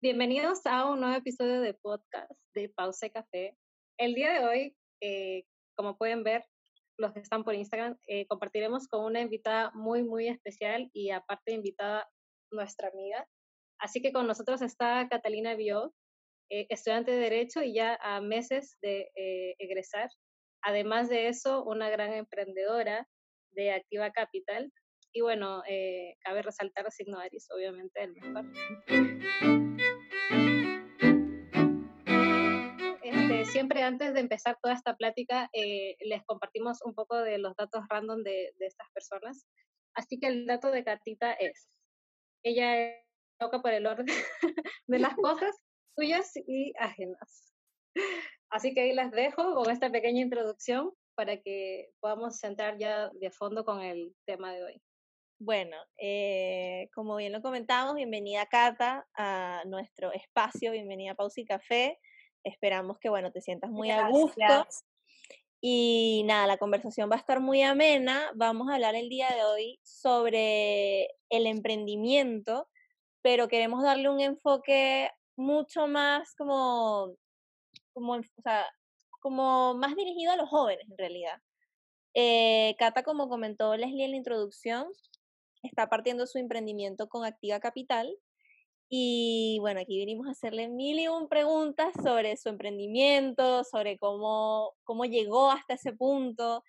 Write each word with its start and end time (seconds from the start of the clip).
Bienvenidos 0.00 0.64
a 0.64 0.88
un 0.88 1.00
nuevo 1.00 1.16
episodio 1.16 1.60
de 1.60 1.74
podcast 1.74 2.30
de 2.54 2.68
Pause 2.68 3.10
Café. 3.12 3.56
El 3.98 4.14
día 4.14 4.30
de 4.32 4.46
hoy, 4.46 4.76
eh, 5.02 5.42
como 5.76 5.98
pueden 5.98 6.22
ver, 6.22 6.44
los 6.98 7.12
que 7.12 7.18
están 7.18 7.42
por 7.42 7.56
Instagram, 7.56 7.98
eh, 8.06 8.24
compartiremos 8.28 8.86
con 8.86 9.04
una 9.04 9.20
invitada 9.20 9.72
muy, 9.74 10.04
muy 10.04 10.28
especial 10.28 10.88
y 10.92 11.10
aparte 11.10 11.50
invitada 11.50 12.08
nuestra 12.52 12.90
amiga. 12.90 13.26
Así 13.80 14.00
que 14.00 14.12
con 14.12 14.28
nosotros 14.28 14.62
está 14.62 15.08
Catalina 15.08 15.56
Bio, 15.56 15.92
eh, 16.48 16.68
estudiante 16.68 17.10
de 17.10 17.18
Derecho 17.18 17.64
y 17.64 17.74
ya 17.74 17.98
a 18.00 18.20
meses 18.20 18.78
de 18.80 19.10
egresar. 19.58 20.10
Además 20.62 21.08
de 21.08 21.26
eso, 21.26 21.64
una 21.64 21.90
gran 21.90 22.12
emprendedora 22.12 23.08
de 23.50 23.72
Activa 23.72 24.12
Capital. 24.12 24.72
Y 25.12 25.22
bueno, 25.22 25.60
cabe 26.22 26.42
resaltar 26.42 26.86
a 26.86 26.92
Signo 26.92 27.18
Aris, 27.18 27.48
obviamente, 27.50 28.00
el 28.00 28.12
mejor. 28.12 29.67
Siempre 33.44 33.82
antes 33.82 34.14
de 34.14 34.20
empezar 34.20 34.58
toda 34.62 34.74
esta 34.74 34.96
plática, 34.96 35.48
eh, 35.52 35.96
les 36.00 36.24
compartimos 36.24 36.82
un 36.82 36.94
poco 36.94 37.16
de 37.16 37.38
los 37.38 37.54
datos 37.56 37.84
random 37.88 38.22
de, 38.22 38.52
estas 38.60 38.90
personas. 38.92 39.46
Así 39.94 40.18
que 40.18 40.28
el 40.28 40.46
dato 40.46 40.70
de 40.70 40.84
Catita 40.84 41.32
es, 41.32 41.68
ella 42.42 42.94
toca 43.38 43.60
por 43.60 43.72
el 43.72 43.86
orden 43.86 44.06
de 44.86 44.98
las 44.98 45.14
cosas 45.16 45.56
suyas 45.96 46.32
y 46.46 46.72
ajenas. 46.78 47.54
Así 48.50 48.74
que 48.74 48.82
ahí 48.82 48.92
las 48.94 49.10
dejo 49.10 49.54
con 49.54 49.70
esta 49.70 49.90
pequeña 49.90 50.20
introducción 50.20 50.92
para 51.14 51.36
que 51.40 51.90
podamos 52.00 52.42
entrar 52.44 52.78
ya 52.78 53.10
de 53.14 53.30
fondo 53.30 53.64
con 53.64 53.82
el 53.82 54.14
tema 54.24 54.54
de 54.54 54.64
hoy. 54.64 54.82
Bueno, 55.40 55.76
eh, 55.96 56.88
como 56.94 57.16
bien 57.16 57.32
lo 57.32 57.42
comentamos, 57.42 57.94
bienvenida 57.94 58.46
Cata 58.46 59.06
a 59.14 59.62
nuestro 59.66 60.12
espacio, 60.12 60.72
bienvenida 60.72 61.12
a 61.12 61.14
Pausa 61.14 61.40
y 61.40 61.44
Café. 61.44 61.98
Esperamos 62.44 62.98
que, 62.98 63.08
bueno, 63.08 63.30
te 63.32 63.40
sientas 63.40 63.70
muy 63.70 63.90
a 63.90 64.08
gusto. 64.08 64.66
Y 65.60 66.22
nada, 66.26 66.46
la 66.46 66.56
conversación 66.56 67.10
va 67.10 67.16
a 67.16 67.18
estar 67.18 67.40
muy 67.40 67.62
amena. 67.62 68.30
Vamos 68.34 68.68
a 68.70 68.74
hablar 68.74 68.94
el 68.94 69.08
día 69.08 69.28
de 69.30 69.44
hoy 69.44 69.80
sobre 69.82 71.08
el 71.30 71.46
emprendimiento, 71.46 72.68
pero 73.22 73.48
queremos 73.48 73.82
darle 73.82 74.08
un 74.08 74.20
enfoque 74.20 75.10
mucho 75.36 75.88
más 75.88 76.34
como, 76.36 77.14
como, 77.92 78.14
o 78.14 78.42
sea, 78.42 78.66
como 79.20 79.74
más 79.74 79.96
dirigido 79.96 80.32
a 80.32 80.36
los 80.36 80.48
jóvenes 80.48 80.86
en 80.88 80.98
realidad. 80.98 81.40
Eh, 82.14 82.74
Cata, 82.78 83.02
como 83.02 83.28
comentó 83.28 83.76
Leslie 83.76 84.04
en 84.04 84.12
la 84.12 84.16
introducción, 84.16 84.86
está 85.62 85.88
partiendo 85.88 86.26
su 86.26 86.38
emprendimiento 86.38 87.08
con 87.08 87.24
Activa 87.24 87.60
Capital, 87.60 88.16
y 88.90 89.58
bueno, 89.60 89.80
aquí 89.80 89.98
vinimos 89.98 90.28
a 90.28 90.30
hacerle 90.30 90.68
mil 90.68 90.98
y 90.98 91.08
un 91.08 91.28
preguntas 91.28 91.92
sobre 92.02 92.36
su 92.38 92.48
emprendimiento, 92.48 93.62
sobre 93.64 93.98
cómo, 93.98 94.74
cómo 94.84 95.04
llegó 95.04 95.50
hasta 95.50 95.74
ese 95.74 95.92
punto. 95.92 96.64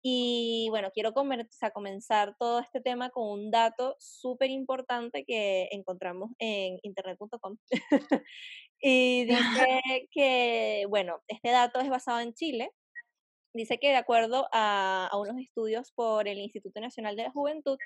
Y 0.00 0.68
bueno, 0.70 0.92
quiero 0.94 1.12
comenzar 1.12 2.36
todo 2.38 2.60
este 2.60 2.80
tema 2.80 3.10
con 3.10 3.28
un 3.28 3.50
dato 3.50 3.96
súper 3.98 4.50
importante 4.50 5.24
que 5.24 5.68
encontramos 5.72 6.30
en 6.38 6.78
internet.com. 6.82 7.56
y 8.80 9.24
dice 9.24 9.28
que, 10.12 10.86
bueno, 10.88 11.20
este 11.26 11.50
dato 11.50 11.80
es 11.80 11.88
basado 11.88 12.20
en 12.20 12.32
Chile. 12.34 12.70
Dice 13.52 13.78
que 13.78 13.88
de 13.88 13.96
acuerdo 13.96 14.46
a, 14.52 15.08
a 15.10 15.18
unos 15.18 15.38
estudios 15.40 15.90
por 15.92 16.28
el 16.28 16.38
Instituto 16.38 16.80
Nacional 16.80 17.16
de 17.16 17.24
la 17.24 17.32
Juventud, 17.32 17.78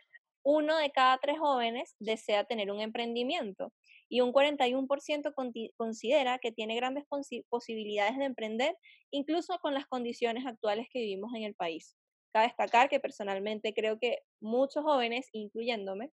uno 0.43 0.77
de 0.77 0.91
cada 0.91 1.19
tres 1.19 1.39
jóvenes 1.39 1.95
desea 1.99 2.45
tener 2.45 2.71
un 2.71 2.81
emprendimiento 2.81 3.73
y 4.09 4.21
un 4.23 4.33
41% 4.33 5.33
considera 5.77 6.39
que 6.39 6.53
tiene 6.53 6.75
grandes 6.77 7.05
posibilidades 7.49 8.19
de 8.19 8.25
emprender, 8.25 8.77
incluso 9.11 9.59
con 9.61 9.73
las 9.73 9.87
condiciones 9.87 10.45
actuales 10.47 10.89
que 10.93 11.01
vivimos 11.01 11.33
en 11.35 11.45
el 11.45 11.55
país. 11.55 11.97
Cabe 12.33 12.47
destacar 12.47 12.89
que 12.89 13.01
personalmente 13.01 13.73
creo 13.73 13.99
que 13.99 14.19
muchos 14.41 14.83
jóvenes, 14.83 15.29
incluyéndome, 15.33 16.11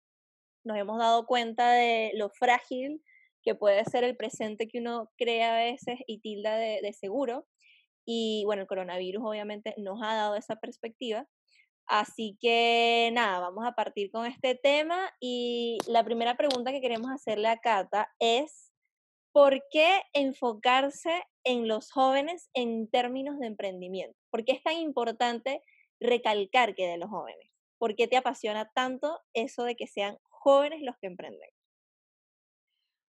nos 0.65 0.77
hemos 0.77 0.99
dado 0.99 1.27
cuenta 1.27 1.73
de 1.73 2.13
lo 2.15 2.31
frágil 2.31 3.03
que 3.43 3.55
puede 3.55 3.85
ser 3.85 4.03
el 4.05 4.17
presente 4.17 4.67
que 4.67 4.79
uno 4.81 5.11
crea 5.17 5.55
a 5.55 5.65
veces 5.65 5.99
y 6.07 6.21
tilda 6.21 6.57
de, 6.57 6.81
de 6.83 6.93
seguro. 6.93 7.47
Y 8.05 8.43
bueno, 8.45 8.63
el 8.63 8.69
coronavirus 8.69 9.23
obviamente 9.25 9.75
nos 9.79 10.01
ha 10.03 10.15
dado 10.15 10.37
esa 10.37 10.57
perspectiva, 10.57 11.27
Así 11.87 12.37
que 12.41 13.11
nada, 13.13 13.39
vamos 13.39 13.65
a 13.65 13.73
partir 13.73 14.11
con 14.11 14.27
este 14.27 14.57
tema 14.57 15.09
y 15.21 15.79
la 15.87 16.05
primera 16.05 16.37
pregunta 16.37 16.73
que 16.73 16.81
queremos 16.81 17.11
hacerle 17.13 17.49
a 17.49 17.59
Cata 17.59 18.13
es, 18.19 18.73
¿por 19.33 19.63
qué 19.71 20.03
enfocarse 20.13 21.25
en 21.45 21.69
los 21.69 21.93
jóvenes 21.93 22.51
en 22.55 22.89
términos 22.91 23.39
de 23.39 23.47
emprendimiento? 23.47 24.19
¿Por 24.31 24.45
qué 24.45 24.53
es 24.53 24.63
tan 24.65 24.75
importante 24.75 25.63
recalcar 26.01 26.75
que 26.75 26.89
de 26.89 26.99
los 26.99 27.09
jóvenes? 27.09 27.51
¿Por 27.79 27.95
qué 27.95 28.09
te 28.09 28.17
apasiona 28.17 28.71
tanto 28.75 29.21
eso 29.33 29.63
de 29.63 29.77
que 29.77 29.87
sean 29.87 30.19
jóvenes 30.23 30.83
los 30.83 30.97
que 30.99 31.07
emprenden? 31.07 31.51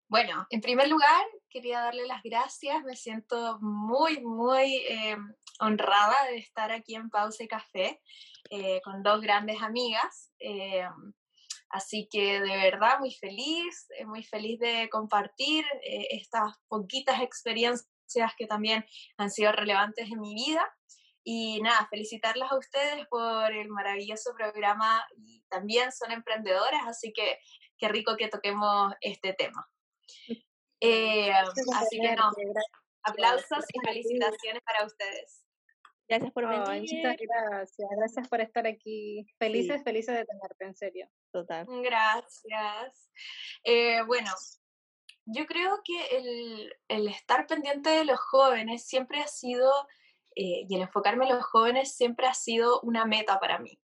Bueno, 0.08 0.46
en 0.50 0.60
primer 0.60 0.88
lugar, 0.88 1.26
quería 1.50 1.80
darle 1.80 2.06
las 2.06 2.22
gracias. 2.22 2.84
Me 2.84 2.94
siento 2.94 3.58
muy, 3.60 4.20
muy 4.20 4.76
eh, 4.76 5.16
honrada 5.58 6.14
de 6.30 6.38
estar 6.38 6.70
aquí 6.70 6.94
en 6.94 7.10
Pausa 7.10 7.42
y 7.42 7.48
Café 7.48 8.00
eh, 8.50 8.80
con 8.84 9.02
dos 9.02 9.20
grandes 9.20 9.60
amigas. 9.62 10.32
Eh, 10.38 10.86
así 11.70 12.08
que 12.08 12.40
de 12.40 12.56
verdad 12.56 13.00
muy 13.00 13.12
feliz, 13.12 13.88
muy 14.06 14.22
feliz 14.22 14.60
de 14.60 14.88
compartir 14.90 15.64
estas 15.82 16.52
poquitas 16.68 17.20
experiencias 17.20 18.32
que 18.38 18.46
también 18.46 18.86
han 19.16 19.30
sido 19.32 19.50
relevantes 19.50 20.08
en 20.08 20.20
mi 20.20 20.36
vida. 20.36 20.64
Y 21.24 21.60
nada, 21.62 21.88
felicitarlas 21.90 22.52
a 22.52 22.58
ustedes 22.58 23.08
por 23.08 23.52
el 23.52 23.68
maravilloso 23.70 24.32
programa 24.36 25.04
y 25.16 25.42
también 25.48 25.90
son 25.90 26.12
emprendedoras, 26.12 26.86
así 26.86 27.12
que 27.12 27.40
qué 27.76 27.88
rico 27.88 28.16
que 28.16 28.28
toquemos 28.28 28.94
este 29.00 29.32
tema. 29.32 29.66
Eh, 30.80 31.32
así 31.32 31.98
que 31.98 32.14
no, 32.16 32.30
aplausos 33.02 33.64
y 33.72 33.80
felicitaciones 33.80 34.62
para 34.62 34.84
ustedes. 34.84 35.46
Gracias 36.08 36.32
por 36.32 36.48
venir. 36.48 36.80
muchas 36.80 37.16
gracias. 37.18 37.88
Gracias 37.96 38.28
por 38.28 38.40
estar 38.40 38.66
aquí. 38.66 39.26
Felices, 39.38 39.82
felices 39.82 40.14
de 40.14 40.24
tenerte, 40.24 40.64
en 40.64 40.76
serio. 40.76 41.08
Total. 41.32 41.66
Gracias. 41.82 43.10
Eh, 43.64 44.02
bueno, 44.06 44.30
yo 45.24 45.46
creo 45.46 45.80
que 45.84 46.16
el, 46.16 46.74
el, 46.88 47.08
estar 47.08 47.46
pendiente 47.46 47.90
de 47.90 48.04
los 48.04 48.20
jóvenes 48.20 48.86
siempre 48.86 49.20
ha 49.20 49.26
sido, 49.26 49.68
eh, 50.36 50.66
y 50.68 50.76
el 50.76 50.82
enfocarme 50.82 51.26
en 51.28 51.34
los 51.34 51.44
jóvenes 51.44 51.96
siempre 51.96 52.28
ha 52.28 52.34
sido 52.34 52.80
una 52.82 53.04
meta 53.04 53.40
para 53.40 53.58
mí. 53.58 53.80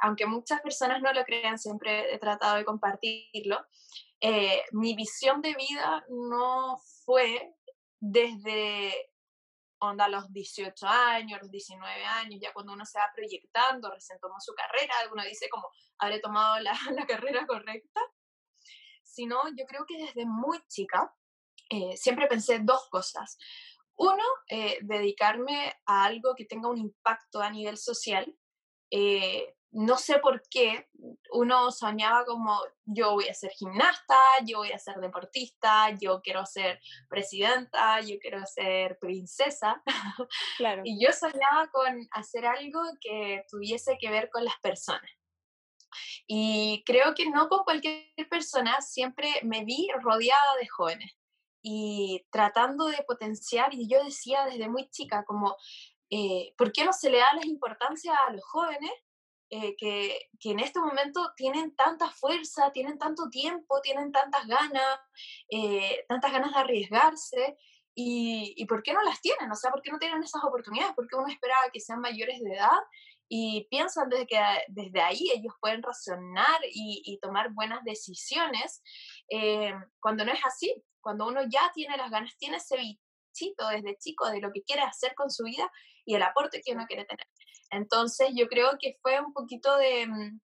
aunque 0.00 0.26
muchas 0.26 0.60
personas 0.62 1.00
no 1.00 1.12
lo 1.12 1.22
crean, 1.24 1.58
siempre 1.58 2.12
he 2.12 2.18
tratado 2.18 2.56
de 2.56 2.64
compartirlo. 2.64 3.64
Eh, 4.26 4.62
mi 4.72 4.96
visión 4.96 5.42
de 5.42 5.54
vida 5.54 6.02
no 6.08 6.78
fue 7.04 7.54
desde 8.00 9.10
onda 9.80 10.08
los 10.08 10.32
18 10.32 10.86
años, 10.86 11.42
los 11.42 11.50
19 11.50 12.04
años, 12.06 12.40
ya 12.40 12.54
cuando 12.54 12.72
uno 12.72 12.86
se 12.86 12.98
va 12.98 13.10
proyectando, 13.14 13.90
recién 13.90 14.18
tomó 14.20 14.36
su 14.40 14.54
carrera, 14.54 14.94
uno 15.12 15.22
dice 15.24 15.50
como, 15.50 15.68
habré 15.98 16.20
tomado 16.20 16.58
la, 16.60 16.72
la 16.96 17.06
carrera 17.06 17.46
correcta, 17.46 18.00
sino 19.02 19.42
yo 19.58 19.66
creo 19.66 19.84
que 19.86 19.98
desde 19.98 20.24
muy 20.24 20.58
chica 20.68 21.14
eh, 21.68 21.94
siempre 21.98 22.26
pensé 22.26 22.60
dos 22.60 22.88
cosas. 22.88 23.36
Uno, 23.94 24.24
eh, 24.48 24.78
dedicarme 24.80 25.74
a 25.84 26.06
algo 26.06 26.34
que 26.34 26.46
tenga 26.46 26.70
un 26.70 26.78
impacto 26.78 27.42
a 27.42 27.50
nivel 27.50 27.76
social, 27.76 28.24
no 29.74 29.98
sé 29.98 30.20
por 30.20 30.40
qué 30.48 30.88
uno 31.32 31.72
soñaba 31.72 32.24
como 32.24 32.56
yo 32.84 33.12
voy 33.12 33.28
a 33.28 33.34
ser 33.34 33.50
gimnasta, 33.50 34.16
yo 34.46 34.58
voy 34.58 34.70
a 34.70 34.78
ser 34.78 34.96
deportista, 34.96 35.90
yo 36.00 36.20
quiero 36.22 36.46
ser 36.46 36.80
presidenta, 37.08 38.00
yo 38.00 38.18
quiero 38.20 38.44
ser 38.46 38.98
princesa. 39.00 39.82
Claro. 40.56 40.82
y 40.84 41.04
yo 41.04 41.12
soñaba 41.12 41.68
con 41.72 42.06
hacer 42.12 42.46
algo 42.46 42.80
que 43.00 43.44
tuviese 43.50 43.98
que 43.98 44.10
ver 44.10 44.30
con 44.30 44.44
las 44.44 44.54
personas. 44.62 45.10
Y 46.26 46.82
creo 46.86 47.14
que 47.14 47.28
no 47.28 47.48
con 47.48 47.64
cualquier 47.64 48.28
persona, 48.30 48.80
siempre 48.80 49.28
me 49.42 49.64
vi 49.64 49.88
rodeada 50.00 50.56
de 50.60 50.68
jóvenes 50.68 51.12
y 51.62 52.24
tratando 52.30 52.86
de 52.86 53.02
potenciar, 53.06 53.74
y 53.74 53.88
yo 53.88 54.04
decía 54.04 54.44
desde 54.44 54.68
muy 54.68 54.88
chica 54.90 55.24
como, 55.26 55.56
eh, 56.10 56.54
¿por 56.56 56.72
qué 56.72 56.84
no 56.84 56.92
se 56.92 57.10
le 57.10 57.18
da 57.18 57.32
la 57.34 57.46
importancia 57.46 58.14
a 58.28 58.32
los 58.32 58.44
jóvenes 58.44 58.92
eh, 59.56 59.76
que, 59.76 60.30
que, 60.40 60.50
en 60.50 60.58
este 60.58 60.80
momento 60.80 61.32
tienen 61.36 61.76
tanta 61.76 62.10
fuerza, 62.10 62.72
tienen 62.72 62.98
tanto 62.98 63.28
tiempo, 63.30 63.80
tienen 63.82 64.10
tantas 64.10 64.44
ganas, 64.48 64.98
eh, 65.48 66.04
tantas 66.08 66.32
ganas 66.32 66.52
de 66.52 66.58
arriesgarse. 66.58 67.56
Y, 67.94 68.54
y, 68.56 68.66
por 68.66 68.82
qué 68.82 68.92
no 68.92 69.02
las 69.02 69.20
tienen? 69.20 69.48
O 69.52 69.54
sea, 69.54 69.70
¿por 69.70 69.80
qué 69.80 69.92
no 69.92 70.00
tienen 70.00 70.24
esas 70.24 70.42
oportunidades? 70.42 70.96
¿Por 70.96 71.06
qué 71.06 71.14
uno 71.14 71.28
esperaba 71.28 71.70
que 71.72 71.78
sean 71.78 72.00
mayores 72.00 72.40
de 72.40 72.52
edad 72.52 72.80
y 73.28 73.68
piensan 73.70 74.08
desde 74.08 74.26
que 74.26 74.40
desde 74.66 75.00
ahí 75.00 75.30
ellos 75.32 75.54
pueden 75.60 75.84
razonar 75.84 76.60
y, 76.72 77.16
tomar 77.22 77.52
buenas 77.52 77.84
decisiones, 77.84 78.82
eh, 79.28 79.72
cuando 80.00 80.24
no 80.24 80.32
es 80.32 80.40
así, 80.44 80.74
cuando 81.00 81.28
uno 81.28 81.42
ya 81.48 81.70
tiene 81.72 81.96
las 81.96 82.10
ganas, 82.10 82.36
tiene 82.38 82.56
ese 82.56 82.76
bichito 82.76 83.68
desde 83.68 83.96
chico 83.98 84.28
de 84.30 84.40
lo 84.40 84.50
que 84.50 84.64
quiere 84.64 84.82
hacer 84.82 85.14
con 85.14 85.30
su 85.30 85.44
vida 85.44 85.70
y 86.04 86.16
el 86.16 86.22
aporte 86.22 86.60
que 86.60 86.72
uno 86.72 86.86
quiere 86.86 87.04
tener. 87.04 87.26
Entonces 87.74 88.30
yo 88.34 88.48
creo 88.48 88.78
que 88.80 88.98
fue 89.02 89.20
un 89.20 89.32
poquito 89.32 89.76
de, 89.76 90.06
mm, 90.06 90.40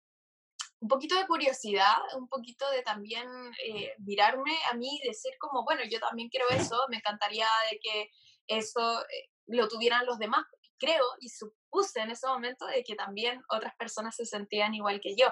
un 0.85 0.88
poquito 0.88 1.17
de 1.17 1.26
curiosidad, 1.26 1.97
un 2.19 2.29
poquito 2.29 2.69
de 2.71 2.82
también 2.82 3.26
eh, 3.65 3.94
mirarme 3.99 4.53
a 4.71 4.75
mí 4.75 5.00
y 5.03 5.09
decir 5.09 5.32
como, 5.38 5.65
bueno, 5.65 5.81
yo 5.91 5.99
también 5.99 6.29
quiero 6.29 6.47
eso, 6.50 6.79
me 6.91 6.99
encantaría 6.99 7.47
de 7.71 7.79
que 7.79 8.11
eso 8.49 9.00
eh, 9.00 9.31
lo 9.47 9.67
tuvieran 9.69 10.05
los 10.05 10.19
demás, 10.19 10.44
creo 10.79 11.05
y 11.21 11.31
supuse 11.31 12.00
en 12.00 12.11
ese 12.11 12.26
momento 12.26 12.67
de 12.67 12.85
que 12.85 12.97
también 12.97 13.43
otras 13.49 13.75
personas 13.77 14.15
se 14.15 14.27
sentían 14.27 14.75
igual 14.75 15.00
que 15.00 15.17
yo. 15.17 15.29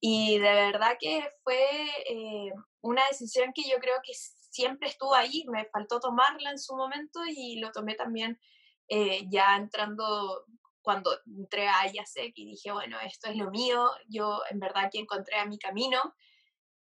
Y 0.00 0.38
de 0.38 0.54
verdad 0.54 0.96
que 1.00 1.28
fue 1.42 1.88
eh, 2.08 2.52
una 2.80 3.02
decisión 3.10 3.52
que 3.52 3.68
yo 3.68 3.78
creo 3.80 3.96
que 4.04 4.12
siempre 4.14 4.88
estuvo 4.88 5.14
ahí, 5.14 5.44
me 5.48 5.64
faltó 5.66 5.98
tomarla 5.98 6.50
en 6.50 6.58
su 6.58 6.76
momento 6.76 7.18
y 7.26 7.58
lo 7.58 7.72
tomé 7.72 7.96
también 7.96 8.38
ya 9.30 9.56
entrando 9.56 10.44
cuando 10.84 11.18
entré 11.26 11.66
a 11.66 11.90
IASEC 11.90 12.32
y 12.36 12.44
dije, 12.44 12.70
bueno, 12.70 13.00
esto 13.00 13.30
es 13.30 13.36
lo 13.36 13.50
mío, 13.50 13.90
yo 14.06 14.42
en 14.50 14.60
verdad 14.60 14.90
que 14.92 15.00
encontré 15.00 15.38
a 15.38 15.46
mi 15.46 15.58
camino. 15.58 16.14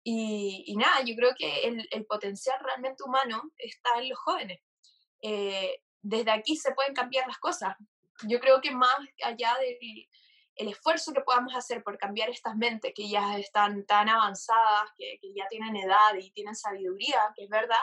Y, 0.04 0.75
nada, 0.76 1.02
yo 1.04 1.14
creo 1.14 1.32
que 1.38 1.62
el, 1.62 2.06
potencial 2.06 2.58
realmente 2.60 3.04
humano 3.04 3.52
está 3.56 4.00
en 4.00 4.08
los 4.08 4.19
jóvenes. 4.19 4.60
Eh, 5.22 5.81
desde 6.02 6.32
aquí 6.32 6.56
se 6.56 6.75
pueden 6.75 6.94
cambiar 6.94 7.28
las 7.28 7.38
cosas. 7.38 7.76
Yo 8.26 8.40
creo 8.40 8.60
que 8.60 8.72
más 8.72 8.96
allá 9.22 9.56
del 9.60 10.08
el 10.56 10.69
esfuerzo 10.69 11.14
que 11.14 11.22
podamos 11.22 11.55
hacer 11.55 11.82
por 11.82 11.96
cambiar 11.96 12.28
estas 12.28 12.56
mentes 12.56 12.93
que 12.94 13.08
ya 13.08 13.38
están 13.38 13.87
tan 13.87 14.08
avanzadas, 14.08 14.90
que, 14.98 15.19
que 15.19 15.32
ya 15.32 15.46
tienen 15.48 15.76
edad 15.76 16.14
y 16.20 16.31
tienen 16.32 16.55
sabiduría, 16.55 17.32
que 17.34 17.44
es 17.44 17.48
verdad, 17.48 17.81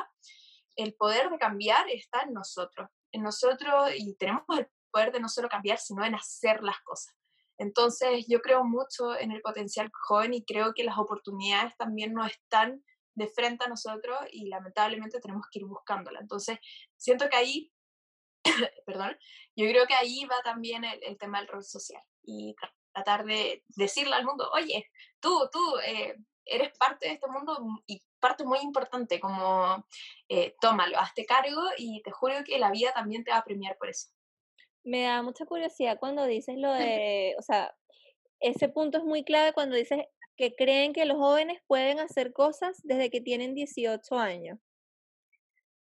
el 0.76 0.94
poder 0.94 1.30
de 1.30 1.40
cambiar 1.40 1.90
está 1.90 2.22
en 2.22 2.34
nosotros, 2.34 2.90
en 3.12 3.24
nosotros 3.24 3.92
y 3.96 4.14
tenemos 4.16 4.44
el 4.58 4.70
poder 4.90 5.12
de 5.12 5.20
no 5.20 5.30
solo 5.30 5.50
cambiar, 5.50 5.78
sino 5.78 6.04
en 6.04 6.16
hacer 6.16 6.64
las 6.64 6.80
cosas. 6.82 7.14
Entonces, 7.60 8.26
yo 8.28 8.42
creo 8.42 8.64
mucho 8.64 9.18
en 9.18 9.32
el 9.32 9.42
potencial 9.42 9.92
joven 10.08 10.34
y 10.34 10.46
creo 10.46 10.74
que 10.74 10.86
las 10.86 10.98
oportunidades 10.98 11.76
también 11.76 12.14
no 12.14 12.26
están 12.26 12.82
de 13.16 13.28
frente 13.28 13.66
a 13.66 13.68
nosotros 13.68 14.18
y 14.32 14.48
lamentablemente 14.48 15.20
tenemos 15.20 15.46
que 15.52 15.60
ir 15.60 15.66
buscándola. 15.66 16.22
Entonces, 16.22 16.58
siento 16.96 17.30
que 17.30 17.36
ahí, 17.36 17.72
perdón, 18.86 19.18
yo 19.58 19.68
creo 19.68 19.86
que 19.88 19.94
ahí 19.94 20.24
va 20.26 20.42
también 20.42 20.86
el, 20.86 21.18
tema 21.18 21.40
del 21.40 21.50
rol 21.50 21.64
social 21.66 22.02
y 22.24 22.56
tratar 22.94 23.26
de 23.26 23.66
decirle 23.76 24.16
al 24.16 24.26
mundo, 24.26 24.50
oye, 24.54 24.90
tú, 25.20 25.50
tú 25.52 25.60
eh, 25.86 26.16
eres 26.46 26.72
parte 26.78 27.08
de 27.08 27.16
este 27.16 27.28
mundo 27.28 27.60
y 27.86 28.02
parte 28.22 28.46
muy 28.46 28.60
importante, 28.60 29.20
como 29.20 29.86
eh, 30.30 30.56
tómalo, 30.62 30.98
hazte 30.98 31.26
cargo 31.26 31.62
y 31.78 32.02
te 32.04 32.12
juro 32.12 32.36
que 32.46 32.58
la 32.58 32.72
vida 32.72 32.94
también 32.94 33.26
te 33.26 33.32
va 33.32 33.38
a 33.40 33.44
premiar 33.44 33.78
por 33.78 33.90
eso 33.90 34.08
me 34.84 35.04
da 35.04 35.22
mucha 35.22 35.46
curiosidad 35.46 36.00
cuando 36.00 36.26
dices 36.26 36.58
lo 36.58 36.72
de, 36.74 37.36
o 37.38 37.42
sea, 37.42 37.76
ese 38.40 38.70
punto 38.70 38.98
es 38.98 39.04
muy 39.04 39.24
clave 39.24 39.54
cuando 39.54 39.76
dices 39.76 40.00
que 40.38 40.56
creen 40.56 40.94
que 40.94 41.06
los 41.06 41.18
jóvenes 41.18 41.60
pueden 41.68 42.00
hacer 42.00 42.32
cosas 42.32 42.80
desde 42.84 43.10
que 43.10 43.20
tienen 43.20 43.56
18 43.56 44.18
años. 44.18 44.58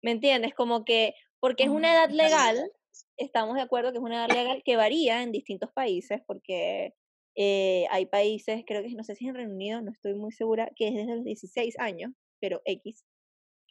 ¿Me 0.03 0.11
entiendes? 0.11 0.53
Como 0.53 0.85
que, 0.85 1.15
porque 1.39 1.63
es 1.63 1.69
una 1.69 1.91
edad 1.93 2.09
legal, 2.11 2.71
estamos 3.17 3.55
de 3.55 3.61
acuerdo 3.61 3.91
que 3.91 3.97
es 3.97 4.03
una 4.03 4.25
edad 4.25 4.35
legal 4.35 4.61
que 4.63 4.75
varía 4.75 5.23
en 5.23 5.31
distintos 5.31 5.71
países, 5.71 6.21
porque 6.27 6.93
eh, 7.35 7.87
hay 7.89 8.05
países, 8.05 8.63
creo 8.67 8.83
que 8.83 8.93
no 8.93 9.03
sé 9.03 9.15
si 9.15 9.27
en 9.27 9.33
Reino 9.33 9.53
Unido, 9.53 9.81
no 9.81 9.91
estoy 9.91 10.13
muy 10.13 10.31
segura, 10.31 10.69
que 10.75 10.89
es 10.89 10.93
desde 10.93 11.15
los 11.15 11.23
16 11.23 11.79
años, 11.79 12.11
pero 12.39 12.61
X. 12.65 13.03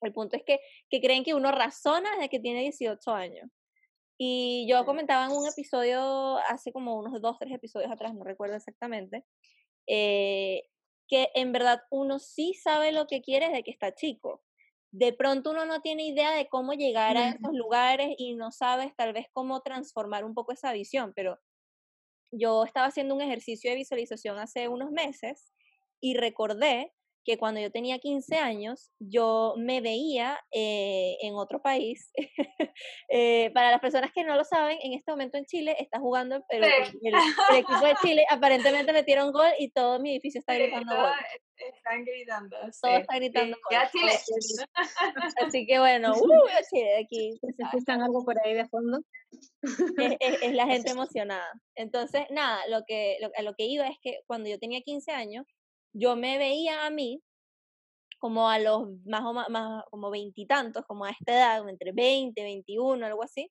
El 0.01 0.13
punto 0.13 0.37
es 0.37 0.43
que, 0.43 0.59
que 0.91 1.01
creen 1.01 1.23
que 1.23 1.35
uno 1.35 1.53
razona 1.53 2.11
desde 2.17 2.29
que 2.29 2.41
tiene 2.41 2.63
18 2.63 3.11
años. 3.13 3.49
Y 4.19 4.67
yo 4.69 4.85
comentaba 4.85 5.27
en 5.27 5.33
un 5.33 5.47
episodio, 5.49 6.39
hace 6.49 6.73
como 6.73 6.97
unos 6.97 7.21
dos, 7.21 7.39
tres 7.39 7.53
episodios 7.53 7.91
atrás, 7.91 8.15
no 8.15 8.25
recuerdo 8.25 8.57
exactamente, 8.57 9.25
eh, 9.87 10.63
que 11.09 11.31
en 11.35 11.53
verdad 11.53 11.83
uno 11.91 12.19
sí 12.19 12.55
sabe 12.55 12.93
lo 12.93 13.07
que 13.07 13.23
quiere 13.23 13.49
desde 13.49 13.65
que 13.65 13.71
está 13.71 13.95
chico. 13.95 14.43
De 14.93 15.13
pronto 15.13 15.51
uno 15.51 15.65
no 15.65 15.81
tiene 15.81 16.07
idea 16.07 16.33
de 16.33 16.49
cómo 16.49 16.75
llegar 16.75 17.17
a 17.17 17.31
esos 17.31 17.53
lugares 17.55 18.15
y 18.19 18.35
no 18.35 18.53
sabes 18.53 18.95
tal 18.95 19.13
vez 19.13 19.27
cómo 19.33 19.63
transformar 19.63 20.25
un 20.25 20.35
poco 20.35 20.53
esa 20.53 20.73
visión, 20.73 21.13
pero 21.17 21.39
yo 22.31 22.65
estaba 22.65 22.87
haciendo 22.87 23.15
un 23.15 23.23
ejercicio 23.23 23.71
de 23.71 23.77
visualización 23.77 24.39
hace 24.39 24.69
unos 24.69 24.91
meses 24.91 25.53
y 26.01 26.15
recordé 26.17 26.93
que 27.25 27.39
cuando 27.39 27.61
yo 27.61 27.71
tenía 27.71 27.99
15 27.99 28.37
años, 28.37 28.91
yo 28.99 29.55
me 29.57 29.81
veía 29.81 30.39
eh, 30.51 31.17
en 31.23 31.35
otro 31.35 31.61
país. 31.61 32.11
Eh, 33.15 33.51
para 33.53 33.71
las 33.71 33.81
personas 33.81 34.11
que 34.15 34.25
no 34.25 34.35
lo 34.35 34.45
saben, 34.45 34.79
en 34.83 34.95
este 34.95 35.11
momento 35.11 35.37
en 35.37 35.45
Chile 35.45 35.77
está 35.79 35.99
jugando 35.99 36.43
el, 36.49 36.65
equipo 36.65 37.85
de 37.85 37.95
Chile. 38.01 38.25
Aparentemente 38.31 38.93
metieron 38.95 39.33
gol 39.33 39.51
y 39.59 39.71
todo 39.71 40.01
mi 40.01 40.13
edificio 40.13 40.39
está 40.39 40.55
gritando 40.55 40.97
gol. 40.97 41.11
Están 41.57 42.05
gritando. 42.05 42.57
Todo 42.81 42.97
está 42.97 43.17
gritando 43.17 43.59
gol. 43.69 43.79
Chile. 43.93 44.13
Así 45.47 45.67
que 45.67 45.79
bueno, 45.79 46.13
uh, 46.13 46.15
Chile 46.71 46.97
aquí. 47.05 47.39
¿Se 47.55 47.63
escuchan 47.63 48.01
algo 48.01 48.25
por 48.25 48.39
ahí 48.43 48.55
de 48.55 48.67
fondo? 48.69 49.01
Es, 50.21 50.55
la 50.55 50.67
gente 50.67 50.93
emocionada. 50.93 51.53
Entonces, 51.75 52.25
nada, 52.31 52.67
lo 52.69 52.85
que, 52.87 53.19
lo, 53.21 53.31
lo 53.43 53.55
que 53.55 53.65
iba 53.65 53.87
es 53.87 53.99
que 54.01 54.21
cuando 54.27 54.49
yo 54.49 54.59
tenía 54.59 54.81
15 54.81 55.13
años, 55.13 55.45
yo 55.93 56.17
me 56.17 56.39
veía 56.39 56.87
a 56.87 56.91
mí 56.91 57.23
como 58.19 58.49
a 58.49 58.59
los 58.61 58.89
más 59.05 59.23
o 59.25 59.33
más, 59.33 59.85
como 59.91 60.11
veintitantos, 60.11 60.85
como 60.87 61.05
a 61.05 61.11
esta 61.11 61.33
edad, 61.33 61.69
entre 61.69 61.91
20, 61.91 62.41
21, 62.41 63.05
algo 63.05 63.25
así. 63.25 63.51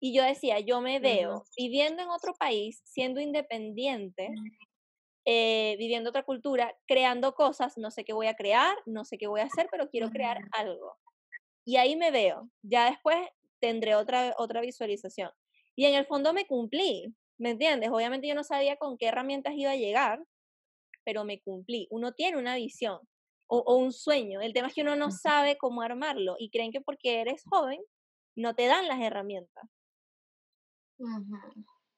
Y 0.00 0.14
yo 0.14 0.24
decía, 0.24 0.58
yo 0.60 0.80
me 0.80 1.00
veo 1.00 1.44
viviendo 1.56 2.02
en 2.02 2.08
otro 2.08 2.32
país, 2.34 2.80
siendo 2.84 3.20
independiente, 3.20 4.30
eh, 5.26 5.76
viviendo 5.78 6.08
otra 6.08 6.22
cultura, 6.22 6.74
creando 6.86 7.34
cosas, 7.34 7.76
no 7.76 7.90
sé 7.90 8.04
qué 8.04 8.14
voy 8.14 8.26
a 8.26 8.36
crear, 8.36 8.74
no 8.86 9.04
sé 9.04 9.18
qué 9.18 9.26
voy 9.26 9.42
a 9.42 9.44
hacer, 9.44 9.68
pero 9.70 9.90
quiero 9.90 10.08
crear 10.08 10.38
algo. 10.52 10.96
Y 11.66 11.76
ahí 11.76 11.94
me 11.94 12.10
veo. 12.10 12.48
Ya 12.62 12.88
después 12.88 13.18
tendré 13.60 13.94
otra, 13.96 14.34
otra 14.38 14.62
visualización. 14.62 15.30
Y 15.76 15.84
en 15.84 15.94
el 15.94 16.06
fondo 16.06 16.32
me 16.32 16.46
cumplí, 16.46 17.14
¿me 17.38 17.50
entiendes? 17.50 17.90
Obviamente 17.90 18.26
yo 18.26 18.34
no 18.34 18.44
sabía 18.44 18.76
con 18.76 18.96
qué 18.96 19.08
herramientas 19.08 19.52
iba 19.54 19.72
a 19.72 19.76
llegar, 19.76 20.24
pero 21.04 21.24
me 21.24 21.40
cumplí. 21.40 21.86
Uno 21.90 22.12
tiene 22.12 22.38
una 22.38 22.56
visión 22.56 23.00
o, 23.50 23.76
un 23.76 23.92
sueño. 23.92 24.40
El 24.40 24.52
tema 24.52 24.68
es 24.68 24.74
que 24.74 24.82
uno 24.82 24.96
no 24.96 25.10
sabe 25.10 25.58
cómo 25.58 25.82
armarlo 25.82 26.36
y 26.38 26.50
creen 26.50 26.72
que 26.72 26.80
porque 26.80 27.20
eres 27.20 27.42
joven 27.44 27.80
no 28.36 28.54
te 28.54 28.66
dan 28.66 28.86
las 28.86 29.00
herramientas. 29.00 29.64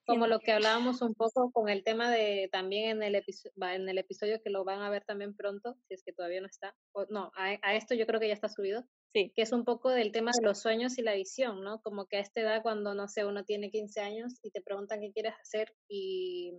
Como 0.06 0.26
lo 0.26 0.40
que 0.40 0.52
hablábamos 0.52 1.00
un 1.02 1.14
poco 1.14 1.50
con 1.52 1.68
el 1.68 1.84
tema 1.84 2.10
de 2.10 2.48
también 2.50 3.02
en 3.02 3.02
el, 3.02 3.14
en 3.14 3.88
el 3.88 3.98
episodio 3.98 4.40
que 4.42 4.50
lo 4.50 4.64
van 4.64 4.80
a 4.80 4.90
ver 4.90 5.04
también 5.04 5.34
pronto, 5.34 5.76
si 5.86 5.94
es 5.94 6.02
que 6.02 6.12
todavía 6.12 6.40
no 6.40 6.48
está. 6.48 6.74
no, 7.08 7.30
a, 7.36 7.74
esto 7.74 7.94
yo 7.94 8.06
creo 8.06 8.18
que 8.18 8.28
ya 8.28 8.34
está 8.34 8.48
subido. 8.48 8.84
Sí. 9.14 9.32
Que 9.36 9.42
es 9.42 9.52
un 9.52 9.64
poco 9.64 9.90
del 9.90 10.10
tema 10.10 10.32
de 10.34 10.44
los 10.44 10.60
sueños 10.60 10.98
y 10.98 11.02
la 11.02 11.14
visión, 11.14 11.62
¿no? 11.62 11.80
Como 11.82 12.06
que 12.06 12.16
a 12.16 12.20
esta 12.20 12.40
edad, 12.40 12.62
cuando, 12.62 12.94
no 12.94 13.08
sé, 13.08 13.26
uno 13.26 13.44
tiene 13.44 13.70
15 13.70 14.00
años 14.00 14.38
y 14.42 14.50
te 14.50 14.62
preguntan 14.62 15.00
qué 15.00 15.12
quieres 15.12 15.34
hacer 15.40 15.72
y 15.86 16.54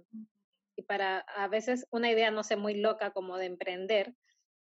y 0.75 0.84
para 0.84 1.20
a 1.20 1.48
veces 1.48 1.86
una 1.92 2.12
idea, 2.12 2.32
no 2.32 2.44
sé, 2.44 2.56
muy 2.56 2.75
loca 2.75 3.12
como 3.12 3.38
de 3.38 3.46
emprender 3.46 4.13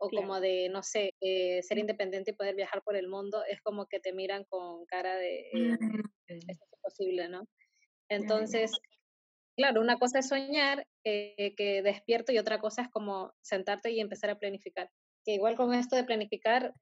o 0.02 0.08
como 0.08 0.40
de, 0.40 0.70
no 0.70 0.82
sé, 0.82 1.12
eh, 1.20 1.62
ser 1.62 1.78
independiente 1.78 2.30
y 2.30 2.34
poder 2.34 2.54
viajar 2.54 2.82
por 2.82 2.96
el 2.96 3.06
mundo, 3.06 3.44
es 3.44 3.60
como 3.60 3.86
que 3.86 4.00
te 4.00 4.14
miran 4.14 4.44
con 4.44 4.86
cara 4.86 5.14
de, 5.16 5.40
eh, 5.40 5.76
mm, 5.78 6.00
es 6.48 6.58
posible, 6.82 7.28
¿no? 7.28 7.46
Entonces, 8.08 8.72
claro, 9.56 9.82
una 9.82 9.98
cosa 9.98 10.20
es 10.20 10.28
soñar, 10.28 10.86
eh, 11.04 11.54
que 11.54 11.82
despierto, 11.82 12.32
y 12.32 12.38
otra 12.38 12.58
cosa 12.60 12.82
es 12.82 12.88
como 12.88 13.34
sentarte 13.42 13.90
y 13.90 14.00
empezar 14.00 14.30
a 14.30 14.38
planificar. 14.38 14.90
Que 15.24 15.34
igual 15.34 15.54
con 15.54 15.74
esto 15.74 15.96
de 15.96 16.04
planificar, 16.04 16.72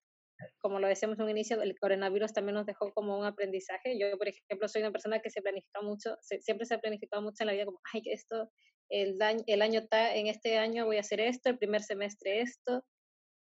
como 0.61 0.79
lo 0.79 0.87
decíamos 0.87 1.19
en 1.19 1.25
un 1.25 1.31
inicio, 1.31 1.61
el 1.61 1.77
coronavirus 1.77 2.33
también 2.33 2.55
nos 2.55 2.67
dejó 2.67 2.93
como 2.95 3.19
un 3.19 3.27
aprendizaje. 3.27 3.99
Yo, 3.99 4.17
por 4.17 4.29
ejemplo, 4.29 4.69
soy 4.69 4.83
una 4.83 4.93
persona 4.93 5.19
que 5.19 5.31
se 5.31 5.43
planifica 5.43 5.83
mucho, 5.83 6.17
siempre 6.21 6.67
se 6.67 6.75
ha 6.75 6.79
planificado 6.79 7.21
mucho 7.21 7.39
en 7.41 7.49
la 7.49 7.53
vida, 7.53 7.65
como, 7.65 7.81
ay, 7.93 8.03
esto, 8.07 8.49
el, 8.89 9.21
año, 9.23 9.43
el 9.47 9.63
año 9.63 9.81
está, 9.81 10.15
en 10.15 10.27
este 10.27 10.59
año 10.59 10.87
voy 10.87 10.97
a 10.97 11.01
hacer 11.01 11.21
esto, 11.21 11.51
el 11.51 11.59
primer 11.59 11.83
semestre 11.83 12.41
esto. 12.41 12.85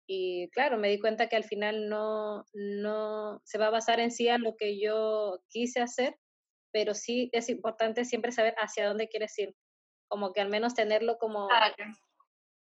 Y 0.08 0.50
claro, 0.50 0.78
me 0.78 0.90
di 0.90 1.00
cuenta 1.00 1.28
que 1.28 1.36
al 1.36 1.44
final 1.44 1.90
no, 1.90 2.46
no 2.54 3.42
se 3.44 3.58
va 3.58 3.68
a 3.68 3.72
basar 3.72 4.00
en 4.00 4.12
sí 4.12 4.30
a 4.30 4.38
lo 4.38 4.56
que 4.56 4.80
yo 4.80 5.40
quise 5.50 5.82
hacer, 5.82 6.16
pero 6.72 6.94
sí 6.94 7.30
es 7.32 7.50
importante 7.50 8.06
siempre 8.06 8.32
saber 8.32 8.54
hacia 8.58 8.88
dónde 8.88 9.08
quieres 9.08 9.38
ir. 9.40 9.56
Como 10.08 10.32
que 10.32 10.42
al 10.42 10.50
menos 10.50 10.75
tenerlo 10.75 11.18
como, 11.18 11.50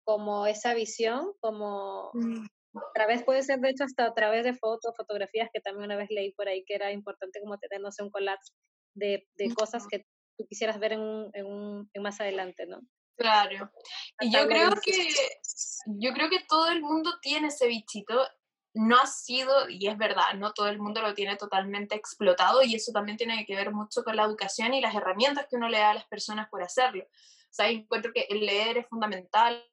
como 0.04 0.46
esa 0.46 0.76
visión, 0.76 1.34
como 1.40 2.12
mm. 2.14 2.46
a 2.78 2.92
través, 2.94 3.24
puede 3.24 3.42
ser 3.42 3.60
de 3.60 3.70
hecho 3.70 3.86
hasta 3.86 4.06
a 4.06 4.14
través 4.14 4.44
de 4.44 4.54
fotos, 4.54 4.94
fotografías, 4.96 5.50
que 5.52 5.62
también 5.62 5.86
una 5.86 5.96
vez 5.96 6.10
leí 6.12 6.34
por 6.34 6.48
ahí 6.48 6.64
que 6.66 6.76
era 6.76 6.92
importante 6.92 7.40
como 7.40 7.58
tener, 7.58 7.82
no 7.82 7.92
sé, 7.92 8.04
un 8.04 8.12
collage 8.12 8.52
de, 8.96 9.28
de 9.38 9.54
cosas 9.56 9.88
que 9.88 10.06
tú 10.38 10.46
quisieras 10.48 10.80
ver 10.80 10.94
en, 10.94 11.30
en, 11.34 11.90
en 11.94 12.02
más 12.02 12.20
adelante, 12.20 12.66
¿no? 12.66 12.82
Claro. 13.16 13.72
Y 14.20 14.32
yo 14.32 14.48
creo 14.48 14.72
que 14.84 15.10
yo 15.86 16.14
creo 16.14 16.30
que 16.30 16.44
todo 16.48 16.72
el 16.72 16.82
mundo 16.82 17.20
tiene 17.22 17.48
ese 17.48 17.68
bichito. 17.68 18.28
No 18.76 18.98
ha 18.98 19.06
sido, 19.06 19.70
y 19.70 19.88
es 19.88 19.98
verdad, 20.00 20.34
no 20.36 20.52
todo 20.52 20.68
el 20.68 20.80
mundo 20.80 21.00
lo 21.00 21.14
tiene 21.14 21.36
totalmente 21.36 21.94
explotado 21.94 22.64
y 22.64 22.74
eso 22.74 22.92
también 22.92 23.18
tiene 23.18 23.46
que 23.46 23.56
ver 23.56 23.72
mucho 23.72 24.04
con 24.04 24.16
la 24.16 24.24
educación 24.24 24.74
y 24.74 24.82
las 24.82 24.96
herramientas 24.96 25.46
que 25.48 25.58
uno 25.58 25.70
le 25.70 25.78
da 25.78 25.92
a 25.92 25.94
las 25.94 26.08
personas 26.08 26.50
por 26.50 26.64
hacerlo. 26.64 27.04
O 27.04 27.54
sea, 27.54 27.70
encuentro 27.70 28.12
que 28.12 28.26
el 28.30 28.44
leer 28.44 28.80
es 28.80 28.88
fundamental, 28.88 29.64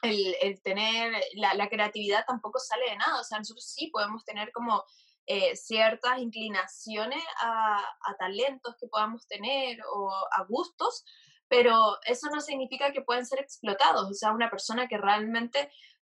el, 0.00 0.36
el 0.40 0.62
tener, 0.62 1.12
la, 1.34 1.52
la, 1.52 1.68
creatividad 1.68 2.24
tampoco 2.26 2.58
sale 2.58 2.90
de 2.90 2.96
nada. 2.96 3.20
O 3.20 3.24
sea, 3.24 3.38
nosotros 3.38 3.66
sí 3.66 3.88
podemos 3.88 4.24
tener 4.24 4.52
como 4.52 4.84
eh, 5.26 5.56
ciertas 5.56 6.18
inclinaciones 6.18 7.22
a, 7.40 7.78
a, 7.78 8.16
talentos 8.18 8.76
que 8.78 8.88
podamos 8.88 9.26
tener 9.26 9.78
o 9.92 10.10
a 10.10 10.44
gustos, 10.44 11.04
pero 11.48 11.98
eso 12.06 12.28
no 12.30 12.40
significa 12.40 12.92
que 12.92 13.02
puedan 13.02 13.24
ser 13.24 13.40
explotados. 13.40 14.10
O 14.10 14.14
sea, 14.14 14.32
una 14.32 14.50
persona 14.50 14.86
que 14.88 14.98
realmente 14.98 15.70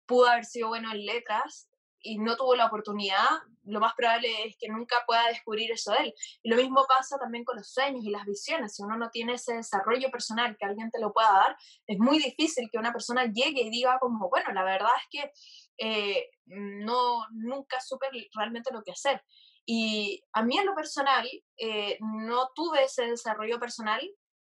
pudo 0.07 0.26
haber 0.29 0.45
sido 0.45 0.69
bueno 0.69 0.93
en 0.93 1.07
letras 1.07 1.69
y 2.02 2.19
no 2.19 2.37
tuvo 2.37 2.55
la 2.55 2.67
oportunidad, 2.67 3.29
lo 3.64 3.81
más 3.81 3.95
probable 3.95 4.29
es 4.47 4.57
que 4.57 4.69
nunca 4.69 4.97
pueda 5.07 5.29
descubrir 5.29 5.71
eso 5.71 5.93
de 5.93 5.99
él. 6.05 6.14
Y 6.43 6.50
lo 6.50 6.57
mismo 6.57 6.85
pasa 6.88 7.19
también 7.19 7.45
con 7.45 7.57
los 7.57 7.71
sueños 7.71 8.05
y 8.05 8.11
las 8.11 8.25
visiones. 8.25 8.75
Si 8.75 8.83
uno 8.83 8.97
no 8.97 9.11
tiene 9.11 9.35
ese 9.35 9.55
desarrollo 9.55 10.11
personal 10.11 10.57
que 10.57 10.64
alguien 10.64 10.90
te 10.90 11.00
lo 11.00 11.12
pueda 11.12 11.31
dar, 11.31 11.57
es 11.87 11.99
muy 11.99 12.19
difícil 12.19 12.69
que 12.71 12.79
una 12.79 12.93
persona 12.93 13.26
llegue 13.26 13.62
y 13.62 13.71
diga 13.71 13.99
como, 14.00 14.29
bueno, 14.29 14.52
la 14.52 14.64
verdad 14.64 14.90
es 14.99 15.09
que 15.11 15.33
eh, 15.82 16.28
no, 16.44 17.26
nunca 17.30 17.80
supe 17.80 18.06
realmente 18.34 18.70
lo 18.72 18.82
que 18.82 18.92
hacer. 18.92 19.25
Y 19.64 20.22
a 20.32 20.42
mí 20.42 20.58
en 20.58 20.66
lo 20.66 20.75
personal, 20.75 21.26
eh, 21.56 21.96
no 22.00 22.50
tuve 22.54 22.84
ese 22.84 23.06
desarrollo 23.06 23.58
personal 23.58 24.00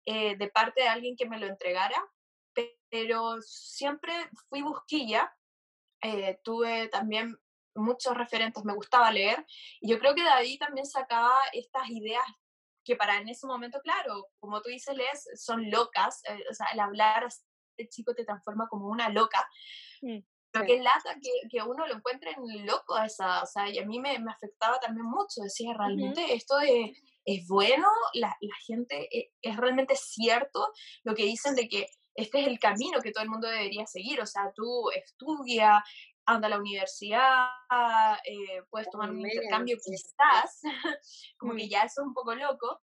eh, 0.07 0.37
de 0.37 0.49
parte 0.49 0.83
de 0.83 0.89
alguien 0.89 1.17
que 1.17 1.29
me 1.29 1.39
lo 1.39 1.47
entregara, 1.47 2.03
pero 2.91 3.41
siempre 3.43 4.13
fui 4.49 4.63
busquilla, 4.63 5.33
tuve 6.43 6.89
también 6.89 7.39
muchos 7.75 8.17
referentes, 8.17 8.65
me 8.65 8.75
gustaba 8.75 9.13
leer, 9.13 9.45
y 9.81 9.91
yo 9.91 9.99
creo 9.99 10.15
que 10.15 10.23
de 10.23 10.31
ahí 10.31 10.59
también 10.59 10.87
sacaba 10.87 11.35
estas 11.53 11.89
ideas 11.91 12.25
que 12.85 12.97
para 12.97 13.19
en 13.19 13.29
ese 13.29 13.47
momento, 13.47 13.81
claro, 13.83 14.29
como 14.41 14.63
tú 14.63 14.71
dices, 14.71 14.97
lees, 14.97 15.29
son 15.35 15.71
locas, 15.71 16.23
o 16.51 16.55
sea, 16.55 16.69
el 16.73 16.81
hablar 16.81 17.29
el 17.77 17.89
chico 17.89 18.15
te 18.15 18.25
transforma 18.25 18.67
como 18.69 18.89
una 18.89 19.09
loca, 19.09 19.49
mm, 20.03 20.19
pero 20.51 20.65
que 20.67 20.81
lata 20.81 21.15
que, 21.21 21.49
que, 21.51 21.63
uno 21.63 21.87
lo 21.87 21.95
encuentre 21.95 22.33
en 22.33 22.67
loco 22.67 22.95
a 22.95 23.07
esa, 23.07 23.43
o 23.43 23.47
sea, 23.47 23.69
y 23.69 23.79
a 23.79 23.87
mí 23.87 24.01
me, 24.01 24.19
me 24.19 24.33
afectaba 24.33 24.79
también 24.81 25.07
mucho, 25.07 25.43
decía, 25.43 25.75
realmente 25.77 26.35
esto 26.35 26.57
de 26.59 26.95
es 27.25 27.47
bueno, 27.47 27.89
la, 28.15 28.35
la 28.41 28.55
gente, 28.67 29.07
eh, 29.17 29.31
es, 29.43 29.57
realmente 29.57 29.95
cierto 29.97 30.73
lo 31.05 31.15
que 31.15 31.25
dicen 31.25 31.55
de 31.55 31.69
que 31.69 31.87
este 32.15 32.41
es 32.41 32.47
el 32.47 32.59
camino 32.59 33.01
que 33.01 33.13
todo 33.13 33.23
el 33.23 33.31
mundo 33.31 33.49
debería 33.49 33.87
seguir, 33.87 34.21
o 34.21 34.27
sea, 34.27 34.51
tú 34.55 34.91
estudia, 34.91 35.85
anda 36.25 36.47
a 36.47 36.51
la 36.51 36.59
universidad, 36.59 37.49
eh, 38.25 38.63
puedes 38.71 38.91
tomar 38.91 39.11
un 39.11 39.21
intercambio 39.21 39.77
quizás, 39.77 40.63
como 41.39 41.55
que 41.55 41.67
mm. 41.67 41.69
ya 41.69 41.83
eso 41.83 42.01
es 42.01 42.07
un 42.07 42.15
poco 42.15 42.35
loco, 42.35 42.81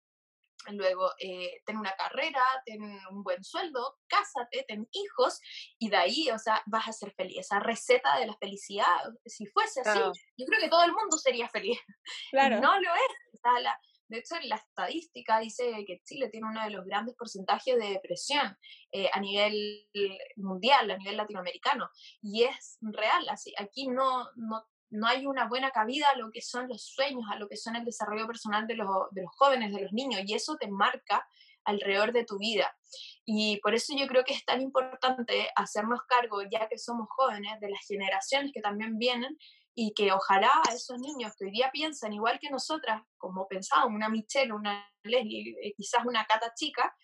luego 0.71 1.11
eh, 1.19 1.61
ten 1.67 1.77
una 1.77 1.93
carrera, 1.93 2.43
ten 2.65 2.83
un 2.83 3.23
buen 3.23 3.43
sueldo, 3.43 3.99
cásate, 4.07 4.65
ten 4.67 4.89
hijos 4.93 5.41
y 5.79 5.89
de 5.89 5.97
ahí, 5.97 6.31
o 6.31 6.39
sea, 6.39 6.63
vas 6.67 6.89
a 6.89 6.93
ser 6.93 7.13
feliz. 7.13 7.39
Esa 7.39 7.61
receta 7.61 8.19
de 8.19 8.27
la 8.27 8.37
felicidad, 8.37 9.01
si 9.27 9.47
fuese 9.47 9.81
así, 9.81 10.01
yo 10.37 10.47
creo 10.47 10.61
que 10.61 10.69
todo 10.69 10.85
el 10.85 10.93
mundo 10.93 11.17
sería 11.19 11.49
feliz. 11.49 11.79
Claro. 12.31 12.61
no 12.61 12.81
lo 12.81 12.95
es. 12.95 13.41
O 13.45 13.59
la, 13.61 13.79
de 14.13 14.19
hecho, 14.19 14.35
la 14.43 14.57
estadística 14.57 15.39
dice 15.41 15.85
que 15.87 16.03
Chile 16.05 16.29
tiene 16.29 16.47
uno 16.47 16.63
de 16.63 16.69
los 16.71 16.85
grandes 16.85 17.17
porcentajes 17.17 17.79
de 17.79 17.91
depresión 17.93 18.59
eh, 18.91 19.09
a 19.11 19.19
nivel 19.19 19.89
mundial, 20.37 20.91
a 20.91 20.99
nivel 20.99 21.17
latinoamericano. 21.17 21.89
Y 22.21 22.45
es 22.45 22.77
real, 22.83 23.27
así, 23.31 23.55
aquí 23.59 23.89
no, 23.89 24.29
no, 24.37 24.67
no 24.93 25.07
hay 25.07 25.27
una 25.27 25.49
buena 25.49 25.71
cabida 25.71 26.07
a 26.11 26.17
lo 26.17 26.31
que 26.31 26.43
son 26.43 26.69
los 26.69 26.83
sueños, 26.85 27.25
a 27.31 27.37
lo 27.37 27.49
que 27.49 27.57
son 27.57 27.77
el 27.77 27.85
desarrollo 27.85 28.27
personal 28.27 28.67
de 28.67 28.77
los, 28.77 28.89
de 29.11 29.23
los 29.23 29.31
jóvenes, 29.35 29.73
de 29.73 29.83
los 29.83 29.93
niños, 29.93 30.21
y 30.27 30.35
eso 30.35 30.57
te 30.57 30.69
marca 30.69 31.27
alrededor 31.65 32.13
de 32.13 32.25
tu 32.25 32.39
vida. 32.39 32.77
Y 33.25 33.59
por 33.61 33.75
eso 33.75 33.95
yo 33.97 34.07
creo 34.07 34.23
que 34.25 34.35
es 34.35 34.45
tan 34.45 34.61
importante 34.61 35.49
hacernos 35.57 36.01
cargo, 36.07 36.43
ya 36.43 36.69
que 36.69 36.79
somos 36.79 37.09
jóvenes, 37.11 37.59
de 37.61 37.71
las 37.71 37.81
generaciones 37.87 38.53
que 38.53 38.61
también 38.61 38.99
vienen 38.99 39.39
y 39.75 39.95
que 39.95 40.13
ojalá 40.13 40.51
a 40.69 40.75
esos 40.75 40.99
niños 40.99 41.33
que 41.39 41.47
hoy 41.47 41.53
día 41.53 41.71
piensan 41.73 42.13
igual 42.13 42.39
que 42.39 42.51
nosotras, 42.51 43.03
como 43.17 43.49
pensábamos, 43.49 43.95
una 43.95 44.11
Michelle, 44.11 44.53
una 44.53 44.87
Leslie, 45.05 45.57
eh, 45.63 45.73
quizás 45.75 46.05
una 46.05 46.27
Cata 46.27 46.53
chica, 46.55 46.95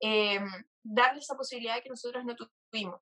eh, 0.00 0.40
darles 0.82 1.24
esa 1.24 1.36
posibilidad 1.36 1.80
que 1.80 1.90
nosotros 1.90 2.24
no 2.24 2.34
tuvimos 2.34 3.00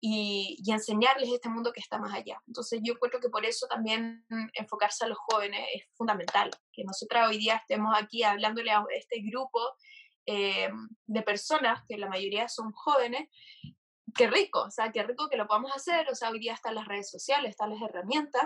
y, 0.00 0.56
y, 0.64 0.72
enseñarles 0.72 1.30
este 1.30 1.50
mundo 1.50 1.72
que 1.72 1.80
está 1.80 1.98
más 1.98 2.14
allá. 2.14 2.40
Entonces 2.46 2.80
yo 2.82 2.94
creo 2.98 3.20
que 3.20 3.28
por 3.28 3.44
eso 3.44 3.66
también 3.66 4.24
enfocarse 4.54 5.04
a 5.04 5.08
los 5.08 5.18
jóvenes 5.18 5.60
es 5.74 5.84
fundamental, 5.94 6.50
que 6.72 6.84
nosotras 6.84 7.28
hoy 7.28 7.38
día 7.38 7.56
estemos 7.56 7.94
aquí 7.96 8.22
hablándole 8.22 8.70
a 8.70 8.82
este 8.96 9.20
grupo 9.20 9.60
eh, 10.26 10.70
de 11.06 11.22
personas, 11.22 11.82
que 11.88 11.98
la 11.98 12.08
mayoría 12.08 12.48
son 12.48 12.72
jóvenes, 12.72 13.28
qué 14.14 14.28
rico, 14.28 14.62
o 14.62 14.70
sea, 14.70 14.90
qué 14.92 15.02
rico 15.02 15.28
que 15.28 15.36
lo 15.36 15.46
podamos 15.46 15.72
hacer, 15.74 16.08
o 16.10 16.14
sea, 16.14 16.30
hoy 16.30 16.38
día 16.38 16.54
están 16.54 16.74
las 16.74 16.86
redes 16.86 17.10
sociales, 17.10 17.50
están 17.50 17.70
las 17.70 17.82
herramientas 17.82 18.42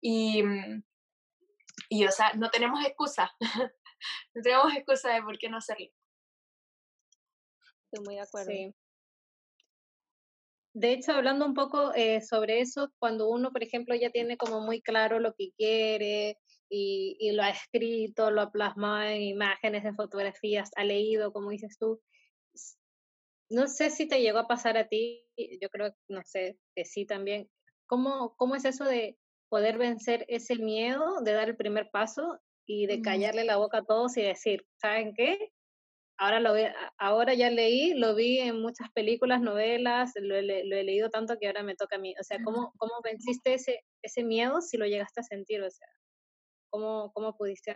y, 0.00 0.42
y 1.88 2.06
o 2.06 2.10
sea, 2.10 2.32
no 2.34 2.50
tenemos 2.50 2.84
excusa, 2.84 3.34
no 4.34 4.42
tenemos 4.42 4.74
excusa 4.74 5.10
de 5.12 5.22
por 5.22 5.38
qué 5.38 5.48
no 5.48 5.58
hacerlo. 5.58 5.88
Estoy 7.84 8.04
muy 8.04 8.14
de 8.16 8.22
acuerdo. 8.22 8.50
Sí. 8.50 8.74
De 10.74 10.92
hecho, 10.92 11.12
hablando 11.12 11.46
un 11.46 11.54
poco 11.54 11.94
eh, 11.94 12.20
sobre 12.20 12.60
eso, 12.60 12.92
cuando 12.98 13.28
uno, 13.28 13.52
por 13.52 13.62
ejemplo, 13.62 13.94
ya 13.94 14.10
tiene 14.10 14.36
como 14.36 14.60
muy 14.60 14.82
claro 14.82 15.20
lo 15.20 15.32
que 15.34 15.52
quiere 15.56 16.36
y, 16.68 17.16
y 17.20 17.30
lo 17.32 17.44
ha 17.44 17.50
escrito, 17.50 18.32
lo 18.32 18.42
ha 18.42 18.50
plasmado 18.50 19.08
en 19.08 19.22
imágenes, 19.22 19.84
en 19.84 19.94
fotografías, 19.94 20.72
ha 20.74 20.82
leído, 20.82 21.32
como 21.32 21.50
dices 21.50 21.78
tú, 21.78 22.00
no 23.50 23.68
sé 23.68 23.90
si 23.90 24.08
te 24.08 24.20
llegó 24.20 24.38
a 24.38 24.48
pasar 24.48 24.76
a 24.76 24.88
ti, 24.88 25.24
yo 25.60 25.68
creo, 25.70 25.94
no 26.08 26.22
sé, 26.24 26.58
que 26.74 26.84
sí 26.84 27.06
también. 27.06 27.48
¿Cómo, 27.86 28.34
cómo 28.36 28.56
es 28.56 28.64
eso 28.64 28.84
de 28.84 29.16
poder 29.48 29.78
vencer 29.78 30.24
ese 30.28 30.56
miedo 30.56 31.20
de 31.20 31.32
dar 31.32 31.48
el 31.50 31.56
primer 31.56 31.88
paso 31.90 32.40
y 32.66 32.86
de 32.86 33.00
callarle 33.00 33.44
la 33.44 33.56
boca 33.56 33.78
a 33.78 33.84
todos 33.84 34.16
y 34.16 34.22
decir, 34.22 34.66
¿saben 34.80 35.14
qué? 35.14 35.52
Ahora, 36.16 36.38
lo 36.38 36.54
ahora 36.98 37.34
ya 37.34 37.50
leí, 37.50 37.94
lo 37.94 38.14
vi 38.14 38.38
en 38.38 38.60
muchas 38.60 38.90
películas, 38.92 39.40
novelas, 39.40 40.12
lo 40.14 40.36
he, 40.36 40.42
lo 40.42 40.76
he 40.76 40.84
leído 40.84 41.10
tanto 41.10 41.36
que 41.38 41.48
ahora 41.48 41.62
me 41.62 41.74
toca 41.74 41.96
a 41.96 41.98
mí. 41.98 42.14
O 42.20 42.22
sea, 42.22 42.38
¿cómo, 42.44 42.72
cómo 42.76 42.92
venciste 43.02 43.54
ese, 43.54 43.80
ese 44.02 44.22
miedo 44.22 44.60
si 44.60 44.76
lo 44.76 44.86
llegaste 44.86 45.20
a 45.20 45.24
sentir? 45.24 45.62
O 45.62 45.70
sea, 45.70 45.88
¿cómo, 46.70 47.12
cómo 47.12 47.36
pudiste 47.36 47.74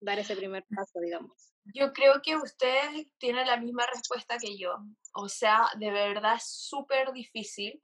dar 0.00 0.18
ese 0.18 0.36
primer 0.36 0.64
paso, 0.76 1.00
digamos? 1.00 1.54
Yo 1.74 1.92
creo 1.92 2.20
que 2.22 2.36
usted 2.36 3.06
tiene 3.18 3.44
la 3.46 3.56
misma 3.56 3.86
respuesta 3.86 4.36
que 4.38 4.58
yo. 4.58 4.76
O 5.14 5.28
sea, 5.28 5.66
de 5.78 5.90
verdad 5.90 6.34
es 6.36 6.46
súper 6.46 7.12
difícil 7.12 7.82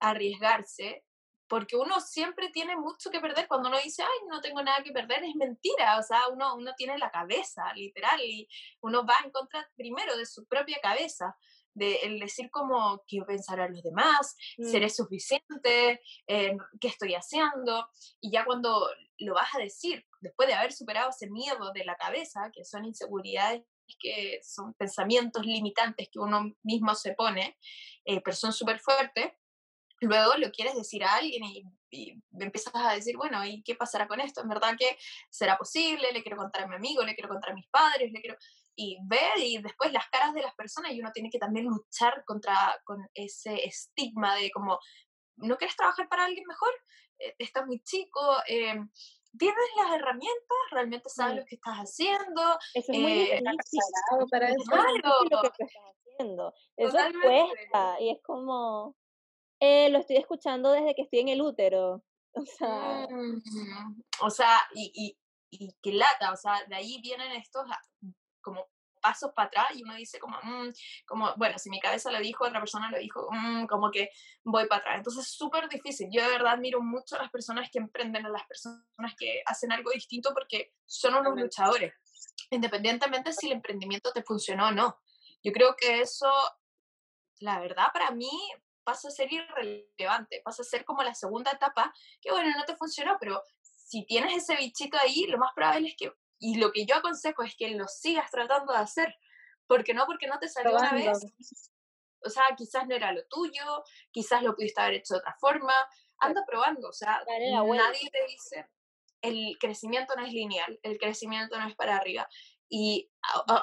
arriesgarse 0.00 1.04
porque 1.50 1.76
uno 1.76 2.00
siempre 2.00 2.48
tiene 2.50 2.76
mucho 2.76 3.10
que 3.10 3.18
perder. 3.18 3.48
Cuando 3.48 3.68
uno 3.68 3.78
dice, 3.82 4.04
ay, 4.04 4.28
no 4.28 4.40
tengo 4.40 4.62
nada 4.62 4.84
que 4.84 4.92
perder, 4.92 5.24
es 5.24 5.34
mentira. 5.34 5.98
O 5.98 6.02
sea, 6.02 6.28
uno, 6.28 6.54
uno 6.54 6.72
tiene 6.76 6.96
la 6.96 7.10
cabeza, 7.10 7.74
literal, 7.74 8.20
y 8.20 8.48
uno 8.82 9.04
va 9.04 9.16
en 9.24 9.32
contra 9.32 9.68
primero 9.76 10.16
de 10.16 10.26
su 10.26 10.46
propia 10.46 10.78
cabeza 10.80 11.36
de 11.74 11.96
el 12.02 12.20
decir 12.20 12.50
como 12.50 13.02
qué 13.06 13.22
pensarán 13.26 13.72
los 13.72 13.82
demás, 13.82 14.36
seré 14.58 14.86
mm. 14.86 14.90
suficiente, 14.90 16.00
eh, 16.26 16.56
qué 16.80 16.88
estoy 16.88 17.14
haciendo, 17.14 17.88
y 18.20 18.30
ya 18.32 18.44
cuando 18.44 18.88
lo 19.18 19.34
vas 19.34 19.54
a 19.54 19.58
decir, 19.58 20.04
después 20.20 20.48
de 20.48 20.54
haber 20.54 20.72
superado 20.72 21.10
ese 21.10 21.30
miedo 21.30 21.72
de 21.72 21.84
la 21.84 21.96
cabeza, 21.96 22.50
que 22.52 22.64
son 22.64 22.84
inseguridades 22.84 23.62
que 23.98 24.40
son 24.42 24.74
pensamientos 24.74 25.44
limitantes 25.44 26.08
que 26.12 26.20
uno 26.20 26.54
mismo 26.62 26.94
se 26.94 27.14
pone, 27.14 27.58
eh, 28.04 28.20
pero 28.20 28.36
son 28.36 28.52
súper 28.52 28.78
fuertes, 28.78 29.32
luego 30.00 30.34
lo 30.36 30.50
quieres 30.50 30.74
decir 30.74 31.04
a 31.04 31.14
alguien 31.14 31.44
y, 31.44 31.64
y, 31.90 32.22
empiezas 32.38 32.74
a 32.74 32.92
decir, 32.92 33.16
bueno, 33.16 33.44
¿y 33.44 33.62
qué 33.62 33.74
pasará 33.74 34.08
con 34.08 34.20
esto? 34.20 34.40
¿En 34.40 34.48
verdad 34.48 34.76
que 34.78 34.96
será 35.30 35.58
posible? 35.58 36.12
¿Le 36.12 36.22
quiero 36.22 36.38
contar 36.38 36.62
a 36.62 36.66
mi 36.66 36.76
amigo? 36.76 37.02
¿Le 37.02 37.14
quiero 37.14 37.28
contar 37.28 37.50
a 37.50 37.54
mis 37.54 37.68
padres? 37.68 38.10
¿Le 38.12 38.20
quiero...? 38.20 38.36
y 38.76 38.96
ver 39.02 39.38
y 39.38 39.58
después 39.60 39.92
las 39.92 40.08
caras 40.08 40.32
de 40.32 40.40
las 40.40 40.54
personas 40.54 40.92
y 40.92 41.00
uno 41.00 41.10
tiene 41.12 41.28
que 41.28 41.38
también 41.38 41.66
luchar 41.66 42.24
contra 42.24 42.80
con 42.84 43.06
ese 43.12 43.66
estigma 43.66 44.34
de 44.36 44.50
como, 44.50 44.78
¿no 45.36 45.58
quieres 45.58 45.76
trabajar 45.76 46.08
para 46.08 46.24
alguien 46.24 46.44
mejor? 46.46 46.70
Eh, 47.18 47.34
estás 47.38 47.66
muy 47.66 47.82
chico, 47.82 48.20
eh, 48.48 48.80
tienes 49.38 49.70
las 49.76 49.92
herramientas, 49.96 50.58
realmente 50.70 51.10
sabes 51.10 51.36
lo 51.36 51.44
que 51.44 51.56
estás 51.56 51.76
haciendo. 51.76 52.58
Eso 52.72 52.92
es 52.92 52.98
muy 52.98 53.12
eh, 53.12 53.42
difícil 53.42 54.30
para 54.30 54.48
eso. 54.48 54.76
lo 55.30 55.42
que 55.42 55.64
estás 55.64 55.82
haciendo. 56.16 56.54
Eso 56.76 56.98
cuesta 57.22 58.00
y 58.00 58.10
es 58.12 58.22
como, 58.22 58.96
lo 59.60 59.98
estoy 59.98 60.16
escuchando 60.16 60.72
desde 60.72 60.94
que 60.94 61.02
estoy 61.02 61.20
en 61.20 61.28
el 61.28 61.42
útero. 61.42 62.02
O 62.32 62.46
sea, 62.46 63.08
mm, 63.10 64.02
o 64.20 64.30
sea 64.30 64.60
y, 64.72 64.92
y, 64.94 65.18
y 65.50 65.72
que 65.82 65.92
lata, 65.92 66.32
o 66.32 66.36
sea, 66.36 66.64
de 66.68 66.76
ahí 66.76 67.00
vienen 67.02 67.32
estos 67.32 67.66
como 68.40 68.68
pasos 69.00 69.32
para 69.34 69.48
atrás 69.48 69.68
y 69.74 69.82
uno 69.82 69.94
dice 69.94 70.18
como, 70.18 70.36
mm", 70.42 70.68
como, 71.06 71.34
bueno, 71.36 71.58
si 71.58 71.70
mi 71.70 71.80
cabeza 71.80 72.10
lo 72.10 72.20
dijo, 72.20 72.44
otra 72.44 72.60
persona 72.60 72.90
lo 72.90 72.98
dijo, 72.98 73.28
mm", 73.30 73.66
como 73.66 73.90
que 73.90 74.10
voy 74.44 74.66
para 74.66 74.80
atrás. 74.80 74.98
Entonces 74.98 75.26
es 75.26 75.32
súper 75.32 75.68
difícil. 75.68 76.08
Yo 76.12 76.22
de 76.22 76.30
verdad 76.30 76.54
admiro 76.54 76.80
mucho 76.80 77.16
a 77.16 77.22
las 77.22 77.30
personas 77.30 77.70
que 77.70 77.78
emprenden, 77.78 78.26
a 78.26 78.28
las 78.28 78.46
personas 78.46 79.14
que 79.18 79.42
hacen 79.46 79.72
algo 79.72 79.90
distinto 79.90 80.32
porque 80.34 80.74
son 80.86 81.14
unos 81.14 81.34
luchadores, 81.36 81.92
independientemente 82.50 83.32
si 83.32 83.46
el 83.46 83.54
emprendimiento 83.54 84.12
te 84.12 84.22
funcionó 84.22 84.68
o 84.68 84.72
no. 84.72 85.00
Yo 85.42 85.52
creo 85.52 85.74
que 85.76 86.00
eso, 86.00 86.30
la 87.38 87.58
verdad, 87.58 87.88
para 87.92 88.10
mí 88.10 88.30
pasa 88.90 89.06
a 89.06 89.12
ser 89.12 89.32
irrelevante, 89.32 90.42
pasa 90.44 90.62
a 90.62 90.64
ser 90.64 90.84
como 90.84 91.02
la 91.02 91.14
segunda 91.14 91.52
etapa, 91.52 91.94
que 92.20 92.32
bueno, 92.32 92.50
no 92.56 92.64
te 92.64 92.76
funcionó, 92.76 93.16
pero 93.20 93.42
si 93.62 94.04
tienes 94.04 94.36
ese 94.36 94.56
bichito 94.56 94.96
ahí, 94.98 95.26
lo 95.26 95.38
más 95.38 95.52
probable 95.54 95.88
es 95.88 95.96
que, 95.96 96.12
y 96.40 96.56
lo 96.56 96.72
que 96.72 96.86
yo 96.86 96.96
aconsejo 96.96 97.44
es 97.44 97.54
que 97.56 97.70
lo 97.70 97.86
sigas 97.86 98.30
tratando 98.32 98.72
de 98.72 98.80
hacer, 98.80 99.14
porque 99.68 99.94
no 99.94 100.06
porque 100.06 100.26
no 100.26 100.40
te 100.40 100.48
salió 100.48 100.76
una 100.76 100.92
vez, 100.92 101.24
o 102.24 102.30
sea, 102.30 102.42
quizás 102.56 102.88
no 102.88 102.96
era 102.96 103.12
lo 103.12 103.24
tuyo, 103.28 103.84
quizás 104.10 104.42
lo 104.42 104.56
pudiste 104.56 104.80
haber 104.80 104.94
hecho 104.94 105.14
de 105.14 105.20
otra 105.20 105.36
forma, 105.40 105.74
anda 106.18 106.44
probando, 106.44 106.88
o 106.88 106.92
sea, 106.92 107.22
nadie 107.26 108.10
te 108.10 108.26
dice, 108.26 108.68
el 109.22 109.56
crecimiento 109.60 110.16
no 110.16 110.24
es 110.24 110.32
lineal, 110.32 110.80
el 110.82 110.98
crecimiento 110.98 111.58
no 111.58 111.68
es 111.68 111.76
para 111.76 111.96
arriba. 111.96 112.28
Y, 112.72 113.10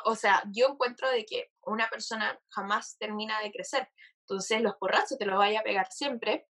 o, 0.03 0.15
sea, 0.15 0.43
yo 0.51 0.67
encuentro 0.67 1.09
de 1.09 1.25
que 1.25 1.51
una 1.63 1.89
persona 1.89 2.37
jamás 2.49 2.97
termina 2.97 3.41
de 3.41 3.51
crecer. 3.51 3.89
Entonces, 4.29 4.61
los 4.61 4.75
porrazos 4.75 5.17
te 5.17 5.25
los 5.25 5.37
vaya 5.37 5.61
a 5.61 5.63
pegar 5.63 5.87
siempre. 5.89 6.47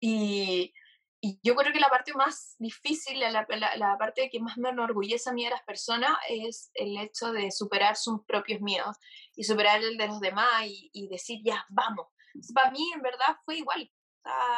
Y, 0.00 0.74
y 1.20 1.40
yo 1.42 1.56
creo 1.56 1.72
que 1.72 1.80
la 1.80 1.88
parte 1.88 2.12
más 2.12 2.56
difícil, 2.58 3.18
la, 3.20 3.30
la, 3.30 3.96
parte 3.98 4.28
que 4.28 4.40
más 4.40 4.58
me 4.58 4.68
enorgullece 4.68 5.30
a 5.30 5.32
mí 5.32 5.44
de 5.44 5.50
las 5.50 5.62
personas 5.62 6.18
es 6.28 6.70
el 6.74 6.98
hecho 6.98 7.32
de 7.32 7.50
superar 7.50 7.96
sus 7.96 8.22
propios 8.26 8.60
miedos 8.60 8.96
y 9.34 9.44
superar 9.44 9.82
el 9.82 9.96
de 9.96 10.08
los 10.08 10.20
demás 10.20 10.66
y, 10.66 10.90
y 10.92 11.08
decir, 11.08 11.40
ya, 11.42 11.64
vamos. 11.70 12.08
Para 12.54 12.70
mí, 12.70 12.92
en 12.94 13.00
verdad, 13.00 13.38
fue 13.46 13.56
igual. 13.56 13.90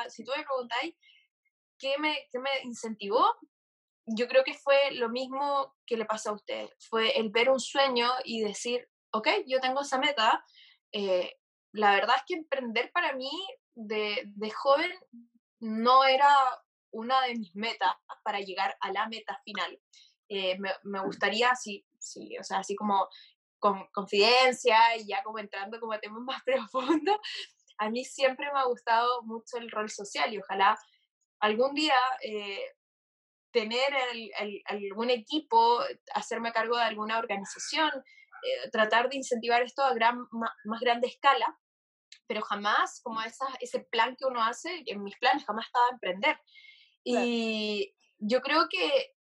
si 0.08 0.24
tú 0.24 0.32
me 0.36 0.42
preguntáis 0.42 0.96
qué 1.78 1.96
me, 1.98 2.26
qué 2.32 2.40
me 2.40 2.50
incentivó, 2.64 3.24
yo 4.06 4.26
creo 4.26 4.42
que 4.42 4.54
fue 4.54 4.92
lo 4.92 5.08
mismo 5.08 5.76
que 5.86 5.96
le 5.96 6.06
pasó 6.06 6.30
a 6.30 6.34
usted. 6.34 6.68
Fue 6.90 7.16
el 7.18 7.30
ver 7.30 7.50
un 7.50 7.60
sueño 7.60 8.10
y 8.24 8.40
decir, 8.40 8.88
ok, 9.12 9.28
yo 9.46 9.60
tengo 9.60 9.82
esa 9.82 9.98
meta. 9.98 10.44
Eh, 10.92 11.32
la 11.76 11.92
verdad 11.92 12.16
es 12.16 12.22
que 12.26 12.34
emprender 12.34 12.90
para 12.92 13.12
mí 13.14 13.30
de, 13.74 14.22
de 14.24 14.50
joven 14.50 14.92
no 15.60 16.04
era 16.04 16.28
una 16.90 17.22
de 17.22 17.34
mis 17.34 17.54
metas 17.54 17.94
para 18.24 18.40
llegar 18.40 18.76
a 18.80 18.92
la 18.92 19.08
meta 19.08 19.40
final. 19.44 19.80
Eh, 20.28 20.58
me, 20.58 21.00
gustaría, 21.00 21.54
sí, 21.54 21.84
sí, 21.98 22.36
o 22.38 22.42
sea, 22.42 22.58
así 22.58 22.74
como 22.74 23.08
con 23.58 23.86
confidencia 23.92 24.96
y 24.96 25.06
ya 25.06 25.22
como 25.22 25.38
entrando 25.38 25.78
como 25.78 25.92
a 25.92 26.00
temas 26.00 26.20
más 26.24 26.42
profundos, 26.42 27.16
a 27.78 27.90
mí 27.90 28.04
siempre 28.04 28.50
me 28.52 28.58
ha 28.58 28.64
gustado 28.64 29.22
mucho 29.22 29.58
el 29.58 29.70
rol 29.70 29.90
social 29.90 30.32
y 30.32 30.38
ojalá 30.38 30.78
algún 31.40 31.74
día 31.74 31.96
eh, 32.22 32.72
tener 33.52 33.94
algún 34.66 35.10
equipo, 35.10 35.80
hacerme 36.14 36.52
cargo 36.52 36.76
de 36.76 36.84
alguna 36.84 37.18
organización, 37.18 37.90
eh, 37.94 38.70
tratar 38.70 39.08
de 39.08 39.16
incentivar 39.16 39.62
esto 39.62 39.82
a 39.82 39.94
gran, 39.94 40.26
más 40.30 40.80
grande 40.80 41.08
escala, 41.08 41.58
pero 42.26 42.42
jamás 42.42 43.00
como 43.02 43.20
esa, 43.22 43.46
ese 43.60 43.80
plan 43.80 44.16
que 44.16 44.26
uno 44.26 44.42
hace, 44.42 44.82
en 44.86 45.02
mis 45.02 45.16
planes 45.18 45.44
jamás 45.44 45.66
estaba 45.66 45.88
emprender. 45.90 46.38
Y 47.04 47.94
yo 48.18 48.40
creo 48.40 48.68
que, 48.68 49.14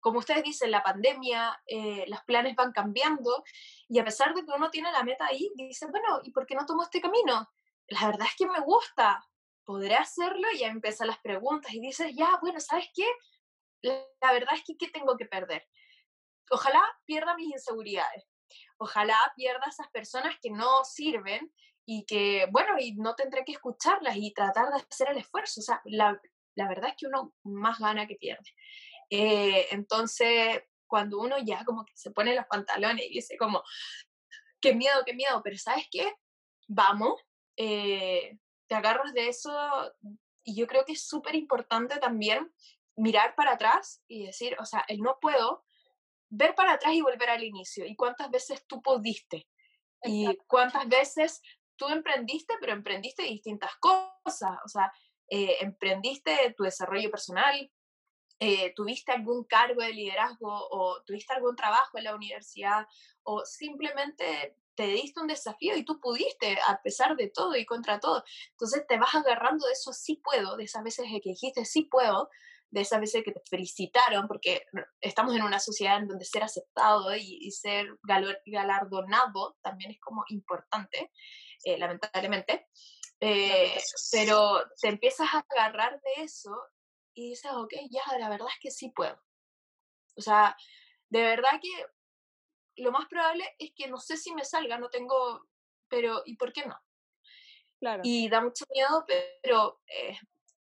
como 0.00 0.18
ustedes 0.18 0.42
dicen, 0.42 0.70
la 0.70 0.82
pandemia, 0.82 1.62
eh, 1.66 2.04
los 2.08 2.22
planes 2.24 2.56
van 2.56 2.72
cambiando 2.72 3.44
y 3.88 3.98
a 3.98 4.04
pesar 4.04 4.34
de 4.34 4.44
que 4.44 4.50
uno 4.50 4.70
tiene 4.70 4.90
la 4.90 5.04
meta 5.04 5.26
ahí, 5.26 5.50
dice, 5.54 5.86
bueno, 5.86 6.20
¿y 6.24 6.32
por 6.32 6.46
qué 6.46 6.54
no 6.54 6.66
tomo 6.66 6.82
este 6.82 7.00
camino? 7.00 7.48
La 7.88 8.06
verdad 8.06 8.26
es 8.26 8.34
que 8.36 8.46
me 8.46 8.60
gusta, 8.60 9.24
podré 9.64 9.94
hacerlo 9.94 10.48
y 10.52 10.58
ya 10.58 10.68
empiezan 10.68 11.06
las 11.06 11.20
preguntas 11.20 11.72
y 11.72 11.80
dices, 11.80 12.12
ya, 12.16 12.38
bueno, 12.40 12.58
¿sabes 12.58 12.88
qué? 12.94 13.06
La 13.82 14.32
verdad 14.32 14.54
es 14.54 14.62
que, 14.64 14.76
¿qué 14.76 14.88
tengo 14.88 15.16
que 15.16 15.26
perder? 15.26 15.68
Ojalá 16.50 16.82
pierda 17.04 17.36
mis 17.36 17.52
inseguridades, 17.52 18.24
ojalá 18.78 19.16
pierda 19.36 19.66
esas 19.68 19.88
personas 19.90 20.36
que 20.42 20.50
no 20.50 20.84
sirven 20.84 21.52
y 21.84 22.04
que, 22.04 22.46
bueno, 22.50 22.74
y 22.78 22.94
no 22.94 23.14
tendré 23.14 23.44
que 23.44 23.52
escucharlas 23.52 24.16
y 24.16 24.32
tratar 24.32 24.70
de 24.70 24.84
hacer 24.88 25.10
el 25.10 25.18
esfuerzo. 25.18 25.60
O 25.60 25.64
sea, 25.64 25.80
la, 25.84 26.20
la 26.54 26.68
verdad 26.68 26.90
es 26.90 26.96
que 26.96 27.06
uno 27.06 27.34
más 27.42 27.78
gana 27.78 28.06
que 28.06 28.16
pierde. 28.16 28.54
Eh, 29.10 29.66
entonces, 29.70 30.62
cuando 30.86 31.18
uno 31.18 31.36
ya 31.38 31.64
como 31.64 31.84
que 31.84 31.92
se 31.96 32.10
pone 32.10 32.34
los 32.34 32.46
pantalones 32.46 33.06
y 33.06 33.14
dice 33.14 33.36
como, 33.36 33.62
qué 34.60 34.74
miedo, 34.74 35.02
qué 35.04 35.14
miedo, 35.14 35.40
pero 35.42 35.56
¿sabes 35.58 35.86
qué? 35.90 36.14
Vamos, 36.68 37.20
eh, 37.56 38.38
te 38.68 38.74
agarras 38.74 39.12
de 39.12 39.28
eso 39.28 39.52
y 40.44 40.56
yo 40.56 40.66
creo 40.66 40.84
que 40.84 40.92
es 40.92 41.06
súper 41.06 41.34
importante 41.34 41.98
también 41.98 42.52
mirar 42.96 43.34
para 43.34 43.52
atrás 43.52 44.02
y 44.06 44.26
decir, 44.26 44.56
o 44.60 44.64
sea, 44.64 44.84
el 44.88 45.00
no 45.00 45.18
puedo, 45.20 45.64
ver 46.28 46.54
para 46.54 46.72
atrás 46.72 46.94
y 46.94 47.02
volver 47.02 47.30
al 47.30 47.44
inicio. 47.44 47.84
¿Y 47.84 47.96
cuántas 47.96 48.30
veces 48.30 48.64
tú 48.66 48.80
pudiste? 48.82 49.46
Y 50.04 50.36
cuántas 50.46 50.88
veces 50.88 51.42
tú 51.76 51.88
emprendiste, 51.88 52.54
pero 52.60 52.72
emprendiste 52.72 53.22
distintas 53.22 53.72
cosas. 53.76 54.58
O 54.64 54.68
sea, 54.68 54.92
eh, 55.28 55.56
emprendiste 55.60 56.54
tu 56.56 56.64
desarrollo 56.64 57.10
personal, 57.10 57.70
eh, 58.38 58.72
tuviste 58.74 59.12
algún 59.12 59.44
cargo 59.44 59.82
de 59.82 59.92
liderazgo 59.92 60.48
o 60.50 61.02
tuviste 61.04 61.32
algún 61.32 61.54
trabajo 61.54 61.96
en 61.96 62.04
la 62.04 62.14
universidad 62.14 62.86
o 63.22 63.44
simplemente 63.44 64.56
te 64.74 64.86
diste 64.86 65.20
un 65.20 65.28
desafío 65.28 65.76
y 65.76 65.84
tú 65.84 66.00
pudiste 66.00 66.58
a 66.66 66.80
pesar 66.82 67.16
de 67.16 67.28
todo 67.28 67.56
y 67.56 67.64
contra 67.64 68.00
todo. 68.00 68.24
Entonces 68.50 68.84
te 68.88 68.98
vas 68.98 69.14
agarrando 69.14 69.66
de 69.66 69.72
eso, 69.72 69.92
sí 69.92 70.20
puedo, 70.22 70.56
de 70.56 70.64
esas 70.64 70.82
veces 70.82 71.06
que 71.22 71.30
dijiste, 71.30 71.64
sí 71.64 71.82
puedo, 71.82 72.30
de 72.72 72.80
esas 72.80 73.00
veces 73.00 73.22
que 73.22 73.32
te 73.32 73.42
felicitaron, 73.48 74.26
porque 74.26 74.64
estamos 75.00 75.36
en 75.36 75.42
una 75.42 75.60
sociedad 75.60 75.98
en 75.98 76.08
donde 76.08 76.24
ser 76.24 76.42
aceptado 76.42 77.14
y, 77.14 77.50
ser 77.50 77.86
galardonado 78.46 79.56
también 79.60 79.90
es 79.90 80.00
como 80.00 80.24
importante, 80.28 81.12
eh, 81.64 81.78
lamentablemente. 81.78 82.68
Eh, 83.24 83.80
pero 84.10 84.64
te 84.80 84.88
empiezas 84.88 85.28
a 85.32 85.46
agarrar 85.48 86.00
de 86.00 86.24
eso 86.24 86.50
y 87.14 87.30
dices, 87.30 87.52
ok, 87.54 87.72
ya, 87.88 88.18
la 88.18 88.28
verdad 88.28 88.48
es 88.48 88.58
que 88.60 88.72
sí 88.72 88.90
puedo. 88.90 89.16
O 90.16 90.20
sea, 90.20 90.56
de 91.08 91.22
verdad 91.22 91.60
que 91.60 92.82
lo 92.82 92.90
más 92.90 93.06
probable 93.06 93.44
es 93.60 93.72
que 93.76 93.86
no 93.86 93.98
sé 93.98 94.16
si 94.16 94.34
me 94.34 94.44
salga, 94.44 94.76
no 94.76 94.90
tengo, 94.90 95.46
pero 95.88 96.22
¿y 96.24 96.36
por 96.36 96.52
qué 96.52 96.66
no? 96.66 96.76
Claro. 97.78 98.00
Y 98.04 98.28
da 98.28 98.40
mucho 98.40 98.64
miedo, 98.74 99.04
pero 99.40 99.80
eh, 99.86 100.16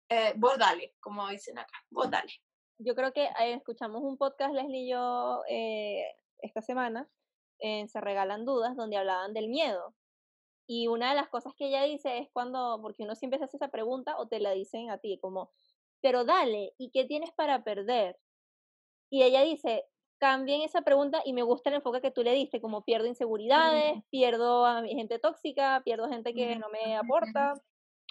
eh, 0.09 0.33
vos 0.35 0.55
dale, 0.59 0.95
como 0.99 1.27
dicen 1.29 1.57
acá, 1.57 1.83
vos 1.89 2.11
dale. 2.11 2.31
Yo 2.77 2.93
creo 2.93 3.11
que 3.11 3.27
escuchamos 3.39 4.03
un 4.03 4.19
podcast, 4.19 4.53
Leslie 4.53 4.85
y 4.85 4.91
yo, 4.91 5.41
esta 6.39 6.61
semana, 6.61 7.09
en 7.57 7.87
Se 7.89 7.99
Regalan 8.01 8.45
Dudas, 8.45 8.75
donde 8.75 8.97
hablaban 8.97 9.33
del 9.33 9.49
miedo. 9.49 9.95
Y 10.73 10.87
una 10.87 11.09
de 11.09 11.15
las 11.17 11.27
cosas 11.27 11.53
que 11.53 11.67
ella 11.67 11.83
dice 11.83 12.17
es 12.17 12.29
cuando, 12.31 12.79
porque 12.81 13.03
uno 13.03 13.13
siempre 13.13 13.37
se 13.37 13.43
hace 13.43 13.57
esa 13.57 13.67
pregunta 13.67 14.17
o 14.17 14.29
te 14.29 14.39
la 14.39 14.51
dicen 14.51 14.89
a 14.89 14.99
ti, 14.99 15.19
como, 15.19 15.51
pero 15.99 16.23
dale, 16.23 16.73
¿y 16.77 16.91
qué 16.91 17.03
tienes 17.03 17.29
para 17.33 17.65
perder? 17.65 18.17
Y 19.09 19.23
ella 19.23 19.41
dice, 19.41 19.83
cambien 20.17 20.61
esa 20.61 20.81
pregunta 20.83 21.21
y 21.25 21.33
me 21.33 21.43
gusta 21.43 21.69
el 21.69 21.75
enfoque 21.75 21.99
que 21.99 22.11
tú 22.11 22.23
le 22.23 22.31
diste, 22.31 22.61
como 22.61 22.85
pierdo 22.85 23.05
inseguridades, 23.05 24.01
pierdo 24.11 24.65
a 24.65 24.81
mi 24.81 24.95
gente 24.95 25.19
tóxica, 25.19 25.81
pierdo 25.83 26.07
gente 26.07 26.33
que 26.33 26.55
no 26.55 26.69
me 26.69 26.95
aporta, 26.95 27.51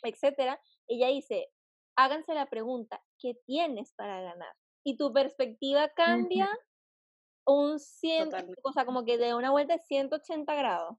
etcétera. 0.03 0.61
Ella 0.87 1.09
dice, 1.09 1.49
háganse 1.97 2.35
la 2.35 2.45
pregunta, 2.51 3.03
¿qué 3.19 3.37
tienes 3.47 3.95
para 3.95 4.21
ganar? 4.21 4.55
Y 4.85 4.99
tu 4.99 5.15
perspectiva 5.15 5.89
cambia 5.89 6.47
un 7.47 7.79
100, 7.79 8.29
o 8.63 8.73
sea, 8.75 8.85
como 8.85 9.07
que 9.07 9.17
de 9.17 9.35
una 9.35 9.51
vuelta 9.51 9.73
de 9.73 9.79
180 9.79 10.55
grados. 10.57 10.99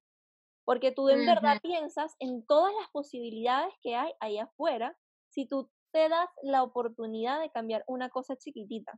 Porque 0.71 0.93
tú 0.93 1.09
en 1.09 1.25
verdad 1.25 1.57
piensas 1.61 2.15
en 2.19 2.45
todas 2.45 2.73
las 2.79 2.89
posibilidades 2.91 3.73
que 3.81 3.97
hay 3.97 4.13
ahí 4.21 4.37
afuera 4.37 4.97
si 5.27 5.45
tú 5.45 5.69
te 5.91 6.07
das 6.07 6.29
la 6.43 6.63
oportunidad 6.63 7.41
de 7.41 7.49
cambiar 7.49 7.83
una 7.87 8.07
cosa 8.07 8.37
chiquitita. 8.37 8.93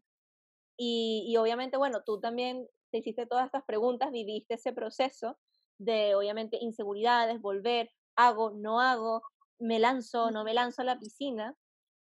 Y, 0.78 1.26
y 1.28 1.36
obviamente, 1.38 1.78
bueno, 1.78 2.04
tú 2.06 2.20
también 2.20 2.68
te 2.92 3.00
hiciste 3.00 3.26
todas 3.26 3.48
estas 3.48 3.64
preguntas, 3.64 4.12
viviste 4.12 4.54
ese 4.54 4.72
proceso 4.72 5.40
de, 5.80 6.14
obviamente, 6.14 6.60
inseguridades, 6.62 7.42
volver, 7.42 7.90
hago, 8.16 8.52
no 8.52 8.80
hago, 8.80 9.24
me 9.58 9.80
lanzo, 9.80 10.30
no 10.30 10.44
me 10.44 10.54
lanzo 10.54 10.84
a 10.84 10.86
la 10.86 11.00
piscina, 11.00 11.58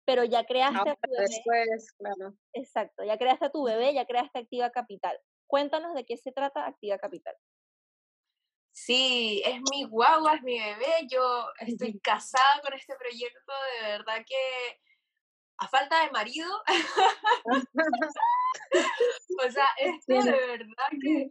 pero 0.05 0.23
ya 0.25 0.45
creaste 0.45 0.91
a 0.91 0.97
tu 0.97 1.11
bebé. 1.13 1.29
Después, 1.29 1.93
claro. 1.93 2.35
Exacto, 2.53 3.05
ya 3.05 3.17
creaste 3.17 3.47
a 3.47 3.51
tu 3.51 3.63
bebé, 3.63 3.95
ya 3.95 4.05
creaste 4.05 4.39
Activa 4.39 4.69
Capital. 4.69 5.17
Cuéntanos 5.47 5.95
de 5.95 6.05
qué 6.05 6.19
se 6.19 6.33
trata 6.33 6.67
Activa 6.67 6.99
Capital. 6.99 7.35
Sí, 8.77 9.43
es 9.43 9.59
mi 9.71 9.85
guagua, 9.85 10.35
es 10.35 10.43
mi 10.43 10.59
bebé. 10.59 11.07
Yo 11.11 11.47
estoy 11.61 11.99
casada 11.99 12.61
con 12.63 12.75
este 12.75 12.95
proyecto, 12.97 13.53
de 13.81 13.89
verdad 13.89 14.23
que 14.27 14.81
a 15.57 15.67
falta 15.67 16.05
de 16.05 16.11
marido. 16.11 16.47
o 19.47 19.51
sea, 19.51 19.67
esto 19.79 20.23
de 20.23 20.47
verdad 20.47 20.89
que 21.01 21.31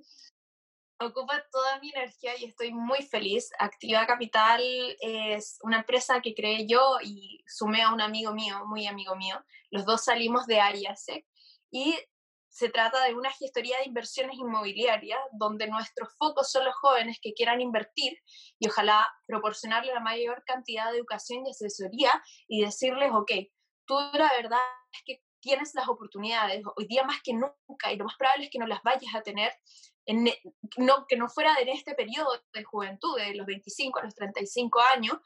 ocupa 1.00 1.46
toda 1.52 1.80
mi 1.82 1.92
energía 1.92 2.36
y 2.36 2.46
estoy 2.46 2.74
muy 2.74 3.04
feliz. 3.04 3.52
Activa 3.60 4.08
Capital 4.08 4.64
es 5.00 5.60
una 5.62 5.78
empresa 5.82 6.22
que 6.22 6.34
creé 6.34 6.66
yo 6.66 6.98
y 7.04 7.44
sumé 7.46 7.84
a 7.84 7.94
un 7.94 8.02
amigo 8.02 8.34
mío, 8.34 8.66
muy 8.66 8.88
amigo 8.88 9.16
mío. 9.16 9.40
Los 9.70 9.86
dos 9.86 10.04
salimos 10.04 10.48
de 10.48 10.62
Ariasec 10.62 11.24
y 11.70 11.96
se 12.56 12.70
trata 12.70 13.04
de 13.04 13.14
una 13.14 13.30
gestoría 13.32 13.78
de 13.80 13.88
inversiones 13.88 14.38
inmobiliarias 14.38 15.20
donde 15.34 15.68
nuestros 15.68 16.16
focos 16.18 16.50
son 16.50 16.64
los 16.64 16.74
jóvenes 16.76 17.20
que 17.22 17.34
quieran 17.34 17.60
invertir 17.60 18.18
y 18.58 18.70
ojalá 18.70 19.14
proporcionarle 19.28 19.94
la 19.94 20.00
mayor 20.00 20.42
cantidad 20.46 20.90
de 20.90 21.00
educación 21.00 21.46
y 21.46 21.50
asesoría 21.50 22.24
y 22.48 22.62
decirles, 22.62 23.12
ok, 23.12 23.32
tú 23.86 23.96
la 24.14 24.32
verdad 24.38 24.62
es 24.94 25.02
que 25.06 25.22
tienes 25.42 25.76
las 25.76 25.90
oportunidades 25.90 26.64
hoy 26.78 26.88
día 26.88 27.04
más 27.04 27.22
que 27.22 27.34
nunca 27.34 27.92
y 27.92 27.98
lo 27.98 28.06
más 28.06 28.16
probable 28.16 28.46
es 28.46 28.50
que 28.50 28.60
no 28.60 28.68
las 28.68 28.82
vayas 28.84 29.14
a 29.14 29.22
tener 29.22 29.52
en, 30.06 30.26
e, 30.26 30.42
no, 30.78 31.06
que 31.08 31.18
no 31.18 31.28
fuera 31.28 31.58
en 31.60 31.68
este 31.68 31.94
periodo 31.94 32.42
de 32.54 32.64
juventud, 32.64 33.18
de 33.18 33.36
los 33.36 33.46
25 33.46 34.00
a 34.00 34.04
los 34.06 34.16
35 34.16 34.80
años, 34.94 35.18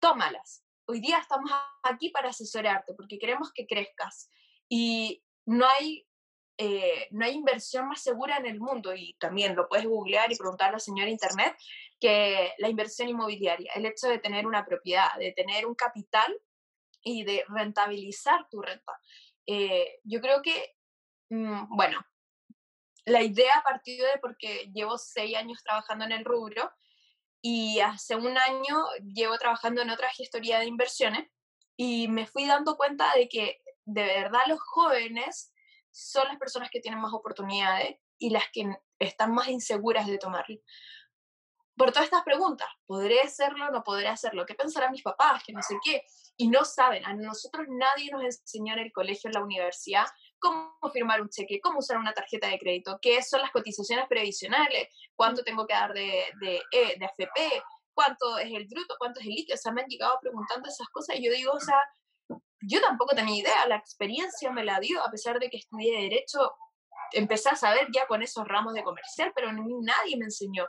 tómalas. 0.00 0.62
Hoy 0.84 1.00
día 1.00 1.16
estamos 1.16 1.50
aquí 1.82 2.10
para 2.10 2.28
asesorarte 2.28 2.92
porque 2.92 3.18
queremos 3.18 3.52
que 3.54 3.66
crezcas. 3.66 4.28
Y 4.68 5.24
no 5.46 5.66
hay, 5.66 6.06
eh, 6.58 7.08
no 7.10 7.24
hay 7.24 7.32
inversión 7.32 7.88
más 7.88 8.02
segura 8.02 8.36
en 8.36 8.46
el 8.46 8.60
mundo, 8.60 8.94
y 8.94 9.14
también 9.14 9.56
lo 9.56 9.68
puedes 9.68 9.86
googlear 9.86 10.30
y 10.30 10.36
preguntar 10.36 10.70
a 10.70 10.72
la 10.72 10.78
señora 10.78 11.10
Internet, 11.10 11.56
que 11.98 12.52
la 12.58 12.68
inversión 12.68 13.08
inmobiliaria, 13.08 13.72
el 13.74 13.86
hecho 13.86 14.08
de 14.08 14.18
tener 14.18 14.46
una 14.46 14.64
propiedad, 14.64 15.14
de 15.18 15.32
tener 15.32 15.66
un 15.66 15.74
capital 15.74 16.36
y 17.02 17.24
de 17.24 17.44
rentabilizar 17.48 18.48
tu 18.50 18.60
renta. 18.60 18.92
Eh, 19.46 20.00
yo 20.04 20.20
creo 20.20 20.42
que, 20.42 20.76
mm, 21.30 21.76
bueno, 21.76 22.04
la 23.04 23.22
idea 23.22 23.62
partió 23.64 24.04
de 24.04 24.18
porque 24.20 24.70
llevo 24.72 24.98
seis 24.98 25.36
años 25.36 25.62
trabajando 25.62 26.04
en 26.04 26.12
el 26.12 26.24
rubro 26.24 26.70
y 27.40 27.80
hace 27.80 28.14
un 28.14 28.38
año 28.38 28.84
llevo 29.14 29.36
trabajando 29.38 29.82
en 29.82 29.90
otra 29.90 30.08
gestoría 30.10 30.60
de 30.60 30.66
inversiones 30.66 31.28
y 31.76 32.06
me 32.08 32.26
fui 32.26 32.46
dando 32.46 32.76
cuenta 32.76 33.12
de 33.16 33.28
que 33.28 33.60
de 33.84 34.04
verdad 34.04 34.42
los 34.46 34.60
jóvenes 34.60 35.51
son 35.92 36.26
las 36.28 36.38
personas 36.38 36.70
que 36.70 36.80
tienen 36.80 37.00
más 37.00 37.12
oportunidades 37.12 37.96
y 38.18 38.30
las 38.30 38.44
que 38.52 38.66
están 38.98 39.32
más 39.32 39.48
inseguras 39.48 40.06
de 40.06 40.18
tomarlo. 40.18 40.56
Por 41.76 41.90
todas 41.90 42.04
estas 42.04 42.22
preguntas, 42.22 42.68
¿podré 42.86 43.20
hacerlo? 43.20 43.70
¿No 43.70 43.82
podré 43.82 44.08
hacerlo? 44.08 44.44
¿Qué 44.44 44.54
pensarán 44.54 44.92
mis 44.92 45.02
papás? 45.02 45.42
Que 45.44 45.52
no 45.52 45.62
sé 45.62 45.76
qué. 45.82 46.04
Y 46.36 46.48
no 46.48 46.64
saben, 46.64 47.04
a 47.04 47.14
nosotros 47.14 47.66
nadie 47.68 48.10
nos 48.10 48.22
enseñó 48.22 48.74
en 48.74 48.80
el 48.80 48.92
colegio, 48.92 49.28
en 49.28 49.34
la 49.34 49.42
universidad, 49.42 50.06
cómo 50.38 50.74
firmar 50.92 51.20
un 51.20 51.28
cheque, 51.28 51.60
cómo 51.62 51.78
usar 51.78 51.98
una 51.98 52.12
tarjeta 52.12 52.48
de 52.48 52.58
crédito, 52.58 52.98
qué 53.00 53.22
son 53.22 53.40
las 53.40 53.50
cotizaciones 53.50 54.06
previsionales, 54.08 54.88
cuánto 55.14 55.42
tengo 55.44 55.66
que 55.66 55.74
dar 55.74 55.92
de, 55.92 56.24
de, 56.40 56.56
eh, 56.72 56.98
de 56.98 57.04
AFP, 57.04 57.62
cuánto 57.94 58.38
es 58.38 58.52
el 58.52 58.66
bruto, 58.66 58.96
cuánto 58.98 59.20
es 59.20 59.26
el 59.26 59.32
líquido. 59.32 59.54
O 59.54 59.58
sea, 59.58 59.72
me 59.72 59.82
han 59.82 59.88
llegado 59.88 60.18
preguntando 60.20 60.68
esas 60.68 60.88
cosas 60.88 61.16
y 61.16 61.24
yo 61.24 61.32
digo, 61.32 61.52
o 61.52 61.60
sea, 61.60 61.78
yo 62.62 62.80
tampoco 62.80 63.14
tenía 63.14 63.40
idea, 63.40 63.66
la 63.66 63.76
experiencia 63.76 64.50
me 64.50 64.64
la 64.64 64.80
dio, 64.80 65.02
a 65.02 65.10
pesar 65.10 65.38
de 65.38 65.50
que 65.50 65.58
estudié 65.58 66.02
Derecho, 66.02 66.52
empecé 67.12 67.50
a 67.50 67.56
saber 67.56 67.88
ya 67.94 68.06
con 68.06 68.22
esos 68.22 68.46
ramos 68.46 68.74
de 68.74 68.82
comercial, 68.82 69.32
pero 69.34 69.52
nadie 69.52 70.16
me 70.16 70.24
enseñó 70.24 70.66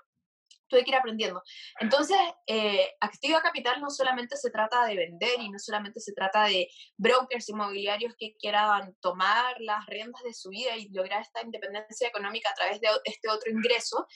tuve 0.73 0.84
que 0.84 0.89
ir 0.89 0.95
aprendiendo. 0.95 1.43
Entonces, 1.79 2.17
eh, 2.47 2.95
Activa 2.99 3.41
Capital 3.41 3.79
no 3.79 3.89
solamente 3.89 4.36
se 4.38 4.49
trata 4.49 4.86
de 4.86 4.95
vender 4.95 5.39
y 5.39 5.49
no 5.49 5.60
solamente 5.60 5.99
se 5.99 6.13
trata 6.13 6.45
de 6.45 6.67
brokers 6.97 7.49
inmobiliarios 7.49 8.13
que 8.17 8.36
quieran 8.39 8.95
tomar 8.99 9.56
las 9.60 9.86
riendas 9.86 10.23
de 10.23 10.34
su 10.34 10.49
vida 10.49 10.75
y 10.75 10.89
lograr 10.89 11.21
esta 11.21 11.41
independencia 11.41 12.08
económica 12.08 12.49
a 12.49 12.56
través 12.56 12.82
de 12.82 12.88
este 13.03 13.29
otro 13.29 13.51
ingreso, 13.51 14.08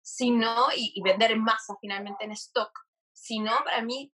sino, 0.00 0.68
y, 0.74 0.92
y 0.94 1.02
vender 1.02 1.32
en 1.32 1.42
masa 1.42 1.74
finalmente 1.80 2.24
en 2.24 2.32
stock, 2.32 2.70
sino 3.12 3.52
para 3.64 3.82
mí 3.82 4.12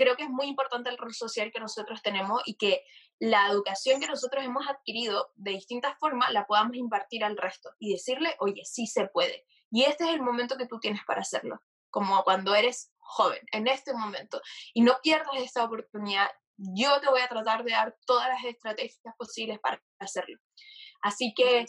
creo 0.00 0.16
que 0.16 0.22
es 0.22 0.30
muy 0.30 0.46
importante 0.46 0.88
el 0.88 0.96
rol 0.96 1.12
social 1.12 1.52
que 1.52 1.60
nosotros 1.60 2.00
tenemos 2.00 2.40
y 2.46 2.56
que 2.56 2.82
la 3.18 3.48
educación 3.48 4.00
que 4.00 4.06
nosotros 4.06 4.42
hemos 4.42 4.66
adquirido 4.66 5.30
de 5.34 5.50
distintas 5.50 5.98
formas 5.98 6.32
la 6.32 6.46
podamos 6.46 6.74
impartir 6.74 7.22
al 7.22 7.36
resto 7.36 7.68
y 7.78 7.92
decirle, 7.92 8.34
oye, 8.38 8.62
sí 8.64 8.86
se 8.86 9.08
puede. 9.08 9.44
Y 9.70 9.84
este 9.84 10.04
es 10.04 10.10
el 10.10 10.22
momento 10.22 10.56
que 10.56 10.66
tú 10.66 10.80
tienes 10.80 11.02
para 11.06 11.20
hacerlo, 11.20 11.62
como 11.90 12.24
cuando 12.24 12.54
eres 12.54 12.94
joven, 12.96 13.40
en 13.52 13.68
este 13.68 13.92
momento. 13.92 14.40
Y 14.72 14.80
no 14.80 14.96
pierdas 15.02 15.36
esta 15.36 15.64
oportunidad. 15.64 16.30
Yo 16.56 16.98
te 17.02 17.10
voy 17.10 17.20
a 17.20 17.28
tratar 17.28 17.62
de 17.62 17.72
dar 17.72 17.94
todas 18.06 18.28
las 18.28 18.42
estrategias 18.42 19.14
posibles 19.18 19.58
para 19.58 19.82
hacerlo. 19.98 20.38
Así 21.02 21.34
que, 21.36 21.66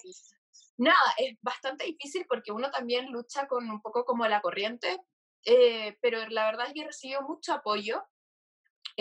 nada, 0.78 1.14
es 1.18 1.38
bastante 1.42 1.84
difícil 1.84 2.26
porque 2.30 2.54
uno 2.54 2.72
también 2.72 3.12
lucha 3.12 3.46
con 3.48 3.70
un 3.70 3.82
poco 3.82 4.06
como 4.06 4.26
la 4.26 4.40
corriente, 4.40 5.02
eh, 5.44 5.98
pero 6.02 6.26
la 6.30 6.46
verdad 6.46 6.68
es 6.68 6.74
que 6.74 6.82
he 6.82 6.86
recibido 6.86 7.24
mucho 7.24 7.52
apoyo. 7.52 8.02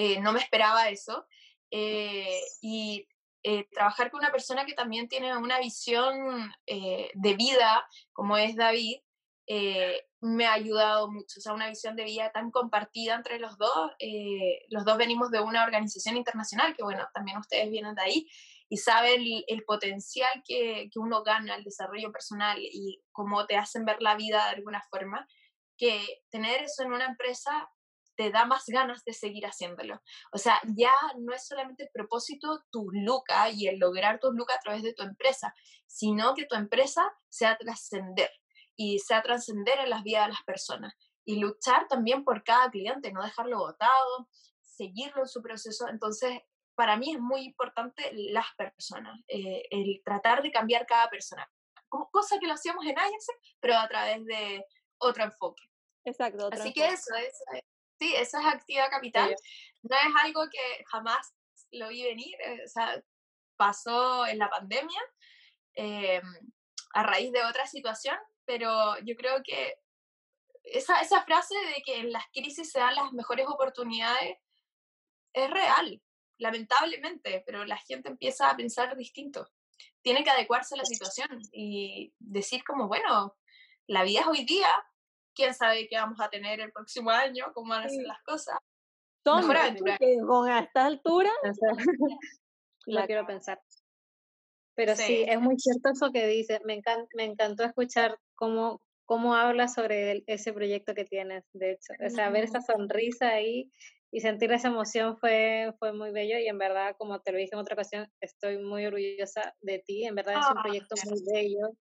Eh, 0.02 0.18
no 0.20 0.32
me 0.32 0.40
esperaba 0.40 0.88
eso. 0.88 1.26
Eh, 1.70 2.40
y 2.62 3.06
eh, 3.42 3.68
trabajar 3.70 4.10
con 4.10 4.20
una 4.20 4.32
persona 4.32 4.64
que 4.64 4.72
también 4.72 5.08
tiene 5.08 5.36
una 5.36 5.58
visión 5.58 6.50
de 6.66 7.34
vida, 7.34 7.84
como 8.12 8.38
es 8.38 8.56
David, 8.56 9.00
me 10.22 10.46
ha 10.46 10.54
ayudado 10.54 11.10
mucho. 11.10 11.38
O 11.38 11.42
sea, 11.42 11.52
una 11.52 11.68
visión 11.68 11.96
de 11.96 12.04
vida 12.04 12.32
tan 12.32 12.50
compartida 12.50 13.14
entre 13.14 13.38
los 13.38 13.58
dos. 13.58 13.90
los 14.70 14.84
dos 14.86 14.96
venimos 14.96 15.30
de 15.30 15.40
una 15.40 15.64
organización 15.64 16.16
internacional, 16.16 16.74
que 16.74 16.82
bueno, 16.82 17.06
también 17.12 17.36
ustedes 17.36 17.70
vienen 17.70 17.94
de 17.94 18.02
ahí, 18.02 18.28
y 18.70 18.78
saben 18.78 19.22
el, 19.48 19.64
potencial 19.64 20.42
que, 20.46 20.88
que, 20.90 20.98
uno 20.98 21.22
gana, 21.22 21.56
el 21.56 21.64
desarrollo 21.64 22.10
personal 22.10 22.58
y 22.58 23.02
cómo 23.12 23.46
te 23.46 23.56
hacen 23.56 23.84
ver 23.84 24.00
la 24.00 24.14
vida 24.14 24.44
de 24.44 24.56
alguna 24.56 24.82
forma, 24.90 25.26
que 25.76 26.22
tener 26.30 26.62
eso 26.62 26.84
en 26.84 26.92
una 26.92 27.06
empresa 27.06 27.68
te 28.20 28.30
da 28.30 28.44
más 28.44 28.66
ganas 28.66 29.02
de 29.06 29.14
seguir 29.14 29.46
haciéndolo. 29.46 30.02
O 30.30 30.36
sea, 30.36 30.60
ya 30.76 30.92
no 31.16 31.32
es 31.32 31.46
solamente 31.46 31.84
el 31.84 31.88
propósito 31.90 32.66
tu 32.70 32.90
luca 32.92 33.48
y 33.48 33.66
el 33.66 33.78
lograr 33.78 34.20
tu 34.20 34.30
luca 34.30 34.56
a 34.56 34.58
través 34.58 34.82
de 34.82 34.92
tu 34.92 35.02
empresa, 35.02 35.54
sino 35.86 36.34
que 36.34 36.44
tu 36.44 36.54
empresa 36.54 37.10
sea 37.30 37.56
trascender 37.56 38.28
y 38.76 38.98
sea 38.98 39.22
trascender 39.22 39.78
en 39.78 39.88
las 39.88 40.02
vidas 40.02 40.26
de 40.26 40.32
las 40.32 40.42
personas 40.42 40.92
y 41.24 41.40
luchar 41.40 41.88
también 41.88 42.22
por 42.22 42.44
cada 42.44 42.70
cliente, 42.70 43.10
no 43.10 43.22
dejarlo 43.22 43.56
botado, 43.56 44.28
seguirlo 44.60 45.22
en 45.22 45.28
su 45.28 45.40
proceso. 45.40 45.88
Entonces, 45.88 46.40
para 46.74 46.98
mí 46.98 47.14
es 47.14 47.20
muy 47.20 47.40
importante 47.44 48.10
las 48.12 48.48
personas, 48.54 49.18
eh, 49.28 49.62
el 49.70 50.02
tratar 50.04 50.42
de 50.42 50.50
cambiar 50.50 50.84
cada 50.84 51.08
persona, 51.08 51.50
como 51.88 52.10
cosa 52.10 52.38
que 52.38 52.46
lo 52.46 52.52
hacíamos 52.52 52.84
en 52.84 52.98
Ajax, 52.98 53.26
pero 53.60 53.78
a 53.78 53.88
través 53.88 54.26
de 54.26 54.62
otro 54.98 55.24
enfoque. 55.24 55.62
Exacto. 56.04 56.50
Así 56.52 56.74
que 56.74 56.86
eso, 56.86 57.14
eso 57.14 57.44
es 57.54 57.69
Sí, 58.00 58.14
eso 58.16 58.38
es 58.38 58.46
activa 58.46 58.88
capital. 58.88 59.36
No 59.82 59.94
es 59.94 60.24
algo 60.24 60.48
que 60.50 60.84
jamás 60.86 61.34
lo 61.70 61.88
vi 61.88 62.02
venir, 62.02 62.34
eh, 62.40 62.62
o 62.64 62.68
sea, 62.68 63.02
pasó 63.56 64.26
en 64.26 64.38
la 64.38 64.48
pandemia 64.48 65.00
em, 65.74 66.24
a 66.94 67.02
raíz 67.02 67.30
de 67.30 67.44
otra 67.44 67.66
situación, 67.66 68.16
pero 68.46 68.98
yo 69.00 69.14
creo 69.16 69.42
que 69.44 69.74
esa, 70.64 71.00
esa 71.02 71.22
frase 71.24 71.54
de 71.74 71.82
que 71.82 72.00
en 72.00 72.12
las 72.12 72.24
crisis 72.32 72.72
se 72.72 72.80
dan 72.80 72.94
las 72.94 73.12
mejores 73.12 73.46
oportunidades 73.46 74.38
es 75.34 75.50
real, 75.50 76.02
lamentablemente, 76.38 77.42
pero 77.44 77.66
la 77.66 77.76
gente 77.76 78.08
empieza 78.08 78.48
a 78.48 78.56
pensar 78.56 78.96
distinto. 78.96 79.46
Tiene 80.02 80.24
que 80.24 80.30
adecuarse 80.30 80.74
a 80.74 80.78
la 80.78 80.86
situación 80.86 81.28
y 81.52 82.14
decir 82.18 82.64
como, 82.64 82.88
bueno, 82.88 83.36
la 83.86 84.04
vida 84.04 84.20
es 84.20 84.26
hoy 84.26 84.44
día, 84.46 84.70
quién 85.40 85.54
sabe 85.54 85.88
qué 85.88 85.96
vamos 85.96 86.20
a 86.20 86.28
tener 86.28 86.60
el 86.60 86.70
próximo 86.70 87.10
año, 87.10 87.46
cómo 87.54 87.70
van 87.70 87.84
a 87.84 87.88
ser 87.88 88.04
las 88.04 88.22
cosas. 88.22 88.58
Son 89.24 89.40
Mejor 89.40 89.56
aventura. 89.56 89.98
Con 90.26 90.50
a 90.50 90.60
esta 90.60 90.86
altura. 90.86 91.30
Lo 92.86 93.06
quiero 93.06 93.26
pensar. 93.26 93.60
Pero 94.74 94.96
sí. 94.96 95.24
es 95.26 95.40
muy 95.40 95.58
cierto 95.58 95.90
eso 95.90 96.12
que 96.12 96.26
dice. 96.26 96.60
Me, 96.64 96.80
me 97.14 97.24
encantó 97.24 97.64
escuchar 97.64 98.18
cómo, 98.34 98.80
cómo 99.04 99.34
hablas 99.34 99.74
sobre 99.74 100.22
ese 100.26 100.52
proyecto 100.52 100.94
que 100.94 101.04
tienes, 101.04 101.44
de 101.52 101.72
hecho. 101.72 101.92
O 102.04 102.10
sea, 102.10 102.30
ver 102.30 102.44
esa 102.44 102.60
sonrisa 102.60 103.28
ahí 103.28 103.70
y 104.10 104.20
sentir 104.20 104.52
esa 104.52 104.68
emoción 104.68 105.18
fue, 105.18 105.74
fue 105.78 105.92
muy 105.92 106.10
bello 106.10 106.38
y 106.38 106.48
en 106.48 106.58
verdad, 106.58 106.96
como 106.98 107.20
te 107.20 107.32
lo 107.32 107.38
dije 107.38 107.50
en 107.52 107.60
otra 107.60 107.74
ocasión, 107.74 108.08
estoy 108.20 108.58
muy 108.58 108.86
orgullosa 108.86 109.54
de 109.60 109.80
ti. 109.80 110.04
En 110.04 110.14
verdad 110.14 110.34
es 110.34 110.50
un 110.50 110.58
ah, 110.58 110.62
proyecto 110.62 110.94
muy 111.06 111.20
bello 111.32 111.76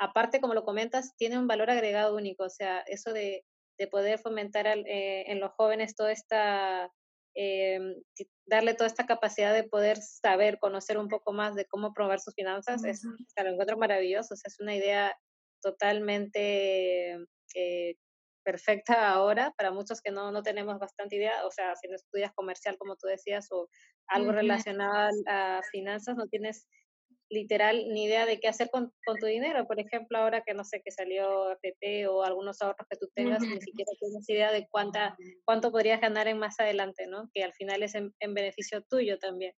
aparte, 0.00 0.40
como 0.40 0.54
lo 0.54 0.64
comentas, 0.64 1.14
tiene 1.16 1.38
un 1.38 1.46
valor 1.46 1.70
agregado 1.70 2.16
único, 2.16 2.44
o 2.44 2.50
sea, 2.50 2.80
eso 2.86 3.12
de, 3.12 3.44
de 3.78 3.86
poder 3.86 4.18
fomentar 4.18 4.66
eh, 4.66 5.30
en 5.30 5.40
los 5.40 5.52
jóvenes 5.52 5.94
toda 5.94 6.10
esta, 6.10 6.90
eh, 7.36 7.78
darle 8.46 8.74
toda 8.74 8.86
esta 8.86 9.04
capacidad 9.04 9.52
de 9.52 9.64
poder 9.64 9.98
saber, 9.98 10.58
conocer 10.58 10.96
un 10.96 11.08
poco 11.08 11.32
más 11.32 11.54
de 11.54 11.66
cómo 11.66 11.92
promover 11.92 12.18
sus 12.18 12.34
finanzas, 12.34 12.82
es, 12.84 13.04
lo 13.04 13.50
encuentro 13.50 13.76
maravilloso, 13.76 14.34
o 14.34 14.36
sea, 14.36 14.48
es 14.48 14.58
una 14.58 14.74
idea 14.74 15.14
totalmente 15.62 17.18
eh, 17.54 17.94
perfecta 18.42 19.10
ahora 19.10 19.52
para 19.58 19.70
muchos 19.70 20.00
que 20.00 20.10
no, 20.10 20.32
no 20.32 20.42
tenemos 20.42 20.78
bastante 20.78 21.16
idea, 21.16 21.44
o 21.44 21.50
sea, 21.50 21.76
si 21.76 21.88
no 21.88 21.96
estudias 21.96 22.32
comercial, 22.32 22.78
como 22.78 22.96
tú 22.96 23.06
decías, 23.06 23.48
o 23.52 23.68
algo 24.06 24.32
relacionado 24.32 25.10
a 25.26 25.60
finanzas, 25.70 26.16
no 26.16 26.26
tienes 26.26 26.66
literal 27.30 27.88
ni 27.88 28.04
idea 28.04 28.26
de 28.26 28.40
qué 28.40 28.48
hacer 28.48 28.68
con, 28.70 28.92
tu 29.18 29.26
dinero. 29.26 29.66
Por 29.66 29.80
ejemplo, 29.80 30.18
ahora 30.18 30.42
que 30.42 30.52
no 30.52 30.64
sé, 30.64 30.82
que 30.84 30.90
salió 30.90 31.52
FP 31.52 32.08
o 32.08 32.22
algunos 32.24 32.60
ahorros 32.60 32.86
que 32.90 32.96
tú 32.96 33.08
tengas, 33.14 33.40
ni 33.40 33.60
siquiera 33.60 33.90
tienes 33.98 34.28
idea 34.28 34.52
de 34.52 34.66
cuánta, 34.70 35.16
cuánto 35.44 35.70
podrías 35.70 36.00
ganar 36.00 36.28
en 36.28 36.38
más 36.38 36.58
adelante, 36.58 37.06
¿no? 37.06 37.30
Que 37.32 37.44
al 37.44 37.52
final 37.54 37.82
es 37.82 37.94
en, 37.94 38.12
beneficio 38.34 38.82
tuyo 38.82 39.18
también. 39.18 39.52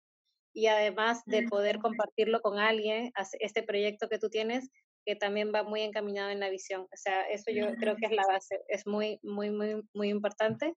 Y 0.53 0.67
además 0.67 1.21
de 1.25 1.43
poder 1.43 1.79
compartirlo 1.79 2.41
con 2.41 2.60
alguien, 2.60 3.12
este 3.39 3.63
proyecto 3.63 4.10
que 4.10 4.19
tú 4.19 4.29
tienes, 4.29 4.69
que 5.05 5.15
también 5.15 5.51
va 5.55 5.63
muy 5.63 5.81
encaminado 5.81 6.29
en 6.29 6.41
la 6.41 6.49
visión. 6.49 6.81
O 6.81 6.97
sea, 6.97 7.23
eso 7.29 7.51
yo 7.51 7.73
creo 7.75 7.95
que 7.95 8.07
es 8.07 8.12
la 8.12 8.27
base, 8.27 8.60
es 8.67 8.86
muy, 8.86 9.17
muy, 9.23 9.49
muy, 9.49 9.81
muy 9.93 10.10
importante. 10.10 10.73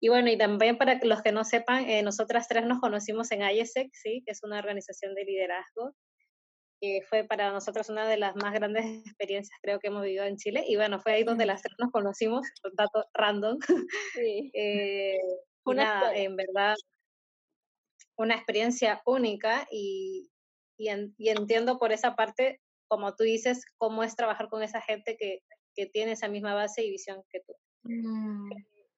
Y 0.00 0.08
bueno, 0.08 0.30
y 0.30 0.38
también 0.38 0.78
para 0.78 1.00
los 1.02 1.22
que 1.22 1.32
no 1.32 1.44
sepan, 1.44 1.88
eh, 1.88 2.02
nosotras 2.02 2.48
tres 2.48 2.66
nos 2.66 2.80
conocimos 2.80 3.32
en 3.32 3.42
IESEC, 3.42 3.88
¿sí? 3.92 4.22
que 4.24 4.32
es 4.32 4.42
una 4.42 4.58
organización 4.58 5.14
de 5.14 5.24
liderazgo, 5.24 5.94
que 6.86 7.06
fue 7.06 7.24
para 7.24 7.50
nosotros 7.50 7.88
una 7.88 8.06
de 8.06 8.16
las 8.16 8.36
más 8.36 8.52
grandes 8.52 8.84
experiencias 9.06 9.58
creo 9.62 9.78
que 9.78 9.88
hemos 9.88 10.02
vivido 10.02 10.24
en 10.24 10.36
Chile. 10.36 10.64
Y 10.66 10.76
bueno, 10.76 11.00
fue 11.00 11.12
ahí 11.12 11.24
donde 11.24 11.46
las 11.46 11.62
tres 11.62 11.74
nos 11.78 11.90
conocimos, 11.90 12.46
un 12.64 12.72
dato 12.74 13.06
random. 13.14 13.58
Sí. 14.14 14.50
eh, 14.54 15.18
una, 15.64 16.14
en 16.14 16.36
verdad, 16.36 16.76
una 18.16 18.34
experiencia 18.34 19.02
única 19.04 19.66
y, 19.70 20.30
y, 20.78 20.88
y, 21.18 21.28
entiendo 21.28 21.78
por 21.78 21.92
esa 21.92 22.14
parte, 22.14 22.60
como 22.88 23.14
tú 23.16 23.24
dices, 23.24 23.64
cómo 23.78 24.04
es 24.04 24.14
trabajar 24.14 24.48
con 24.48 24.62
esa 24.62 24.80
gente 24.80 25.16
que, 25.16 25.42
que 25.74 25.86
tiene 25.86 26.12
esa 26.12 26.28
misma 26.28 26.54
base 26.54 26.84
y 26.84 26.90
visión 26.90 27.22
que 27.30 27.40
tú. 27.40 27.54
Mm. 27.82 28.50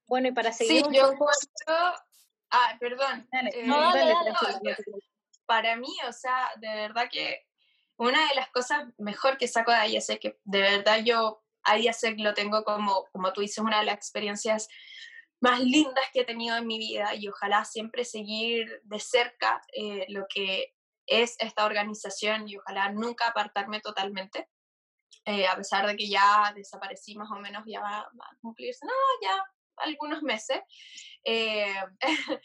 Bueno, 0.06 0.28
y 0.28 0.32
para 0.32 0.52
seguir... 0.52 0.84
Sí, 0.84 0.90
yo 0.92 1.12
encuentro... 1.12 1.98
Ah, 2.50 2.76
perdón. 2.80 3.28
Eh, 3.32 3.66
no, 3.66 3.78
dale, 3.78 4.12
dale, 4.12 4.76
para 5.48 5.76
mí, 5.76 5.94
o 6.06 6.12
sea, 6.12 6.50
de 6.60 6.68
verdad 6.68 7.08
que 7.10 7.47
una 7.98 8.28
de 8.28 8.34
las 8.36 8.48
cosas 8.50 8.86
mejor 8.96 9.36
que 9.38 9.48
saco 9.48 9.72
de 9.72 9.88
IASEC, 9.88 10.20
que 10.20 10.38
de 10.44 10.60
verdad 10.60 11.00
yo 11.04 11.42
IASEC 11.64 12.18
lo 12.20 12.32
tengo 12.32 12.64
como, 12.64 13.06
como 13.12 13.32
tú 13.32 13.40
dices, 13.40 13.58
una 13.58 13.80
de 13.80 13.86
las 13.86 13.96
experiencias 13.96 14.68
más 15.40 15.60
lindas 15.60 16.04
que 16.12 16.20
he 16.20 16.24
tenido 16.24 16.56
en 16.56 16.66
mi 16.66 16.78
vida 16.78 17.14
y 17.14 17.28
ojalá 17.28 17.64
siempre 17.64 18.04
seguir 18.04 18.80
de 18.84 19.00
cerca 19.00 19.60
eh, 19.72 20.06
lo 20.08 20.26
que 20.32 20.74
es 21.06 21.36
esta 21.38 21.64
organización 21.64 22.48
y 22.48 22.56
ojalá 22.56 22.92
nunca 22.92 23.28
apartarme 23.28 23.80
totalmente, 23.80 24.48
eh, 25.24 25.46
a 25.46 25.56
pesar 25.56 25.86
de 25.86 25.96
que 25.96 26.08
ya 26.08 26.52
desaparecí 26.54 27.16
más 27.16 27.30
o 27.30 27.36
menos, 27.36 27.64
ya 27.66 27.80
va, 27.80 28.00
a 28.00 28.36
cumplirse, 28.40 28.84
no, 28.86 28.92
ya 29.22 29.44
algunos 29.76 30.22
meses, 30.22 30.60
eh, 31.24 31.74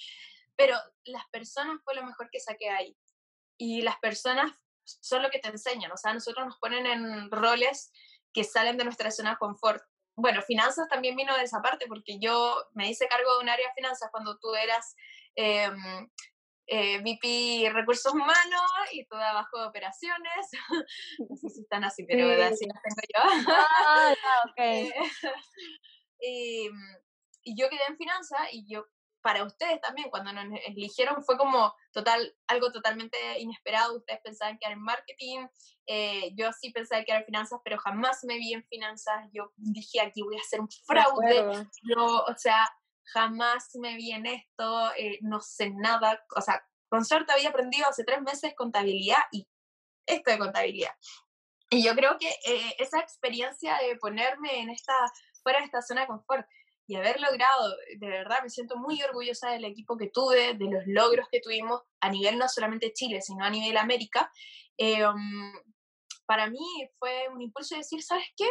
pero 0.55 0.77
las 1.05 1.27
personas 1.29 1.79
fue 1.83 1.95
lo 1.95 2.03
mejor 2.03 2.29
que 2.31 2.39
saqué 2.39 2.69
ahí. 2.69 2.97
Y 3.57 3.81
las 3.81 3.97
personas 3.99 4.51
son 4.84 5.24
lo 5.24 5.30
que 5.30 5.39
te 5.39 5.50
enseñan, 5.50 5.91
o 5.91 5.98
sea, 5.98 6.13
nosotros 6.13 6.46
nos 6.46 6.58
ponen 6.58 6.86
en 6.86 7.32
roles 7.32 7.91
que 8.34 8.43
salen 8.43 8.78
de 8.78 8.84
nuestra 8.84 9.12
zona 9.12 9.32
de 9.32 9.38
confort. 9.38 9.84
Bueno, 10.15 10.41
finanzas 10.41 10.88
también 10.89 11.15
vino 11.15 11.36
de 11.36 11.43
esa 11.43 11.62
parte, 11.62 11.86
porque 11.88 12.19
yo 12.19 12.56
me 12.74 12.89
hice 12.89 13.08
cargo 13.08 13.38
de 13.38 13.43
un 13.43 13.50
área 13.50 13.67
de 13.67 13.74
finanzas 13.74 14.10
cuando 14.12 14.38
tú 14.38 14.54
eras 14.56 14.96
eh, 15.36 15.69
eh, 16.67 17.00
VP 17.00 17.72
Recursos 17.74 18.13
Humanos 18.13 18.72
y 18.91 19.06
tú 19.06 19.15
abajo 19.15 19.60
de 19.60 19.67
operaciones. 19.67 20.50
no 21.30 21.36
sé 21.36 21.50
si 21.50 21.62
están 21.62 21.84
así, 21.84 22.06
pero 22.06 22.28
así 22.43 22.65
las 22.65 22.82
tengo 22.82 23.02
yo. 23.13 23.54
Ah, 23.54 24.13
okay. 24.52 24.88
Eh, 24.88 24.93
y, 26.19 26.69
y 27.43 27.60
yo 27.60 27.69
quedé 27.69 27.86
en 27.88 27.98
finanzas 27.98 28.41
y 28.52 28.65
yo 28.72 28.86
para 29.23 29.43
ustedes 29.43 29.79
también, 29.81 30.09
cuando 30.09 30.33
nos 30.33 30.59
eligieron, 30.67 31.23
fue 31.23 31.38
como 31.38 31.73
total, 31.91 32.36
algo 32.47 32.71
totalmente 32.71 33.17
inesperado. 33.39 33.97
Ustedes 33.97 34.19
pensaban 34.21 34.57
que 34.59 34.65
era 34.65 34.73
en 34.73 34.81
marketing, 34.81 35.47
eh, 35.88 36.31
yo 36.36 36.51
sí 36.51 36.71
pensaba 36.71 37.03
que 37.03 37.12
era 37.12 37.21
en 37.21 37.25
finanzas, 37.25 37.59
pero 37.63 37.77
jamás 37.77 38.19
me 38.23 38.38
vi 38.38 38.53
en 38.53 38.65
finanzas. 38.65 39.27
Yo 39.33 39.51
dije, 39.55 40.01
aquí 40.01 40.21
voy 40.21 40.38
a 40.38 40.41
hacer 40.41 40.59
un 40.59 40.69
fraude. 40.69 41.67
Yo, 41.83 42.25
o 42.25 42.36
sea, 42.38 42.69
jamás 43.05 43.69
me 43.75 43.95
vi 43.95 44.12
en 44.12 44.25
esto, 44.25 44.91
eh, 44.97 45.19
no 45.21 45.39
sé 45.39 45.71
nada. 45.71 46.21
O 46.36 46.41
sea, 46.41 46.62
con 46.89 47.05
suerte 47.05 47.31
había 47.31 47.49
aprendido 47.49 47.88
hace 47.88 48.03
tres 48.03 48.21
meses 48.21 48.53
contabilidad 48.55 49.23
y 49.31 49.47
esto 50.05 50.31
de 50.31 50.38
contabilidad. 50.38 50.91
Y 51.69 51.83
yo 51.83 51.95
creo 51.95 52.17
que 52.19 52.29
eh, 52.29 52.75
esa 52.77 52.99
experiencia 52.99 53.77
de 53.77 53.95
ponerme 53.95 54.59
en 54.59 54.69
esta, 54.69 54.93
fuera 55.41 55.59
de 55.59 55.65
esta 55.65 55.81
zona 55.81 56.01
de 56.01 56.07
confort, 56.07 56.45
y 56.86 56.96
haber 56.96 57.19
logrado, 57.22 57.76
de 57.98 58.08
verdad 58.08 58.39
me 58.43 58.50
siento 58.50 58.76
muy 58.78 59.02
orgullosa 59.02 59.52
del 59.52 59.65
equipo 59.65 59.98
que 59.98 60.10
tuve, 60.10 60.54
de 60.56 60.65
los 60.65 60.84
logros 60.86 61.28
que 61.32 61.39
tuvimos 61.39 61.82
a 62.02 62.10
nivel 62.10 62.38
no 62.38 62.50
solamente 62.50 62.93
Chile, 62.93 63.22
sino 63.22 63.46
a 63.46 63.50
nivel 63.50 63.78
América, 63.78 64.30
eh, 64.78 65.04
para 66.26 66.50
mí 66.50 66.65
fue 67.00 67.28
un 67.30 67.41
impulso 67.41 67.76
de 67.76 67.80
decir, 67.80 68.02
¿sabes 68.02 68.26
qué? 68.36 68.50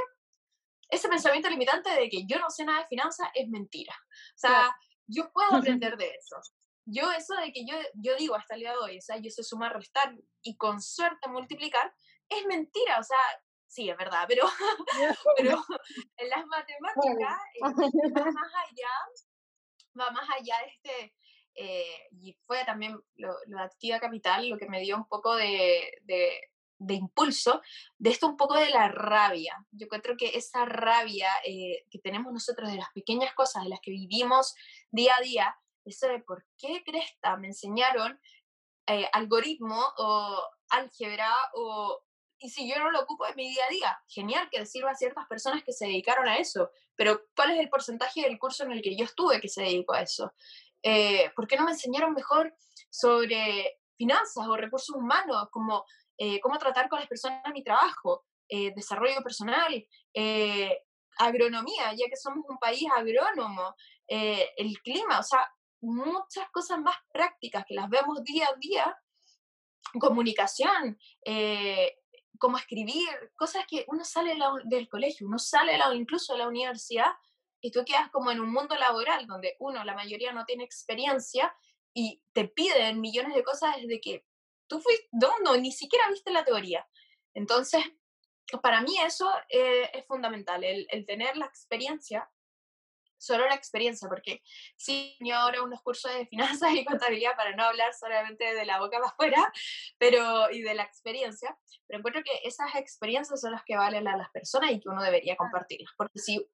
Ese 0.88 1.08
pensamiento 1.08 1.48
limitante 1.48 1.90
de 1.90 2.08
que 2.08 2.26
yo 2.26 2.38
no 2.38 2.50
sé 2.50 2.64
nada 2.64 2.80
de 2.80 2.88
finanzas 2.88 3.28
es 3.34 3.48
mentira. 3.48 3.94
O 4.34 4.38
sea, 4.38 4.76
yo 5.06 5.30
puedo 5.32 5.48
aprender 5.56 5.96
de 5.96 6.06
eso. 6.06 6.36
Yo 6.84 7.10
eso 7.12 7.34
de 7.36 7.52
que 7.52 7.64
yo, 7.64 7.76
yo 7.94 8.16
digo 8.16 8.34
hasta 8.34 8.54
el 8.54 8.60
día 8.60 8.72
de 8.72 8.78
hoy, 8.78 8.98
o 8.98 9.00
sea, 9.00 9.16
yo 9.16 9.30
sé 9.30 9.42
sumar, 9.42 9.74
restar 9.74 10.14
y 10.42 10.56
con 10.56 10.82
suerte 10.82 11.28
multiplicar, 11.28 11.94
es 12.28 12.44
mentira. 12.46 12.98
O 12.98 13.02
sea, 13.02 13.18
sí, 13.72 13.88
es 13.88 13.96
verdad, 13.96 14.26
pero, 14.28 14.44
pero 15.36 15.64
en 16.16 16.28
las 16.28 16.46
matemáticas 16.46 17.40
eh, 17.54 17.60
va 18.16 18.30
más 18.30 18.52
allá, 18.68 18.90
va 19.98 20.10
más 20.10 20.28
allá 20.38 20.56
de 20.58 20.72
este, 20.72 21.14
eh, 21.54 22.08
y 22.12 22.36
fue 22.46 22.64
también 22.64 22.92
lo, 23.16 23.34
lo, 23.46 23.58
de 23.58 23.64
Activa 23.64 23.98
Capital 23.98 24.48
lo 24.48 24.58
que 24.58 24.68
me 24.68 24.80
dio 24.80 24.96
un 24.96 25.08
poco 25.08 25.34
de, 25.36 25.98
de, 26.02 26.38
de, 26.78 26.94
impulso, 26.94 27.62
de 27.98 28.10
esto 28.10 28.26
un 28.26 28.36
poco 28.36 28.54
de 28.54 28.70
la 28.70 28.88
rabia. 28.88 29.56
Yo 29.70 29.88
creo 29.88 30.16
que 30.16 30.36
esa 30.36 30.64
rabia 30.64 31.28
eh, 31.46 31.84
que 31.90 31.98
tenemos 31.98 32.32
nosotros 32.32 32.70
de 32.70 32.76
las 32.76 32.90
pequeñas 32.92 33.34
cosas, 33.34 33.64
de 33.64 33.70
las 33.70 33.80
que 33.80 33.90
vivimos 33.90 34.54
día 34.90 35.16
a 35.16 35.22
día, 35.22 35.56
eso 35.84 36.08
de 36.08 36.20
por 36.20 36.46
qué 36.58 36.82
cresta 36.84 37.36
me 37.36 37.48
enseñaron 37.48 38.20
algoritmo 39.12 39.80
o 39.96 40.42
álgebra 40.68 41.32
o 41.54 42.02
y 42.42 42.50
si 42.50 42.68
yo 42.68 42.76
no 42.80 42.90
lo 42.90 43.00
ocupo 43.02 43.24
en 43.26 43.36
mi 43.36 43.48
día 43.48 43.64
a 43.64 43.70
día, 43.70 44.02
genial 44.08 44.48
que 44.50 44.66
sirva 44.66 44.90
a 44.90 44.96
ciertas 44.96 45.26
personas 45.28 45.62
que 45.62 45.72
se 45.72 45.86
dedicaron 45.86 46.26
a 46.26 46.38
eso, 46.38 46.72
pero 46.96 47.22
¿cuál 47.36 47.52
es 47.52 47.60
el 47.60 47.68
porcentaje 47.68 48.22
del 48.22 48.36
curso 48.36 48.64
en 48.64 48.72
el 48.72 48.82
que 48.82 48.96
yo 48.96 49.04
estuve 49.04 49.40
que 49.40 49.48
se 49.48 49.62
dedicó 49.62 49.94
a 49.94 50.02
eso? 50.02 50.34
Eh, 50.82 51.30
¿Por 51.36 51.46
qué 51.46 51.56
no 51.56 51.64
me 51.64 51.70
enseñaron 51.70 52.12
mejor 52.12 52.52
sobre 52.90 53.78
finanzas 53.96 54.44
o 54.48 54.56
recursos 54.56 54.94
humanos, 54.96 55.48
como 55.52 55.84
eh, 56.18 56.40
cómo 56.40 56.58
tratar 56.58 56.88
con 56.88 56.98
las 56.98 57.08
personas 57.08 57.44
en 57.46 57.52
mi 57.52 57.62
trabajo, 57.62 58.24
eh, 58.48 58.72
desarrollo 58.74 59.22
personal, 59.22 59.86
agronomía, 61.18 61.92
ya 61.92 62.06
que 62.08 62.16
somos 62.16 62.44
un 62.48 62.58
país 62.58 62.88
agrónomo, 62.96 63.76
el 64.08 64.78
clima, 64.82 65.20
o 65.20 65.22
sea, 65.22 65.48
muchas 65.80 66.50
cosas 66.50 66.80
más 66.80 66.96
prácticas 67.12 67.64
que 67.68 67.74
las 67.74 67.88
vemos 67.88 68.22
día 68.24 68.48
a 68.48 68.56
día, 68.58 68.98
comunicación, 70.00 70.98
cómo 72.38 72.58
escribir, 72.58 73.08
cosas 73.36 73.64
que 73.68 73.84
uno 73.88 74.04
sale 74.04 74.36
del 74.64 74.88
colegio, 74.88 75.26
uno 75.26 75.38
sale 75.38 75.78
incluso 75.94 76.32
de 76.32 76.40
la 76.40 76.48
universidad 76.48 77.10
y 77.60 77.70
tú 77.70 77.84
quedas 77.84 78.10
como 78.10 78.30
en 78.30 78.40
un 78.40 78.52
mundo 78.52 78.74
laboral 78.74 79.26
donde 79.26 79.56
uno, 79.60 79.84
la 79.84 79.94
mayoría 79.94 80.32
no 80.32 80.44
tiene 80.44 80.64
experiencia 80.64 81.54
y 81.94 82.22
te 82.32 82.48
piden 82.48 83.00
millones 83.00 83.34
de 83.34 83.44
cosas 83.44 83.76
desde 83.76 84.00
que 84.00 84.26
tú 84.66 84.80
fuiste, 84.80 85.08
no, 85.12 85.56
ni 85.56 85.70
siquiera 85.70 86.08
viste 86.08 86.32
la 86.32 86.44
teoría. 86.44 86.88
Entonces, 87.34 87.84
para 88.62 88.80
mí 88.80 88.98
eso 88.98 89.30
eh, 89.48 89.90
es 89.92 90.06
fundamental, 90.06 90.64
el, 90.64 90.86
el, 90.90 91.06
tener 91.06 91.36
la 91.36 91.46
experiencia 91.46 92.28
solo 93.22 93.46
la 93.46 93.54
experiencia, 93.54 94.08
porque 94.08 94.42
sí, 94.76 95.16
yo 95.20 95.36
ahora 95.36 95.62
unos 95.62 95.80
cursos 95.82 96.12
de 96.12 96.26
finanzas 96.26 96.72
y 96.74 96.84
contabilidad 96.84 97.36
para 97.36 97.54
no 97.54 97.64
hablar 97.64 97.94
solamente 97.94 98.54
de 98.54 98.64
la 98.64 98.80
boca 98.80 98.98
para 98.98 99.10
afuera, 99.10 99.52
pero 99.98 100.50
y 100.50 100.62
de 100.62 100.74
la 100.74 100.82
experiencia, 100.82 101.56
pero 101.86 101.98
encuentro 101.98 102.22
que 102.24 102.46
esas 102.46 102.74
experiencias 102.74 103.40
son 103.40 103.52
las 103.52 103.62
que 103.64 103.76
valen 103.76 104.08
a 104.08 104.16
las 104.16 104.30
personas 104.30 104.72
y 104.72 104.80
que 104.80 104.88
uno 104.88 105.02
debería 105.02 105.36
compartirlas, 105.36 105.92
porque 105.96 106.18
si, 106.18 106.44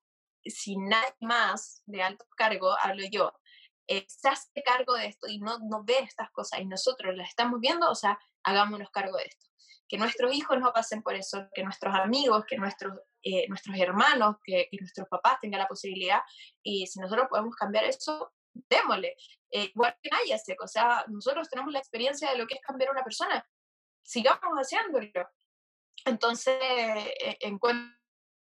si 0.45 0.77
nadie 0.77 1.15
más 1.21 1.83
de 1.87 2.03
alto 2.03 2.27
cargo, 2.37 2.77
hablo 2.83 3.05
yo, 3.11 3.33
eh, 3.87 4.05
se 4.07 4.29
hace 4.29 4.63
cargo 4.63 4.95
de 4.95 5.07
esto 5.07 5.27
y 5.29 5.39
no, 5.39 5.59
no 5.61 5.83
ve 5.83 5.99
estas 6.01 6.31
cosas 6.31 6.61
y 6.61 6.67
nosotros 6.67 7.17
las 7.17 7.31
estamos 7.31 7.59
viendo, 7.61 7.91
o 7.91 7.95
sea, 7.95 8.19
hagámonos 8.43 8.91
cargo 8.91 9.17
de 9.17 9.25
esto. 9.25 9.47
Que 9.89 9.99
nuestros 9.99 10.35
hijos 10.35 10.59
no 10.61 10.73
pasen 10.73 11.03
por 11.03 11.15
eso, 11.15 11.49
que 11.55 11.65
nuestros 11.65 11.95
amigos, 11.95 12.45
que 12.47 12.59
nuestros 12.59 12.93
eh, 13.23 13.47
nuestros 13.49 13.77
hermanos, 13.79 14.37
que, 14.45 14.69
nuestros 14.81 15.09
papás 15.09 15.39
tengan 15.41 15.61
la 15.61 15.69
posibilidad. 15.69 16.21
Y 16.63 16.87
si 16.87 17.01
nosotros 17.01 17.27
podemos 17.29 17.55
cambiar 17.57 17.85
eso, 17.85 18.33
démosle. 18.53 19.17
Eh, 19.51 19.71
igual 19.75 19.97
que 20.03 20.11
hace, 20.33 20.57
o 20.63 20.69
sea, 20.69 21.05
nosotros 21.09 21.49
tenemos 21.49 21.73
la 21.73 21.79
experiencia 21.79 22.31
de 22.31 22.39
lo 22.39 22.47
que 22.47 22.55
es 22.55 22.61
cambiar 22.61 22.91
a 22.91 22.93
una 22.93 23.05
persona. 23.05 23.47
Sigamos 24.03 24.55
haciéndolo. 24.57 25.29
Entonces, 26.05 26.55
eh, 26.61 27.39
en 27.41 27.59
cuanto 27.59 27.99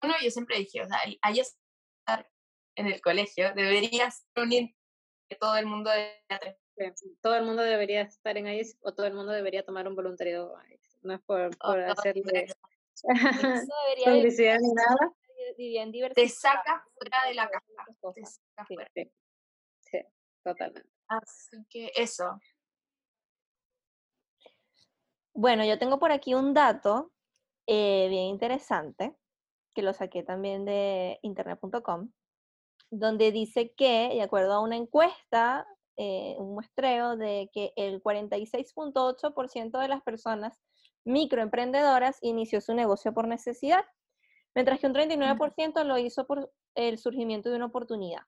uno, 0.03 0.15
yo 0.23 0.31
siempre 0.31 0.59
dije, 0.59 0.83
o 0.83 0.87
sea, 0.87 0.99
estar 1.05 2.31
en 2.77 2.87
el 2.87 3.01
colegio 3.01 3.53
debería 3.55 4.11
ser 4.11 4.25
un 4.37 4.51
que 4.51 5.37
todo 5.39 5.57
el 5.57 5.67
mundo 5.67 5.91
todo 7.23 7.37
el 7.37 7.45
mundo 7.45 7.63
debería 7.63 8.03
estar 8.03 8.37
en 8.37 8.49
ICE 8.49 8.79
o 8.81 8.95
todo 8.95 9.07
el 9.07 9.15
mundo 9.15 9.33
debería 9.33 9.65
tomar 9.65 9.87
un 9.87 9.95
voluntariado 9.95 10.57
No 11.03 11.15
es 11.15 11.21
por, 11.23 11.57
por 11.59 11.81
hacerle 11.81 12.47
publicidad 14.05 14.59
ni 14.61 14.73
nada. 14.73 15.13
Te 16.15 16.29
saca 16.29 16.85
fuera 16.95 17.19
de 17.29 17.35
la 17.35 17.49
caja. 17.49 17.65
Sí, 18.15 18.75
sí, 19.81 19.99
totalmente. 20.43 20.91
Así 21.09 21.65
que 21.69 21.93
eso. 21.95 22.39
Bueno, 25.35 25.65
yo 25.65 25.79
tengo 25.79 25.99
por 25.99 26.13
aquí 26.13 26.35
un 26.35 26.55
dato 26.55 27.13
eh, 27.67 28.09
bien 28.09 28.25
interesante, 28.25 29.17
que 29.75 29.83
lo 29.83 29.93
saqué 29.93 30.23
también 30.23 30.65
de 30.65 31.19
internet.com, 31.23 32.11
donde 32.91 33.33
dice 33.33 33.73
que, 33.75 34.11
de 34.13 34.23
acuerdo 34.23 34.55
a 34.55 34.61
una 34.61 34.77
encuesta, 34.77 35.67
eh, 35.97 36.35
un 36.39 36.55
muestreo 36.55 37.17
de 37.17 37.49
que 37.53 37.73
el 37.77 38.03
46.8% 38.03 39.79
de 39.79 39.89
las 39.89 40.03
personas 40.03 40.61
microemprendedoras 41.05 42.19
inició 42.23 42.61
su 42.61 42.75
negocio 42.75 43.13
por 43.13 43.27
necesidad, 43.27 43.85
mientras 44.55 44.81
que 44.81 44.87
un 44.87 44.95
39% 44.95 45.85
lo 45.85 45.99
hizo 45.99 46.27
por 46.27 46.53
el 46.75 46.99
surgimiento 46.99 47.51
de 47.51 47.57
una 47.57 47.67
oportunidad. 47.67 48.23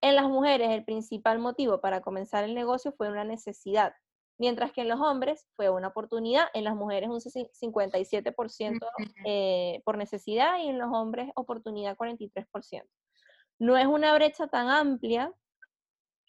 En 0.00 0.16
las 0.16 0.28
mujeres, 0.28 0.70
el 0.70 0.84
principal 0.84 1.38
motivo 1.38 1.80
para 1.80 2.00
comenzar 2.00 2.44
el 2.44 2.54
negocio 2.54 2.92
fue 2.92 3.08
una 3.08 3.24
necesidad, 3.24 3.94
mientras 4.38 4.72
que 4.72 4.80
en 4.80 4.88
los 4.88 5.00
hombres 5.00 5.46
fue 5.54 5.70
una 5.70 5.88
oportunidad, 5.88 6.48
en 6.54 6.64
las 6.64 6.74
mujeres 6.74 7.08
un 7.08 7.20
57% 7.20 8.78
eh, 9.24 9.80
por 9.84 9.96
necesidad 9.96 10.58
y 10.58 10.68
en 10.68 10.78
los 10.78 10.90
hombres 10.92 11.30
oportunidad 11.36 11.96
43%. 11.96 12.84
No 13.60 13.76
es 13.76 13.86
una 13.86 14.12
brecha 14.14 14.48
tan 14.48 14.68
amplia, 14.68 15.32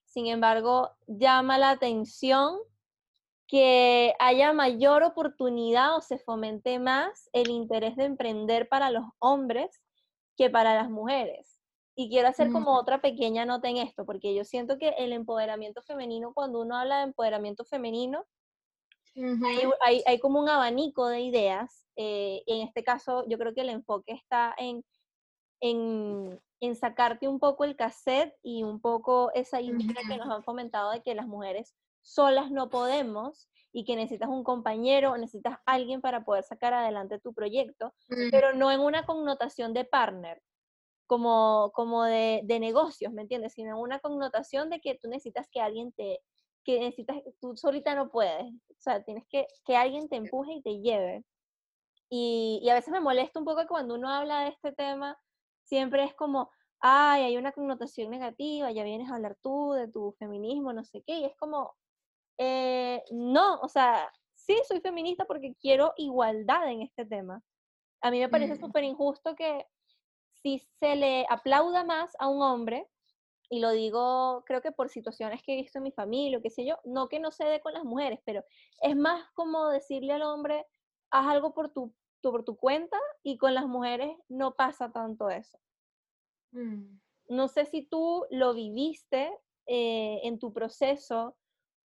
sin 0.06 0.28
embargo, 0.28 0.92
llama 1.08 1.58
la 1.58 1.72
atención 1.72 2.60
que 3.54 4.16
haya 4.18 4.52
mayor 4.52 5.04
oportunidad 5.04 5.96
o 5.96 6.02
se 6.02 6.18
fomente 6.18 6.80
más 6.80 7.30
el 7.34 7.52
interés 7.52 7.96
de 7.96 8.06
emprender 8.06 8.68
para 8.68 8.89
los 8.89 9.06
hombres 9.20 9.80
que 10.36 10.50
para 10.50 10.74
las 10.74 10.89
mujeres. 10.89 11.60
Y 11.96 12.10
quiero 12.10 12.30
hacer 12.30 12.52
como 12.52 12.76
otra 12.76 13.00
pequeña 13.00 13.46
nota 13.46 13.70
en 13.70 13.78
esto, 13.78 14.08
porque 14.08 14.34
yo 14.34 14.44
siento 14.44 14.80
que 14.80 14.96
el 14.98 15.13
empoderamiento 15.13 15.84
femenino, 15.84 16.34
cuando 16.34 16.62
uno 16.62 16.76
habla 16.76 16.98
de 16.98 17.04
empoderamiento 17.04 17.63
femenino, 17.63 18.26
hay, 19.86 20.02
hay, 20.08 20.20
como 20.20 20.39
un 20.39 20.50
abanico 20.50 21.08
de 21.08 21.22
ideas. 21.22 21.86
Eh, 21.96 22.42
en 22.48 22.68
este 22.68 22.84
caso, 22.84 23.24
yo 23.28 23.38
creo 23.38 23.54
que 23.54 23.62
el 23.62 23.70
enfoque 23.70 24.13
está 24.13 24.56
en, 24.58 24.84
en, 25.62 26.42
en, 26.60 26.76
sacarte 26.76 27.28
un 27.28 27.39
poco 27.39 27.66
el 27.66 27.76
cassette 27.76 28.36
y 28.42 28.63
un 28.63 28.82
poco 28.82 29.32
esa 29.36 29.62
idea 29.62 29.94
que 30.08 30.18
nos 30.18 30.32
han 30.32 30.44
fomentado 30.44 30.89
de 30.89 31.04
que 31.04 31.13
las 31.13 31.28
mujeres 31.28 31.76
solas 32.04 32.52
no 32.52 32.70
podemos 32.70 33.50
y 33.72 33.86
que 33.86 33.96
necesitas 33.96 34.30
un 34.30 34.44
compañero, 34.44 35.18
necesitas 35.18 35.58
alguien 35.66 36.00
para 36.02 36.24
poder 36.24 36.44
sacar 36.44 36.74
adelante 36.74 37.20
tu 37.20 37.34
proyecto, 37.34 37.94
pero 38.30 38.54
no 38.54 38.72
en 38.72 38.80
una 38.80 39.06
connotación 39.06 39.74
de 39.74 39.84
partner, 39.84 40.42
como, 41.08 41.72
como 41.74 42.04
de, 42.04 42.42
de, 42.44 42.60
negocios, 42.60 43.12
¿me 43.13 43.24
entiendes? 43.24 43.54
Sino 43.54 43.80
una 43.82 44.00
connotación 44.00 44.70
de 44.70 44.80
que 44.80 44.96
tú 44.96 45.10
necesitas 45.10 45.48
que 45.52 45.60
alguien 45.60 45.92
te, 45.94 46.20
que 46.63 46.80
necesitas, 46.80 47.18
tú 47.42 47.58
solita 47.58 47.96
no 47.96 48.10
puedes, 48.10 48.46
o 48.46 48.76
sea, 48.78 49.04
tienes 49.04 49.26
que 49.28 49.48
que 49.66 49.76
alguien 49.76 50.08
te 50.08 50.18
empuje 50.18 50.54
y 50.54 50.62
te 50.62 50.80
lleve. 50.80 51.24
Y, 52.10 52.60
y 52.63 52.70
a 52.70 52.76
veces 52.76 52.92
me 52.92 53.00
molesta 53.00 53.39
un 53.39 53.46
poco 53.46 53.62
que 53.62 53.68
cuando 53.68 53.96
uno 53.96 54.10
habla 54.10 54.42
de 54.42 54.50
este 54.50 54.72
tema, 54.72 55.18
siempre 55.63 56.04
es 56.04 56.13
como, 56.13 56.52
ay, 56.80 57.24
hay 57.24 57.38
una 57.38 57.54
connotación 57.54 58.12
negativa, 58.12 58.72
ya 58.72 58.84
vienes 58.84 59.10
a 59.10 59.16
hablar 59.16 59.36
tú 59.42 59.74
de 59.74 59.88
tu 59.88 60.12
feminismo, 60.20 60.74
no 60.74 60.84
sé 60.84 61.02
qué, 61.08 61.18
y 61.20 61.26
es 61.26 61.36
como, 61.38 61.74
eh, 62.38 63.04
no, 63.12 63.60
o 63.62 63.67
sea, 63.67 64.12
sí 64.36 64.56
soy 64.67 64.82
feminista 64.82 65.26
porque 65.26 65.56
quiero 65.60 65.93
igualdad 65.98 66.69
en 66.69 66.82
este 66.82 67.06
tema. 67.06 67.41
A 68.02 68.12
mí 68.12 68.19
me 68.19 68.30
parece 68.30 68.56
mm. 68.56 68.60
súper 68.60 68.84
injusto 68.84 69.36
que 69.36 69.65
si 70.41 70.60
se 70.80 70.96
le 70.96 71.26
aplauda 71.30 71.84
más 71.84 72.15
a 72.19 72.28
un 72.28 72.41
hombre, 72.41 72.88
y 73.50 73.60
lo 73.60 73.72
digo 73.72 74.43
creo 74.46 74.62
que 74.62 74.72
por 74.72 74.89
situaciones 74.89 75.43
que 75.43 75.54
he 75.54 75.62
visto 75.62 75.78
en 75.78 75.84
mi 75.84 75.91
familia 75.91 76.38
o 76.38 76.41
qué 76.41 76.50
sé 76.50 76.65
yo, 76.65 76.78
no 76.84 77.08
que 77.08 77.19
no 77.19 77.32
se 77.32 77.46
dé 77.46 77.62
con 77.62 77.74
las 77.74 77.84
mujeres, 77.84 78.19
pero 78.26 78.43
es 78.82 78.96
más 78.96 79.30
como 79.34 79.69
decirle 79.69 80.13
al 80.13 80.24
hombre, 80.24 80.65
haz 81.12 81.28
algo 81.28 81.54
por 81.54 81.69
tu, 81.69 81.93
por 82.22 82.43
tu 82.43 82.58
cuenta 82.58 82.98
y 83.22 83.38
con 83.38 83.54
las 83.54 83.67
mujeres 83.67 84.17
no 84.28 84.56
pasa 84.56 84.91
tanto 84.91 85.30
eso. 85.30 85.60
Mm. 86.52 87.00
No 87.30 87.48
sé 87.48 87.65
si 87.65 87.84
tú 87.84 88.26
lo 88.32 88.54
viviste 88.54 89.32
eh, 89.65 90.19
en 90.24 90.39
tu 90.39 90.52
proceso 90.52 91.38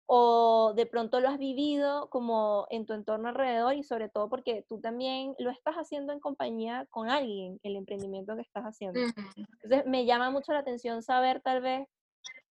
o 0.07 0.75
de 0.75 0.87
pronto 0.87 1.21
lo 1.21 1.29
has 1.29 1.38
vivido 1.38 2.11
como 2.11 2.67
en 2.71 2.85
tu 2.85 2.93
entorno 2.93 3.29
alrededor 3.29 3.75
y 3.75 3.83
sobre 3.83 4.09
todo 4.09 4.29
porque 4.29 4.64
tú 4.69 4.81
también 4.81 5.35
lo 5.38 5.51
estás 5.51 5.77
haciendo 5.77 6.12
en 6.12 6.21
compañía 6.21 6.87
con 6.90 7.09
alguien, 7.09 7.59
el 7.62 7.77
emprendimiento 7.77 8.37
que 8.37 8.43
estás 8.43 8.64
haciendo. 8.64 9.01
Entonces 9.01 9.87
me 9.87 10.05
llama 10.05 10.31
mucho 10.31 10.53
la 10.53 10.59
atención 10.59 11.03
saber 11.03 11.40
tal 11.40 11.62
vez 11.62 11.88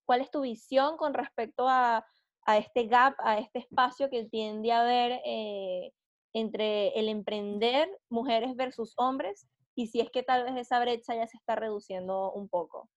cuál 0.06 0.22
es 0.22 0.32
tu 0.32 0.42
visión 0.42 0.98
con 0.98 1.13
respecto 1.13 1.68
a, 1.68 2.06
a 2.46 2.58
este 2.58 2.88
gap, 2.88 3.16
a 3.20 3.38
este 3.38 3.60
espacio 3.60 4.10
que 4.10 4.26
tiende 4.26 4.72
a 4.72 4.82
haber 4.82 5.22
eh, 5.24 5.92
entre 6.34 6.89
el 7.00 7.08
emprender 7.08 7.88
mujeres 8.10 8.56
versus 8.56 8.94
hombres 8.98 9.48
y 9.76 9.88
si 9.88 10.02
es 10.02 10.10
que 10.10 10.24
tal 10.24 10.44
vez 10.44 10.56
esa 10.56 10.80
brecha 10.80 11.16
ya 11.16 11.28
se 11.28 11.38
está 11.38 11.56
reduciendo 11.56 12.32
un 12.32 12.50
poco. 12.50 12.89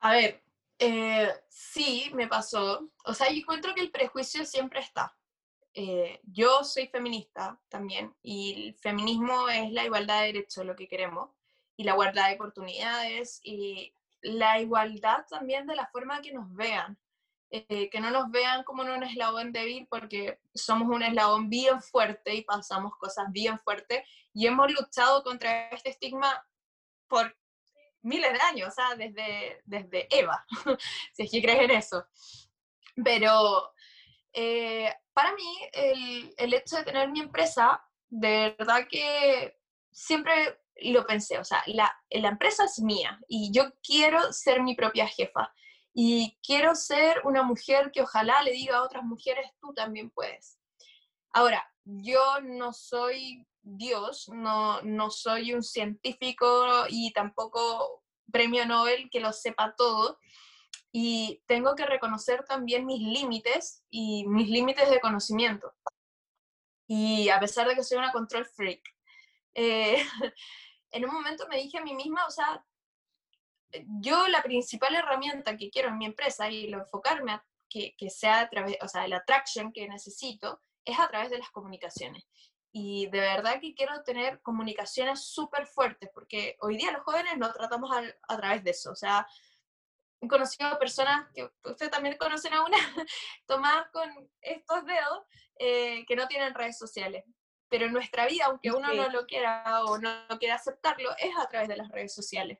A 0.00 0.12
ver, 0.12 0.41
eh, 0.84 1.32
sí, 1.48 2.10
me 2.12 2.26
pasó. 2.26 2.90
O 3.04 3.14
sea, 3.14 3.30
yo 3.30 3.38
encuentro 3.38 3.72
que 3.74 3.82
el 3.82 3.92
prejuicio 3.92 4.44
siempre 4.44 4.80
está. 4.80 5.16
Eh, 5.74 6.20
yo 6.24 6.64
soy 6.64 6.88
feminista 6.88 7.58
también 7.68 8.14
y 8.20 8.68
el 8.68 8.74
feminismo 8.74 9.48
es 9.48 9.70
la 9.72 9.84
igualdad 9.84 10.20
de 10.20 10.26
derechos, 10.26 10.66
lo 10.66 10.76
que 10.76 10.88
queremos, 10.88 11.30
y 11.76 11.84
la 11.84 11.92
igualdad 11.92 12.28
de 12.28 12.34
oportunidades 12.34 13.40
y 13.44 13.94
la 14.20 14.60
igualdad 14.60 15.24
también 15.30 15.66
de 15.66 15.76
la 15.76 15.86
forma 15.86 16.20
que 16.20 16.32
nos 16.32 16.52
vean. 16.54 16.98
Eh, 17.50 17.90
que 17.90 18.00
no 18.00 18.10
nos 18.10 18.30
vean 18.30 18.64
como 18.64 18.82
un 18.82 19.02
eslabón 19.02 19.52
débil 19.52 19.86
porque 19.90 20.40
somos 20.54 20.88
un 20.88 21.02
eslabón 21.02 21.50
bien 21.50 21.82
fuerte 21.82 22.34
y 22.34 22.44
pasamos 22.44 22.96
cosas 22.96 23.26
bien 23.30 23.60
fuertes 23.60 24.08
y 24.32 24.46
hemos 24.46 24.72
luchado 24.72 25.22
contra 25.22 25.68
este 25.68 25.90
estigma 25.90 26.46
por 27.08 27.36
miles 28.02 28.32
de 28.32 28.40
años, 28.40 28.68
o 28.68 28.72
sea, 28.72 28.94
desde, 28.96 29.62
desde 29.64 30.08
Eva, 30.10 30.44
si 31.12 31.22
es 31.22 31.30
que 31.30 31.42
crees 31.42 31.60
en 31.60 31.70
eso. 31.70 32.06
Pero 33.04 33.72
eh, 34.32 34.92
para 35.12 35.34
mí 35.34 35.58
el, 35.72 36.34
el, 36.36 36.54
hecho 36.54 36.76
de 36.76 36.84
tener 36.84 37.08
mi 37.10 37.20
empresa, 37.20 37.82
de 38.08 38.54
verdad 38.58 38.86
que 38.90 39.58
siempre 39.90 40.58
lo 40.76 41.06
pensé, 41.06 41.38
o 41.38 41.44
sea, 41.44 41.62
la, 41.66 41.94
la 42.10 42.28
empresa 42.28 42.64
es 42.64 42.80
mía 42.80 43.20
y 43.28 43.52
yo 43.52 43.72
quiero 43.82 44.32
ser 44.32 44.62
mi 44.62 44.74
propia 44.74 45.06
jefa 45.06 45.52
y 45.94 46.38
quiero 46.42 46.74
ser 46.74 47.20
una 47.24 47.42
mujer 47.42 47.90
que 47.92 48.02
ojalá 48.02 48.42
le 48.42 48.52
diga 48.52 48.78
a 48.78 48.82
otras 48.82 49.04
mujeres, 49.04 49.46
tú 49.60 49.74
también 49.74 50.10
puedes. 50.10 50.58
Ahora, 51.32 51.66
yo 51.84 52.40
no 52.42 52.72
soy 52.72 53.46
Dios, 53.62 54.28
no, 54.28 54.82
no 54.82 55.10
soy 55.10 55.54
un 55.54 55.62
científico 55.62 56.84
y 56.88 57.12
tampoco 57.12 58.02
premio 58.30 58.66
Nobel 58.66 59.08
que 59.10 59.20
lo 59.20 59.32
sepa 59.32 59.74
todo. 59.76 60.18
Y 60.90 61.42
tengo 61.46 61.74
que 61.74 61.86
reconocer 61.86 62.44
también 62.44 62.84
mis 62.84 63.00
límites 63.00 63.84
y 63.88 64.26
mis 64.26 64.48
límites 64.48 64.90
de 64.90 65.00
conocimiento. 65.00 65.72
Y 66.86 67.30
a 67.30 67.40
pesar 67.40 67.66
de 67.66 67.74
que 67.74 67.84
soy 67.84 67.98
una 67.98 68.12
control 68.12 68.44
freak, 68.44 68.82
eh, 69.54 70.04
en 70.90 71.04
un 71.04 71.14
momento 71.14 71.46
me 71.48 71.56
dije 71.56 71.78
a 71.78 71.82
mí 71.82 71.94
misma, 71.94 72.26
o 72.26 72.30
sea, 72.30 72.64
yo 74.00 74.28
la 74.28 74.42
principal 74.42 74.94
herramienta 74.94 75.56
que 75.56 75.70
quiero 75.70 75.88
en 75.88 75.98
mi 75.98 76.04
empresa 76.04 76.50
y 76.50 76.68
lo 76.68 76.80
enfocarme 76.80 77.32
a 77.32 77.46
que, 77.70 77.94
que 77.96 78.10
sea 78.10 78.40
a 78.40 78.50
través, 78.50 78.76
o 78.82 78.88
sea, 78.88 79.08
la 79.08 79.18
attraction 79.18 79.72
que 79.72 79.88
necesito 79.88 80.60
es 80.84 80.98
a 80.98 81.08
través 81.08 81.30
de 81.30 81.38
las 81.38 81.50
comunicaciones. 81.50 82.24
Y 82.74 83.06
de 83.08 83.20
verdad 83.20 83.60
que 83.60 83.74
quiero 83.74 84.02
tener 84.02 84.40
comunicaciones 84.40 85.26
súper 85.26 85.66
fuertes, 85.66 86.08
porque 86.14 86.56
hoy 86.60 86.78
día 86.78 86.90
los 86.90 87.02
jóvenes 87.02 87.36
no 87.36 87.52
tratamos 87.52 87.90
a, 88.28 88.36
través 88.36 88.64
de 88.64 88.70
eso. 88.70 88.92
O 88.92 88.96
sea, 88.96 89.26
he 90.22 90.26
conocido 90.26 90.78
personas 90.78 91.28
que 91.34 91.50
usted 91.64 91.90
también 91.90 92.16
conocen 92.16 92.54
a 92.54 92.64
una, 92.64 92.78
tomadas 93.46 93.90
con 93.92 94.30
estos 94.40 94.86
dedos, 94.86 95.24
eh, 95.58 96.06
que 96.06 96.16
no 96.16 96.26
tienen 96.28 96.54
redes 96.54 96.78
sociales. 96.78 97.24
Pero 97.68 97.90
nuestra 97.90 98.26
vida, 98.26 98.46
aunque 98.46 98.70
uno 98.70 98.92
no 98.94 99.10
lo 99.10 99.26
quiera 99.26 99.84
o 99.84 99.98
no, 99.98 100.26
no 100.28 100.38
quiera 100.38 100.54
aceptarlo, 100.54 101.14
es 101.18 101.36
a 101.38 101.48
través 101.48 101.68
de 101.68 101.76
las 101.76 101.90
redes 101.90 102.14
sociales. 102.14 102.58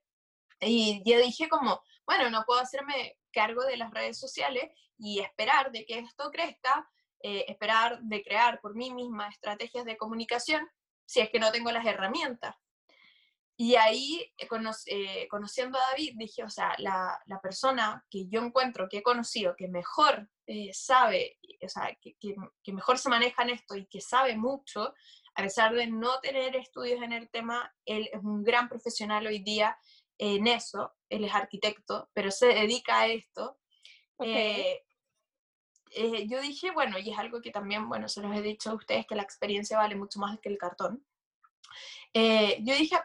Y 0.61 1.03
yo 1.05 1.19
dije 1.19 1.49
como, 1.49 1.83
bueno, 2.07 2.29
no 2.31 2.45
puedo 2.45 2.61
hacerme 2.61 3.19
cargo 3.33 3.65
de 3.65 3.79
las 3.79 3.91
redes 3.91 4.19
sociales 4.19 4.71
y 4.99 5.21
esperar 5.21 5.73
de 5.73 5.85
que 5.87 5.99
esto 5.99 6.31
crezca 6.31 6.89
eh, 7.23 7.45
esperar 7.49 8.01
de 8.03 8.23
crear 8.23 8.61
por 8.61 8.75
mí 8.75 8.93
misma 8.93 9.29
estrategias 9.29 9.85
de 9.85 9.97
comunicación 9.97 10.69
si 11.07 11.21
es 11.21 11.31
que 11.31 11.39
no 11.39 11.53
tengo 11.53 11.71
las 11.71 11.87
herramientas. 11.87 12.55
Y 13.57 13.77
ahí, 13.77 14.33
eh, 14.39 14.49
eh, 14.87 15.29
conociendo 15.29 15.79
a 15.79 15.91
David, 15.91 16.15
dije, 16.17 16.43
o 16.43 16.49
sea, 16.49 16.75
la, 16.79 17.17
la, 17.27 17.41
persona 17.41 18.05
que 18.11 18.27
yo 18.29 18.41
encuentro, 18.43 18.89
que 18.89 18.99
he 18.99 19.03
conocido, 19.03 19.55
que 19.57 19.69
mejor 19.69 20.29
eh, 20.47 20.71
sabe, 20.73 21.39
o 21.63 21.69
sea, 21.69 21.97
que, 22.01 22.17
que, 22.19 22.73
mejor 22.73 22.99
se 22.99 23.11
maneja 23.11 23.43
en 23.43 23.51
esto 23.51 23.77
y 23.77 23.87
que 23.87 24.01
sabe 24.01 24.37
mucho, 24.37 24.95
a 25.35 25.43
pesar 25.43 25.75
de 25.75 25.87
no 25.87 26.19
tener 26.21 26.57
estudios 26.57 27.03
en 27.03 27.13
el 27.13 27.31
tema, 27.31 27.73
él 27.85 28.09
es 28.13 28.21
un 28.23 28.43
gran 28.43 28.69
profesional 28.69 29.27
hoy 29.27 29.41
día 29.41 29.79
en 30.19 30.47
eso, 30.47 30.95
él 31.09 31.25
es 31.25 31.35
arquitecto, 31.35 32.11
pero 32.15 32.31
se 32.31 32.47
dedica 32.47 33.01
a 33.01 33.07
esto. 33.07 33.59
Yo 36.27 36.41
dije, 36.41 36.71
bueno, 36.71 36.99
y 36.99 37.11
es 37.11 37.19
algo 37.19 37.41
que 37.41 37.51
también, 37.51 37.89
bueno, 37.89 38.09
se 38.09 38.21
los 38.23 38.35
he 38.35 38.43
dicho 38.43 38.71
a 38.71 38.75
ustedes, 38.75 39.07
que 39.07 39.15
la 39.15 39.23
experiencia 39.23 39.79
vale 39.79 39.95
mucho 39.95 40.19
más 40.19 40.39
que 40.41 40.49
el 40.49 40.59
cartón. 40.59 41.05
yo 42.15 42.75
dije, 42.77 42.97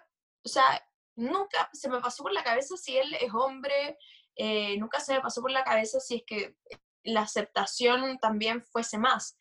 o 0.43 0.49
sea, 0.49 0.81
nunca 1.17 1.69
se 1.73 1.89
me 1.89 1.99
pasó 1.99 2.23
por 2.23 2.31
la 2.31 2.43
cabeza 2.43 2.77
si 2.77 2.97
él 2.97 3.13
es 3.19 3.33
hombre, 3.33 3.97
eh, 4.35 4.77
nunca 4.77 4.99
se 4.99 5.13
me 5.13 5.21
pasó 5.21 5.41
por 5.41 5.51
la 5.51 5.63
cabeza 5.63 5.99
si 5.99 6.17
es 6.17 6.23
que 6.25 6.55
la 7.03 7.21
aceptación 7.21 8.19
también 8.19 8.63
fuese 8.63 8.97
más. 8.97 9.38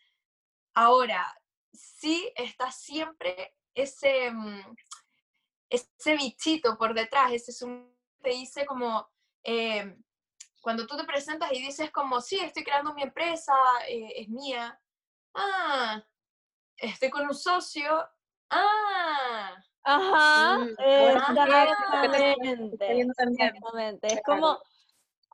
Ahora, 0.74 1.24
sí 1.72 2.32
está 2.34 2.72
siempre 2.72 3.55
ese, 3.74 4.30
mm, 4.30 4.76
ese 5.68 6.16
bichito 6.16 6.78
por 6.78 6.94
detrás, 6.94 7.32
ese 7.32 7.51
es 7.51 7.62
un, 7.62 7.94
te 8.22 8.30
dice 8.30 8.64
como, 8.64 9.09
eh, 9.44 9.97
cuando 10.67 10.85
tú 10.85 10.97
te 10.97 11.05
presentas 11.05 11.53
y 11.53 11.62
dices 11.62 11.93
como, 11.93 12.21
sí, 12.21 12.41
estoy 12.41 12.64
creando 12.64 12.93
mi 12.93 13.05
empresa, 13.05 13.55
eh, 13.89 14.14
es 14.17 14.29
mía, 14.29 14.77
ah, 15.33 16.03
estoy 16.77 17.09
con 17.09 17.25
un 17.25 17.37
socio, 17.37 17.89
ah, 18.51 19.55
Ajá, 19.85 20.67
exactamente, 22.85 24.09
Es 24.09 24.21
como, 24.25 24.59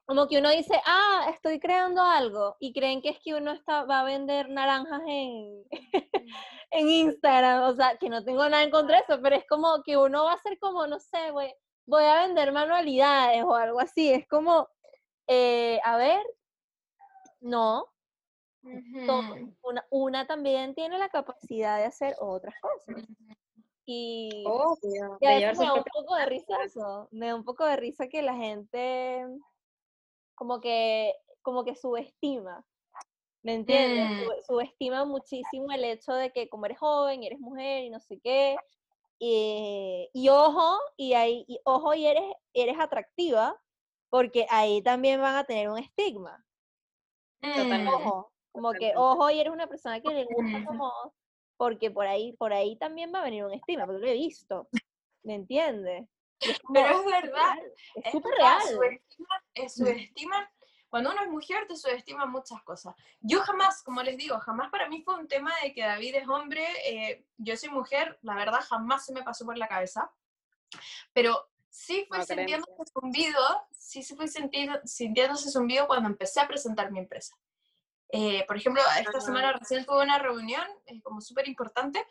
como 0.04 0.28
que 0.28 0.36
uno 0.36 0.50
dice, 0.50 0.78
ah, 0.84 1.30
estoy 1.32 1.58
creando 1.58 2.02
algo, 2.02 2.58
y 2.60 2.74
creen 2.74 3.00
que 3.00 3.08
es 3.08 3.18
que 3.24 3.34
uno 3.34 3.52
está, 3.52 3.86
va 3.86 4.00
a 4.00 4.04
vender 4.04 4.50
naranjas 4.50 5.00
en, 5.06 5.64
en 6.72 6.88
Instagram, 6.90 7.62
o 7.62 7.74
sea, 7.74 7.96
que 7.96 8.10
no 8.10 8.22
tengo 8.22 8.46
nada 8.50 8.64
en 8.64 8.70
contra 8.70 8.98
de 8.98 9.04
eso, 9.04 9.18
pero 9.22 9.34
es 9.34 9.46
como 9.48 9.82
que 9.82 9.96
uno 9.96 10.24
va 10.24 10.34
a 10.34 10.42
ser 10.42 10.58
como, 10.58 10.86
no 10.86 10.98
sé, 10.98 11.30
voy, 11.30 11.50
voy 11.86 12.04
a 12.04 12.26
vender 12.26 12.52
manualidades 12.52 13.42
o 13.44 13.54
algo 13.54 13.80
así, 13.80 14.12
es 14.12 14.28
como, 14.28 14.68
eh, 15.26 15.80
a 15.84 15.96
ver, 15.96 16.22
no, 17.40 17.92
una, 19.62 19.86
una, 19.90 20.26
también 20.26 20.74
tiene 20.74 20.98
la 20.98 21.08
capacidad 21.08 21.78
de 21.78 21.84
hacer 21.84 22.14
otras 22.20 22.54
cosas. 22.60 23.04
Y, 23.84 24.44
me 25.20 25.40
da 25.40 25.74
un 25.74 25.84
poco 25.84 26.14
de 26.14 26.26
risa 26.26 26.62
eso, 26.62 27.08
me 27.10 27.26
da 27.26 27.34
un 27.34 27.44
poco 27.44 27.64
de 27.64 27.76
risa 27.76 28.08
que 28.08 28.22
la 28.22 28.36
gente 28.36 29.26
como 30.36 30.60
que, 30.60 31.12
como 31.42 31.64
que 31.64 31.74
subestima, 31.74 32.64
¿me 33.42 33.54
entiendes? 33.54 34.28
Mm. 34.28 34.42
Subestima 34.46 35.04
muchísimo 35.04 35.72
el 35.72 35.84
hecho 35.84 36.12
de 36.14 36.32
que 36.32 36.48
como 36.48 36.66
eres 36.66 36.78
joven, 36.78 37.24
eres 37.24 37.40
mujer 37.40 37.84
y 37.84 37.90
no 37.90 37.98
sé 37.98 38.20
qué, 38.20 38.56
y, 39.18 40.08
y 40.12 40.28
ojo, 40.28 40.78
y 40.96 41.14
ahí, 41.14 41.44
y 41.48 41.58
ojo, 41.64 41.94
y 41.94 42.06
eres, 42.06 42.24
eres 42.54 42.76
atractiva, 42.78 43.60
porque 44.12 44.46
ahí 44.50 44.82
también 44.82 45.22
van 45.22 45.36
a 45.36 45.44
tener 45.44 45.70
un 45.70 45.78
estigma. 45.78 46.44
Ojo, 47.42 48.30
como 48.52 48.72
que 48.74 48.92
ojo, 48.94 49.30
y 49.30 49.40
eres 49.40 49.50
una 49.50 49.66
persona 49.66 50.02
que 50.02 50.10
le 50.10 50.26
gusta 50.26 50.66
como 50.66 50.92
porque 51.56 51.90
por 51.90 52.06
ahí, 52.06 52.34
por 52.34 52.52
ahí 52.52 52.76
también 52.76 53.10
va 53.12 53.20
a 53.20 53.24
venir 53.24 53.42
un 53.42 53.54
estima, 53.54 53.86
porque 53.86 54.02
lo 54.02 54.08
he 54.08 54.12
visto, 54.12 54.68
¿me 55.22 55.34
entiendes? 55.34 56.06
Pero 56.74 57.00
es 57.00 57.06
verdad, 57.06 57.56
es 57.94 58.12
súper 58.12 58.34
real. 58.34 59.00
Es 59.54 59.76
subestima, 59.76 60.52
cuando 60.90 61.10
uno 61.10 61.22
es 61.22 61.30
mujer 61.30 61.66
te 61.66 61.74
subestima 61.74 62.26
muchas 62.26 62.62
cosas. 62.64 62.94
Yo 63.20 63.40
jamás, 63.40 63.82
como 63.82 64.02
les 64.02 64.18
digo, 64.18 64.38
jamás 64.40 64.70
para 64.70 64.90
mí 64.90 65.02
fue 65.02 65.14
un 65.14 65.26
tema 65.26 65.54
de 65.62 65.72
que 65.72 65.84
David 65.84 66.16
es 66.16 66.28
hombre, 66.28 66.66
eh, 66.84 67.24
yo 67.38 67.56
soy 67.56 67.70
mujer, 67.70 68.18
la 68.20 68.34
verdad 68.34 68.60
jamás 68.68 69.06
se 69.06 69.14
me 69.14 69.22
pasó 69.22 69.46
por 69.46 69.56
la 69.56 69.68
cabeza, 69.68 70.12
pero 71.14 71.48
sí 71.72 72.06
fui 72.06 72.22
sintiéndose 72.22 72.92
zumbido, 72.92 73.66
sí, 73.70 74.02
sí 74.02 74.14
fui 74.14 74.28
sintiéndose 74.28 75.50
zumbido 75.50 75.86
cuando 75.86 76.08
empecé 76.08 76.40
a 76.40 76.46
presentar 76.46 76.92
mi 76.92 76.98
empresa. 76.98 77.34
Eh, 78.10 78.44
por 78.46 78.58
ejemplo, 78.58 78.82
esta 79.00 79.20
semana 79.20 79.54
recién 79.54 79.86
tuve 79.86 80.02
una 80.02 80.18
reunión 80.18 80.66
eh, 80.84 81.00
como 81.00 81.22
súper 81.22 81.48
importante 81.48 82.06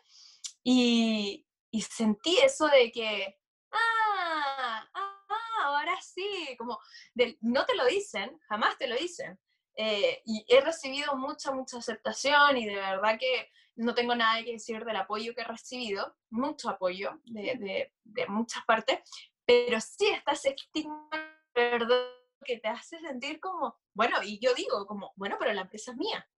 y, 0.64 1.46
y, 1.70 1.82
sentí 1.82 2.38
eso 2.38 2.66
de 2.66 2.90
que, 2.90 3.38
ah, 3.70 4.88
ah, 4.94 5.48
ahora 5.62 5.96
sí, 6.02 6.56
como 6.58 6.80
no 7.40 7.64
te 7.64 7.76
lo 7.76 7.86
dicen, 7.86 8.36
jamás 8.48 8.76
te 8.78 8.88
lo 8.88 8.96
dicen. 8.96 9.38
Eh, 9.76 10.22
y 10.26 10.44
he 10.48 10.60
recibido 10.60 11.16
mucha, 11.16 11.52
mucha 11.52 11.78
aceptación 11.78 12.56
y 12.56 12.66
de 12.66 12.74
verdad 12.74 13.16
que 13.18 13.48
no 13.76 13.94
tengo 13.94 14.14
nada 14.16 14.42
que 14.42 14.52
decir 14.52 14.84
del 14.84 14.96
apoyo 14.96 15.34
que 15.34 15.42
he 15.42 15.44
recibido, 15.44 16.16
mucho 16.30 16.68
apoyo 16.68 17.20
de, 17.24 17.54
de, 17.58 17.94
de 18.02 18.26
muchas 18.26 18.64
partes, 18.66 18.98
pero 19.66 19.80
sí 19.80 20.08
está 20.08 20.32
ese 20.32 20.50
estigma, 20.50 21.08
que 22.44 22.58
te 22.58 22.68
hace 22.68 22.98
sentir 22.98 23.38
como, 23.40 23.76
bueno, 23.94 24.22
y 24.22 24.38
yo 24.38 24.54
digo 24.54 24.86
como, 24.86 25.12
bueno, 25.16 25.36
pero 25.38 25.52
la 25.52 25.62
empresa 25.62 25.92
es 25.92 25.96
mía. 25.96 26.28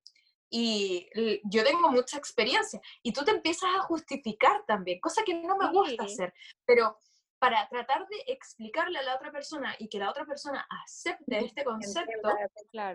Y 0.51 1.09
yo 1.45 1.65
tengo 1.65 1.91
mucha 1.91 2.17
experiencia. 2.17 2.81
Y 3.03 3.13
tú 3.13 3.25
te 3.25 3.33
empiezas 3.33 3.71
a 3.75 3.83
justificar 3.83 4.65
también, 4.67 5.01
cosa 5.01 5.23
que 5.25 5.35
no 5.35 5.57
me 5.57 5.71
gusta 5.71 6.05
hacer. 6.05 6.35
Pero 6.65 6.99
para 7.39 7.69
tratar 7.69 8.07
de 8.09 8.33
explicarle 8.33 8.99
a 8.99 9.03
la 9.03 9.17
otra 9.17 9.33
persona 9.33 9.75
y 9.79 9.89
que 9.89 9.99
la 9.99 10.11
otra 10.11 10.25
persona 10.25 10.67
acepte 10.85 11.45
este 11.45 11.65
concepto 11.65 12.31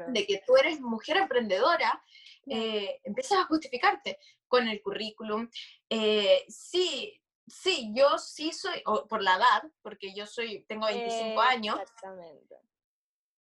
de 0.08 0.26
que 0.26 0.42
tú 0.46 0.56
eres 0.58 0.80
mujer 0.80 1.18
emprendedora, 1.18 2.02
eh, 2.48 3.00
empiezas 3.04 3.40
a 3.40 3.44
justificarte 3.44 4.18
con 4.48 4.68
el 4.68 4.82
currículum. 4.82 5.50
Eh, 5.90 6.46
sí, 6.48 7.22
sí, 7.50 7.92
yo 7.94 8.18
sí 8.18 8.52
soy, 8.52 8.82
o 8.86 9.08
por 9.08 9.22
la 9.22 9.36
edad, 9.36 9.64
porque 9.82 10.14
yo 10.14 10.26
soy, 10.26 10.64
tengo 10.68 10.86
25 10.86 11.42
años. 11.42 11.80
Exactamente 11.80 12.60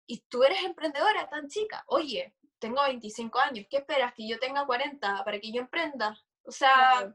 y 0.06 0.20
tú 0.28 0.42
eres 0.44 0.62
emprendedora 0.64 1.28
tan 1.28 1.48
chica, 1.48 1.84
oye, 1.86 2.34
tengo 2.58 2.82
25 2.82 3.38
años, 3.38 3.66
¿qué 3.70 3.78
esperas? 3.78 4.12
¿Que 4.14 4.28
yo 4.28 4.38
tenga 4.38 4.66
40 4.66 5.24
para 5.24 5.40
que 5.40 5.52
yo 5.52 5.60
emprenda? 5.60 6.18
O 6.44 6.52
sea, 6.52 7.14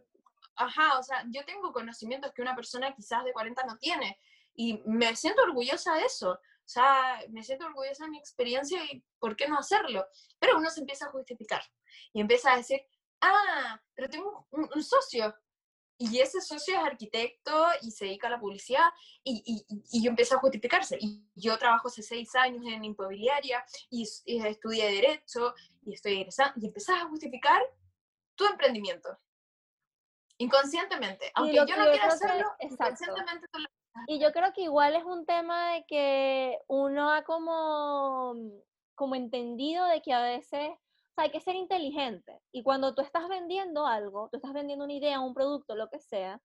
ajá, 0.55 0.99
o 0.99 1.03
sea, 1.03 1.23
yo 1.29 1.43
tengo 1.45 1.71
conocimientos 1.71 2.31
que 2.33 2.41
una 2.41 2.55
persona 2.55 2.93
quizás 2.93 3.23
de 3.23 3.33
40 3.33 3.63
no 3.65 3.77
tiene 3.77 4.19
y 4.53 4.81
me 4.85 5.15
siento 5.15 5.43
orgullosa 5.43 5.95
de 5.95 6.05
eso. 6.05 6.31
O 6.31 6.71
sea, 6.71 7.19
me 7.29 7.43
siento 7.43 7.65
orgullosa 7.65 8.05
de 8.05 8.11
mi 8.11 8.19
experiencia 8.19 8.83
y 8.85 9.03
¿por 9.17 9.35
qué 9.35 9.47
no 9.47 9.57
hacerlo? 9.57 10.05
Pero 10.37 10.57
uno 10.57 10.69
se 10.69 10.81
empieza 10.81 11.07
a 11.07 11.11
justificar 11.11 11.61
y 12.13 12.21
empieza 12.21 12.53
a 12.53 12.57
decir, 12.57 12.81
ah, 13.21 13.81
pero 13.95 14.09
tengo 14.09 14.47
un 14.51 14.83
socio, 14.83 15.35
y 16.01 16.19
ese 16.21 16.39
socio 16.39 16.75
es 16.75 16.79
arquitecto 16.79 17.51
y 17.81 17.91
se 17.91 18.05
dedica 18.05 18.27
a 18.27 18.31
la 18.31 18.39
publicidad 18.39 18.85
y, 19.21 19.43
y, 19.45 19.83
y 19.91 20.01
yo 20.01 20.09
empiezo 20.09 20.37
a 20.37 20.39
justificarse. 20.39 20.97
Y 20.99 21.25
yo 21.35 21.57
trabajo 21.57 21.89
hace 21.89 22.01
seis 22.01 22.33
años 22.35 22.63
en 22.65 22.85
inmobiliaria 22.85 23.63
y, 23.89 24.03
estudié 24.25 24.91
Derecho 24.91 25.53
y 25.85 25.93
estoy 25.93 26.21
egresando. 26.21 26.53
Y 26.61 26.67
empezás 26.67 27.03
a 27.03 27.09
justificar 27.09 27.61
tu 28.35 28.45
emprendimiento. 28.45 29.09
Inconscientemente. 30.37 31.33
Aunque 31.35 31.57
yo 31.57 31.65
no 31.65 31.91
quiera 31.91 32.07
hacerlo, 32.07 32.49
inconscientemente 32.61 33.47
tú 33.51 33.59
lo 33.59 33.67
Y 34.07 34.21
yo 34.21 34.31
creo 34.31 34.53
que 34.53 34.61
igual 34.61 34.95
es 34.95 35.03
un 35.03 35.25
tema 35.25 35.73
de 35.73 35.85
que 35.85 36.59
uno 36.67 37.11
ha 37.11 37.25
como, 37.25 38.35
como 38.95 39.15
entendido 39.15 39.85
de 39.87 40.01
que 40.01 40.13
a 40.13 40.21
veces 40.21 40.71
hay 41.15 41.31
que 41.31 41.41
ser 41.41 41.55
inteligente. 41.55 42.39
Y 42.51 42.63
cuando 42.63 42.95
tú 42.95 43.01
estás 43.01 43.27
vendiendo 43.27 43.85
algo, 43.85 44.29
tú 44.29 44.37
estás 44.37 44.53
vendiendo 44.53 44.85
una 44.85 44.93
idea, 44.93 45.19
un 45.19 45.33
producto, 45.33 45.75
lo 45.75 45.89
que 45.89 45.99
sea, 45.99 46.41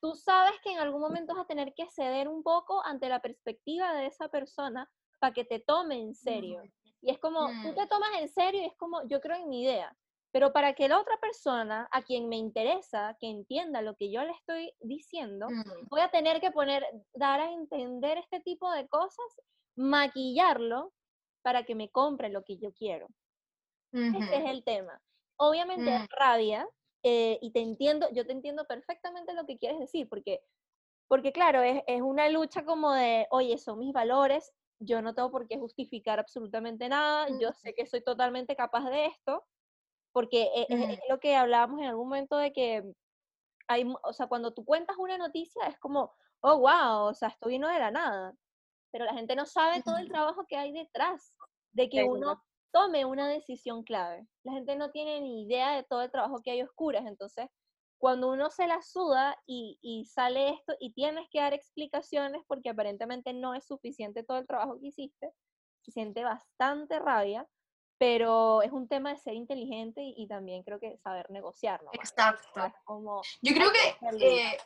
tú 0.00 0.14
sabes 0.14 0.52
que 0.62 0.72
en 0.72 0.78
algún 0.78 1.00
momento 1.00 1.34
vas 1.34 1.44
a 1.44 1.46
tener 1.46 1.74
que 1.74 1.86
ceder 1.90 2.28
un 2.28 2.42
poco 2.42 2.84
ante 2.84 3.08
la 3.08 3.20
perspectiva 3.20 3.92
de 3.94 4.06
esa 4.06 4.28
persona 4.28 4.88
para 5.18 5.32
que 5.32 5.44
te 5.44 5.60
tome 5.60 6.00
en 6.00 6.14
serio. 6.14 6.62
Y 7.00 7.10
es 7.10 7.18
como, 7.18 7.46
tú 7.62 7.74
te 7.74 7.84
mm. 7.84 7.88
tomas 7.88 8.10
en 8.20 8.28
serio 8.28 8.62
y 8.62 8.66
es 8.66 8.76
como, 8.76 9.06
yo 9.08 9.20
creo 9.20 9.36
en 9.36 9.48
mi 9.48 9.62
idea. 9.62 9.96
Pero 10.30 10.52
para 10.52 10.74
que 10.74 10.88
la 10.88 11.00
otra 11.00 11.16
persona, 11.20 11.88
a 11.90 12.02
quien 12.02 12.28
me 12.28 12.36
interesa, 12.36 13.16
que 13.18 13.28
entienda 13.28 13.80
lo 13.82 13.96
que 13.96 14.10
yo 14.10 14.22
le 14.24 14.32
estoy 14.32 14.72
diciendo, 14.80 15.46
mm. 15.48 15.88
voy 15.88 16.00
a 16.00 16.10
tener 16.10 16.40
que 16.40 16.50
poner, 16.50 16.84
dar 17.14 17.40
a 17.40 17.52
entender 17.52 18.18
este 18.18 18.40
tipo 18.40 18.70
de 18.70 18.86
cosas, 18.88 19.40
maquillarlo 19.76 20.92
para 21.42 21.64
que 21.64 21.74
me 21.74 21.90
compre 21.90 22.28
lo 22.28 22.44
que 22.44 22.58
yo 22.58 22.72
quiero. 22.72 23.08
Ese 23.92 24.36
es 24.36 24.50
el 24.50 24.64
tema. 24.64 25.00
Obviamente 25.36 25.98
mm. 25.98 26.06
rabia, 26.18 26.68
eh, 27.02 27.38
y 27.40 27.52
te 27.52 27.60
entiendo, 27.60 28.08
yo 28.12 28.26
te 28.26 28.32
entiendo 28.32 28.66
perfectamente 28.66 29.32
lo 29.34 29.46
que 29.46 29.58
quieres 29.58 29.78
decir, 29.78 30.08
porque, 30.08 30.40
porque 31.06 31.32
claro, 31.32 31.62
es, 31.62 31.82
es, 31.86 32.02
una 32.02 32.28
lucha 32.28 32.64
como 32.64 32.92
de, 32.92 33.26
oye, 33.30 33.56
son 33.56 33.78
mis 33.78 33.92
valores, 33.92 34.52
yo 34.80 35.00
no 35.00 35.14
tengo 35.14 35.30
por 35.30 35.46
qué 35.46 35.58
justificar 35.58 36.18
absolutamente 36.18 36.88
nada, 36.88 37.28
yo 37.40 37.52
sé 37.52 37.74
que 37.74 37.86
soy 37.86 38.02
totalmente 38.02 38.56
capaz 38.56 38.88
de 38.90 39.06
esto, 39.06 39.44
porque 40.12 40.50
e, 40.54 40.66
es, 40.68 41.00
lo 41.08 41.20
que 41.20 41.36
hablábamos 41.36 41.80
en 41.80 41.86
algún 41.86 42.08
momento 42.08 42.36
de 42.36 42.52
que 42.52 42.84
hay, 43.68 43.86
o 44.02 44.12
sea, 44.12 44.26
cuando 44.26 44.52
tú 44.52 44.64
cuentas 44.64 44.96
una 44.98 45.18
noticia 45.18 45.66
es 45.66 45.78
como, 45.78 46.12
oh, 46.40 46.58
wow, 46.58 47.08
o 47.08 47.14
sea, 47.14 47.28
esto 47.28 47.48
vino 47.48 47.68
de 47.68 47.78
la 47.78 47.90
nada. 47.90 48.34
Pero 48.90 49.04
la 49.04 49.12
gente 49.12 49.36
no 49.36 49.44
sabe 49.44 49.82
todo 49.82 49.98
el 49.98 50.08
trabajo 50.08 50.46
que 50.46 50.56
hay 50.56 50.72
detrás 50.72 51.34
de 51.72 51.90
que 51.90 52.04
uno 52.04 52.42
tome 52.72 53.04
una 53.04 53.28
decisión 53.28 53.82
clave. 53.82 54.26
La 54.44 54.52
gente 54.52 54.76
no 54.76 54.90
tiene 54.90 55.20
ni 55.20 55.42
idea 55.42 55.74
de 55.74 55.84
todo 55.84 56.02
el 56.02 56.10
trabajo 56.10 56.42
que 56.42 56.50
hay 56.50 56.62
oscuras. 56.62 57.06
Entonces, 57.06 57.48
cuando 57.98 58.30
uno 58.30 58.50
se 58.50 58.66
la 58.66 58.80
suda 58.82 59.36
y, 59.46 59.78
y, 59.82 60.04
sale 60.04 60.50
esto 60.50 60.74
y 60.78 60.92
tienes 60.92 61.28
que 61.30 61.40
dar 61.40 61.52
explicaciones 61.52 62.42
porque 62.46 62.70
aparentemente 62.70 63.32
no 63.32 63.54
es 63.54 63.66
suficiente 63.66 64.22
todo 64.22 64.38
el 64.38 64.46
trabajo 64.46 64.78
que 64.80 64.88
hiciste, 64.88 65.32
se 65.82 65.90
siente 65.90 66.22
bastante 66.22 66.98
rabia, 66.98 67.46
pero 67.98 68.62
es 68.62 68.70
un 68.70 68.88
tema 68.88 69.10
de 69.10 69.18
ser 69.18 69.34
inteligente 69.34 70.00
y, 70.02 70.26
también 70.28 70.62
creo 70.62 70.78
que 70.78 70.96
saber 70.98 71.28
negociar. 71.30 71.80
Exacto. 71.92 72.72
como, 72.84 73.22
Yo 73.42 73.52
creo 73.54 73.70
que 73.72 74.26
eh, 74.26 74.58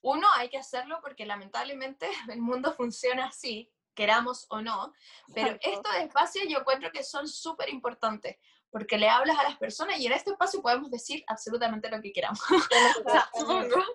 uno 0.00 0.26
hay 0.36 0.48
que 0.48 0.58
hacerlo 0.58 0.98
porque 1.02 1.26
lamentablemente 1.26 2.08
el 2.32 2.40
mundo 2.40 2.72
funciona 2.72 3.26
así 3.26 3.70
queramos 3.94 4.46
o 4.50 4.60
no, 4.60 4.92
pero 5.34 5.56
estos 5.60 5.94
espacios 5.96 6.46
yo 6.48 6.58
encuentro 6.58 6.90
que 6.92 7.02
son 7.02 7.28
súper 7.28 7.68
importantes, 7.68 8.36
porque 8.70 8.98
le 8.98 9.08
hablas 9.08 9.38
a 9.38 9.44
las 9.44 9.56
personas 9.56 9.98
y 9.98 10.06
en 10.06 10.12
este 10.12 10.32
espacio 10.32 10.60
podemos 10.60 10.90
decir 10.90 11.24
absolutamente 11.26 11.90
lo 11.90 12.00
que 12.00 12.12
queramos. 12.12 12.40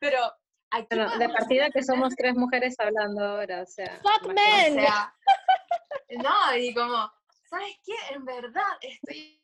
pero 0.00 0.20
de 0.70 1.28
partida 1.28 1.70
que 1.70 1.82
somos 1.82 2.14
tres 2.16 2.34
mujeres 2.34 2.74
hablando 2.78 3.24
ahora, 3.24 3.62
o 3.62 3.66
sea. 3.66 3.98
Fuck 4.02 4.32
men. 4.32 4.76
no, 6.22 6.56
y 6.56 6.74
como, 6.74 7.10
¿sabes 7.48 7.78
qué? 7.84 7.94
En 8.10 8.24
verdad 8.24 8.76
estoy 8.80 9.40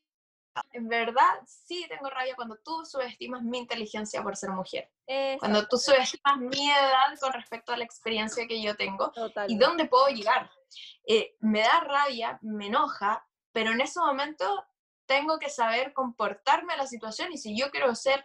en 0.73 0.89
verdad 0.89 1.41
sí 1.47 1.87
tengo 1.89 2.11
rabia 2.11 2.35
cuando 2.35 2.57
tú 2.57 2.85
subestimas 2.85 3.43
mi 3.43 3.59
inteligencia 3.59 4.23
por 4.23 4.37
ser 4.37 4.51
mujer. 4.51 4.91
Cuando 5.39 5.67
tú 5.67 5.77
subestimas 5.77 6.39
mi 6.39 6.71
edad 6.71 7.19
con 7.21 7.33
respecto 7.33 7.73
a 7.73 7.77
la 7.77 7.85
experiencia 7.85 8.47
que 8.47 8.63
yo 8.63 8.77
tengo 8.77 9.13
y 9.49 9.57
dónde 9.57 9.87
puedo 9.87 10.09
llegar. 10.09 10.51
Eh, 11.07 11.37
me 11.41 11.61
da 11.61 11.81
rabia, 11.81 12.39
me 12.43 12.67
enoja, 12.67 13.27
pero 13.53 13.73
en 13.73 13.81
ese 13.81 14.01
momento 14.01 14.67
tengo 15.07 15.39
que 15.39 15.51
saber 15.51 15.93
comportarme 15.93 16.75
a 16.75 16.79
la 16.79 16.87
situación 16.87 17.33
y 17.33 17.39
si 17.39 17.57
yo 17.59 17.71
quiero 17.71 17.95
ser 17.95 18.25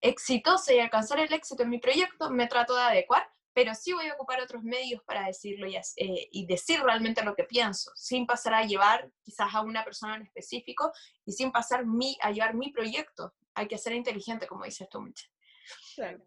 exitosa 0.00 0.72
y 0.72 0.80
alcanzar 0.80 1.18
el 1.18 1.32
éxito 1.32 1.62
en 1.62 1.70
mi 1.70 1.78
proyecto, 1.78 2.30
me 2.30 2.46
trato 2.46 2.74
de 2.74 2.82
adecuar 2.82 3.30
pero 3.60 3.74
sí 3.74 3.92
voy 3.92 4.06
a 4.06 4.14
ocupar 4.14 4.40
otros 4.40 4.62
medios 4.62 5.02
para 5.04 5.26
decirlo 5.26 5.66
y, 5.66 5.76
eh, 5.76 6.28
y, 6.32 6.46
decir 6.46 6.80
realmente 6.80 7.22
lo 7.22 7.34
que 7.34 7.44
pienso, 7.44 7.90
sin 7.94 8.24
pasar 8.24 8.54
a 8.54 8.64
llevar 8.64 9.10
quizás 9.22 9.54
a 9.54 9.60
una 9.60 9.84
persona 9.84 10.16
en 10.16 10.22
específico 10.22 10.90
y 11.26 11.32
sin 11.32 11.52
pasar 11.52 11.84
mi, 11.84 12.16
a 12.22 12.30
llevar 12.30 12.54
mi 12.54 12.72
proyecto. 12.72 13.34
Hay 13.52 13.68
que 13.68 13.76
ser 13.76 13.92
inteligente, 13.92 14.46
como 14.46 14.64
dices 14.64 14.88
tú, 14.88 15.02
Michelle. 15.02 15.30
Claro. 15.94 16.26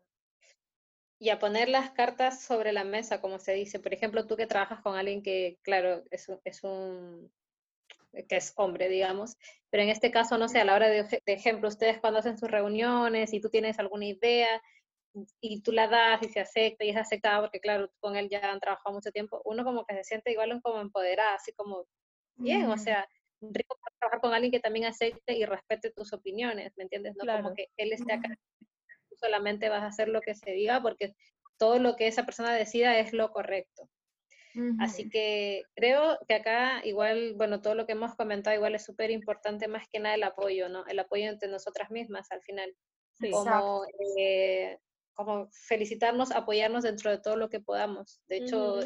Y 1.17 1.31
a 1.31 1.39
poner 1.39 1.69
las 1.69 1.89
cartas 1.89 2.43
sobre 2.43 2.71
la 2.71 2.83
mesa, 2.83 3.19
como 3.19 3.39
se 3.39 3.53
dice. 3.53 3.79
Por 3.79 3.95
ejemplo, 3.95 4.27
tú 4.27 4.37
que 4.37 4.45
trabajas 4.45 4.81
con 4.81 4.95
alguien 4.95 5.23
que, 5.23 5.57
claro, 5.63 6.03
es 6.11 6.29
es 6.43 6.63
un 6.63 7.33
que 8.29 8.35
es 8.35 8.53
hombre, 8.57 8.89
digamos, 8.89 9.37
pero 9.71 9.81
en 9.81 9.89
este 9.89 10.11
caso, 10.11 10.37
no 10.37 10.47
sé, 10.47 10.59
a 10.59 10.65
la 10.65 10.75
hora 10.75 10.87
de, 10.87 11.01
de 11.01 11.33
ejemplo, 11.33 11.67
ustedes 11.67 11.99
cuando 11.99 12.19
hacen 12.19 12.37
sus 12.37 12.51
reuniones 12.51 13.33
y 13.33 13.39
tú 13.39 13.49
tienes 13.49 13.79
alguna 13.79 14.05
idea, 14.05 14.61
y 15.41 15.61
tú 15.61 15.71
la 15.71 15.87
das 15.87 16.21
y 16.23 16.29
se 16.29 16.39
acepta 16.39 16.83
y 16.83 16.89
es 16.89 16.97
aceptada 16.97 17.41
porque 17.41 17.59
claro, 17.59 17.91
con 17.99 18.15
él 18.15 18.29
ya 18.29 18.51
han 18.51 18.59
trabajado 18.59 18.93
mucho 18.93 19.11
tiempo, 19.11 19.41
uno 19.45 19.63
como 19.63 19.85
que 19.85 19.95
se 19.95 20.03
siente 20.03 20.31
igual 20.31 20.59
como 20.61 20.81
empoderada, 20.81 21.35
así 21.35 21.53
como 21.53 21.85
bien, 22.35 22.65
o 22.65 22.77
sea, 22.77 23.07
rico 23.41 23.77
trabajar 23.99 24.21
con 24.21 24.33
alguien 24.33 24.51
que 24.51 24.59
también 24.59 24.85
acepte 24.85 25.33
y 25.33 25.45
respete 25.45 25.91
tus 25.91 26.13
opiniones, 26.13 26.73
¿me 26.77 26.83
entiendes? 26.83 27.15
No 27.15 27.31
como 27.31 27.53
que 27.53 27.67
él 27.77 27.93
esté 27.93 28.13
acá, 28.13 28.27
tú 29.09 29.15
solamente 29.15 29.69
vas 29.69 29.83
a 29.83 29.87
hacer 29.87 30.07
lo 30.07 30.21
que 30.21 30.35
se 30.35 30.51
diga 30.51 30.81
porque 30.81 31.15
todo 31.57 31.79
lo 31.79 31.95
que 31.95 32.07
esa 32.07 32.25
persona 32.25 32.53
decida 32.53 32.97
es 32.99 33.13
lo 33.13 33.31
correcto. 33.31 33.89
Así 34.79 35.09
que 35.09 35.63
creo 35.73 36.19
que 36.27 36.35
acá 36.35 36.85
igual, 36.85 37.33
bueno, 37.33 37.59
todo 37.61 37.73
lo 37.73 37.87
que 37.87 37.93
hemos 37.93 38.13
comentado 38.15 38.55
igual 38.55 38.75
es 38.75 38.85
súper 38.85 39.09
importante 39.09 39.67
más 39.67 39.87
que 39.87 39.99
nada 39.99 40.13
el 40.13 40.21
apoyo, 40.21 40.69
¿no? 40.69 40.85
El 40.85 40.99
apoyo 40.99 41.25
entre 41.25 41.49
nosotras 41.49 41.89
mismas 41.89 42.31
al 42.31 42.43
final. 42.43 42.75
como 43.31 43.83
eh, 44.19 44.77
como 45.13 45.49
felicitarnos, 45.51 46.31
apoyarnos 46.31 46.83
dentro 46.83 47.11
de 47.11 47.19
todo 47.19 47.35
lo 47.35 47.49
que 47.49 47.59
podamos. 47.59 48.21
De 48.27 48.37
hecho, 48.37 48.79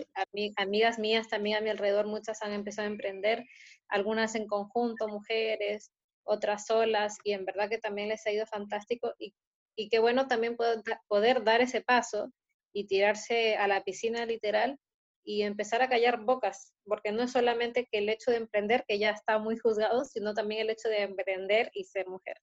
amigas 0.57 0.99
mías 0.99 1.28
también 1.30 1.57
a 1.57 1.61
mi 1.61 1.69
alrededor, 1.69 2.07
muchas 2.07 2.41
han 2.41 2.53
empezado 2.53 2.88
a 2.88 2.91
emprender, 2.91 3.43
algunas 3.89 4.36
en 4.36 4.47
conjunto, 4.47 5.07
mujeres, 5.07 5.91
otras 6.23 6.65
solas, 6.65 7.17
y 7.23 7.32
en 7.32 7.45
verdad 7.45 7.69
que 7.69 7.78
también 7.78 8.09
les 8.09 8.25
ha 8.28 8.32
ido 8.32 8.45
fantástico 8.45 9.13
y, 9.17 9.34
y 9.75 9.89
qué 9.89 9.99
bueno 9.99 10.28
también 10.28 10.57
poder, 10.57 10.82
poder 11.07 11.43
dar 11.43 11.61
ese 11.61 11.82
paso 11.82 12.32
y 12.73 12.88
tirarse 12.88 13.55
a 13.55 13.67
la 13.67 13.84
piscina 13.84 14.25
literal 14.25 14.78
y 15.23 15.43
empezar 15.43 15.82
a 15.82 15.89
callar 15.89 16.23
bocas, 16.23 16.73
porque 16.86 17.11
no 17.11 17.23
es 17.23 17.32
solamente 17.32 17.88
que 17.91 17.97
el 17.97 18.09
hecho 18.09 18.32
de 18.32 18.38
emprender, 18.38 18.86
que 18.88 18.97
ya 18.97 19.11
está 19.11 19.39
muy 19.39 19.57
juzgado, 19.57 20.05
sino 20.05 20.34
también 20.34 20.61
el 20.61 20.69
hecho 20.69 20.88
de 20.88 21.01
emprender 21.01 21.69
y 21.73 21.84
ser 21.84 22.07
mujer. 22.07 22.38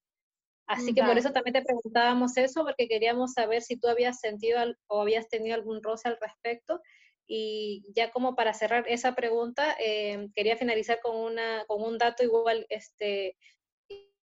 Así 0.67 0.95
que 0.95 1.03
por 1.03 1.19
eso 1.19 1.31
también 1.31 1.53
te 1.55 1.63
preguntábamos 1.63 2.37
eso, 2.37 2.65
porque 2.65 2.89
queríamos 2.89 3.33
saber 3.33 3.63
si 3.63 3.77
tú 3.77 3.89
habías 3.89 4.21
sentido 4.21 4.61
o 4.87 5.03
habías 5.03 5.29
tenido 5.29 5.55
algún 5.55 5.83
roce 5.83 6.09
al 6.09 6.19
respecto. 6.21 6.81
Y 7.27 7.85
ya 7.95 8.11
como 8.11 8.35
para 8.35 8.55
cerrar 8.55 8.85
esa 8.89 9.15
pregunta, 9.15 9.77
eh, 9.79 10.29
quería 10.35 10.57
finalizar 10.57 11.01
con, 11.03 11.17
una, 11.17 11.65
con 11.67 11.83
un 11.83 11.99
dato 11.99 12.23
igual 12.23 12.67
este, 12.69 13.37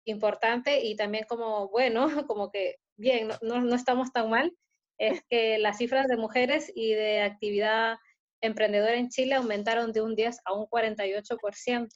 importante 0.05 0.81
y 0.83 0.95
también 0.95 1.25
como, 1.27 1.69
bueno, 1.69 2.05
como 2.27 2.51
que 2.51 2.77
bien, 2.97 3.29
no, 3.41 3.61
no 3.61 3.75
estamos 3.75 4.11
tan 4.11 4.29
mal, 4.29 4.55
es 4.97 5.23
que 5.29 5.57
las 5.57 5.77
cifras 5.77 6.07
de 6.07 6.17
mujeres 6.17 6.71
y 6.75 6.93
de 6.93 7.21
actividad 7.21 7.97
emprendedora 8.41 8.95
en 8.95 9.09
Chile 9.09 9.35
aumentaron 9.35 9.91
de 9.91 10.01
un 10.01 10.15
10 10.15 10.39
a 10.45 10.53
un 10.53 10.65
48% 10.67 11.89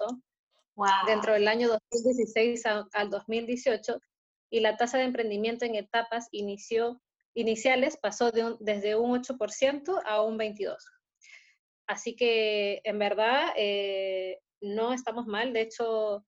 wow. 0.76 0.88
dentro 1.06 1.34
del 1.34 1.48
año 1.48 1.68
2016 1.68 2.64
al 2.66 3.10
2018 3.10 4.00
y 4.50 4.60
la 4.60 4.78
tasa 4.78 4.98
de 4.98 5.06
emprendimiento 5.06 5.66
en 5.66 5.76
etapas 5.76 6.28
inició, 6.32 7.02
iniciales 7.34 7.98
pasó 7.98 8.32
de 8.32 8.56
desde 8.60 8.96
un 8.96 9.12
8% 9.22 10.02
a 10.06 10.22
un 10.22 10.38
22%. 10.38 10.78
Así 11.88 12.16
que 12.16 12.82
en 12.84 12.98
verdad 12.98 13.54
eh, 13.58 14.40
no 14.62 14.94
estamos 14.94 15.28
mal, 15.28 15.54
de 15.54 15.62
hecho 15.62 16.26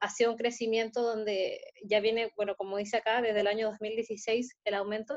ha 0.00 0.08
sido 0.08 0.32
un 0.32 0.36
crecimiento 0.36 1.02
donde 1.02 1.60
ya 1.82 2.00
viene, 2.00 2.30
bueno, 2.36 2.56
como 2.56 2.76
dice 2.76 2.98
acá, 2.98 3.22
desde 3.22 3.40
el 3.40 3.46
año 3.46 3.68
2016 3.70 4.58
el 4.64 4.74
aumento, 4.74 5.16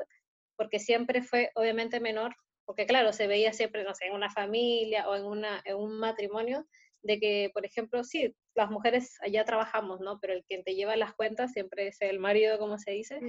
porque 0.56 0.80
siempre 0.80 1.24
fue 1.24 1.52
obviamente 1.56 2.00
menor, 2.00 2.36
porque 2.66 2.86
claro, 2.86 3.14
se 3.14 3.28
veía 3.28 3.54
siempre, 3.54 3.84
no 3.84 3.93
sé, 3.93 4.06
en 4.08 4.14
una 4.14 4.30
familia 4.30 5.08
o 5.10 5.16
en, 5.16 5.26
una, 5.26 5.62
en 5.66 5.76
un 5.78 6.00
matrimonio, 6.00 6.66
de 7.08 7.20
que, 7.20 7.49
por 7.53 7.66
ejemplo, 7.66 8.03
sí, 8.03 8.36
las 8.53 8.70
mujeres 8.70 9.16
allá 9.22 9.45
trabajamos, 9.45 10.01
¿no? 10.01 10.20
Pero 10.20 10.34
el 10.34 10.43
quien 10.43 10.64
te 10.64 10.76
lleva 10.76 10.97
las 10.97 11.14
cuentas 11.14 11.53
siempre 11.53 11.88
es 11.88 12.01
el 12.01 12.20
marido, 12.20 12.60
como 12.60 12.78
se 12.78 12.91
dice, 12.91 13.20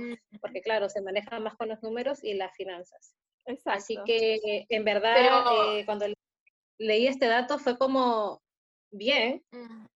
porque 0.41 0.61
claro, 0.61 0.89
se 0.89 1.01
maneja 1.01 1.39
más 1.39 1.57
con 1.57 1.69
los 1.69 1.81
números 1.81 2.23
y 2.25 2.35
las 2.35 2.55
finanzas. 2.57 3.15
Exacto. 3.47 3.79
Así 3.79 3.97
que, 4.05 4.67
en 4.69 4.85
verdad, 4.85 5.15
eh, 5.77 5.85
cuando 5.87 6.07
leí 6.79 7.07
este 7.07 7.27
dato 7.27 7.59
fue 7.59 7.79
como 7.79 8.43
bien, 8.91 9.45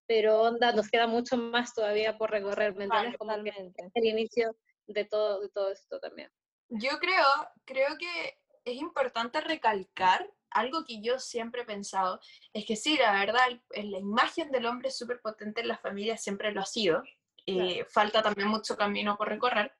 pero 0.06 0.42
onda, 0.42 0.72
nos 0.72 0.88
queda 0.88 1.08
mucho 1.08 1.36
más 1.36 1.74
todavía 1.74 2.16
por 2.16 2.30
recorrer, 2.30 2.76
¿me 2.76 2.84
entiendes? 2.84 3.18
Como 3.18 3.32
el 3.32 4.06
inicio 4.06 4.56
de 4.86 5.04
todo, 5.04 5.40
de 5.40 5.48
todo 5.48 5.72
esto 5.72 5.98
también. 5.98 6.30
Yo 6.68 6.98
creo, 7.00 7.26
creo 7.64 7.98
que 7.98 8.38
es 8.64 8.76
importante 8.76 9.40
recalcar 9.40 10.30
algo 10.54 10.84
que 10.84 11.00
yo 11.02 11.18
siempre 11.18 11.62
he 11.62 11.64
pensado 11.64 12.20
es 12.52 12.64
que 12.66 12.76
sí, 12.76 12.96
la 12.96 13.12
verdad, 13.12 13.46
la 13.74 13.98
imagen 13.98 14.50
del 14.50 14.66
hombre 14.66 14.88
es 14.88 14.98
súper 14.98 15.20
potente 15.20 15.60
en 15.60 15.68
la 15.68 15.78
familia, 15.78 16.16
siempre 16.16 16.52
lo 16.52 16.60
ha 16.60 16.66
sido. 16.66 17.02
eh, 17.46 17.84
Falta 17.86 18.22
también 18.22 18.48
mucho 18.48 18.76
camino 18.76 19.16
por 19.16 19.28
recorrer. 19.28 19.74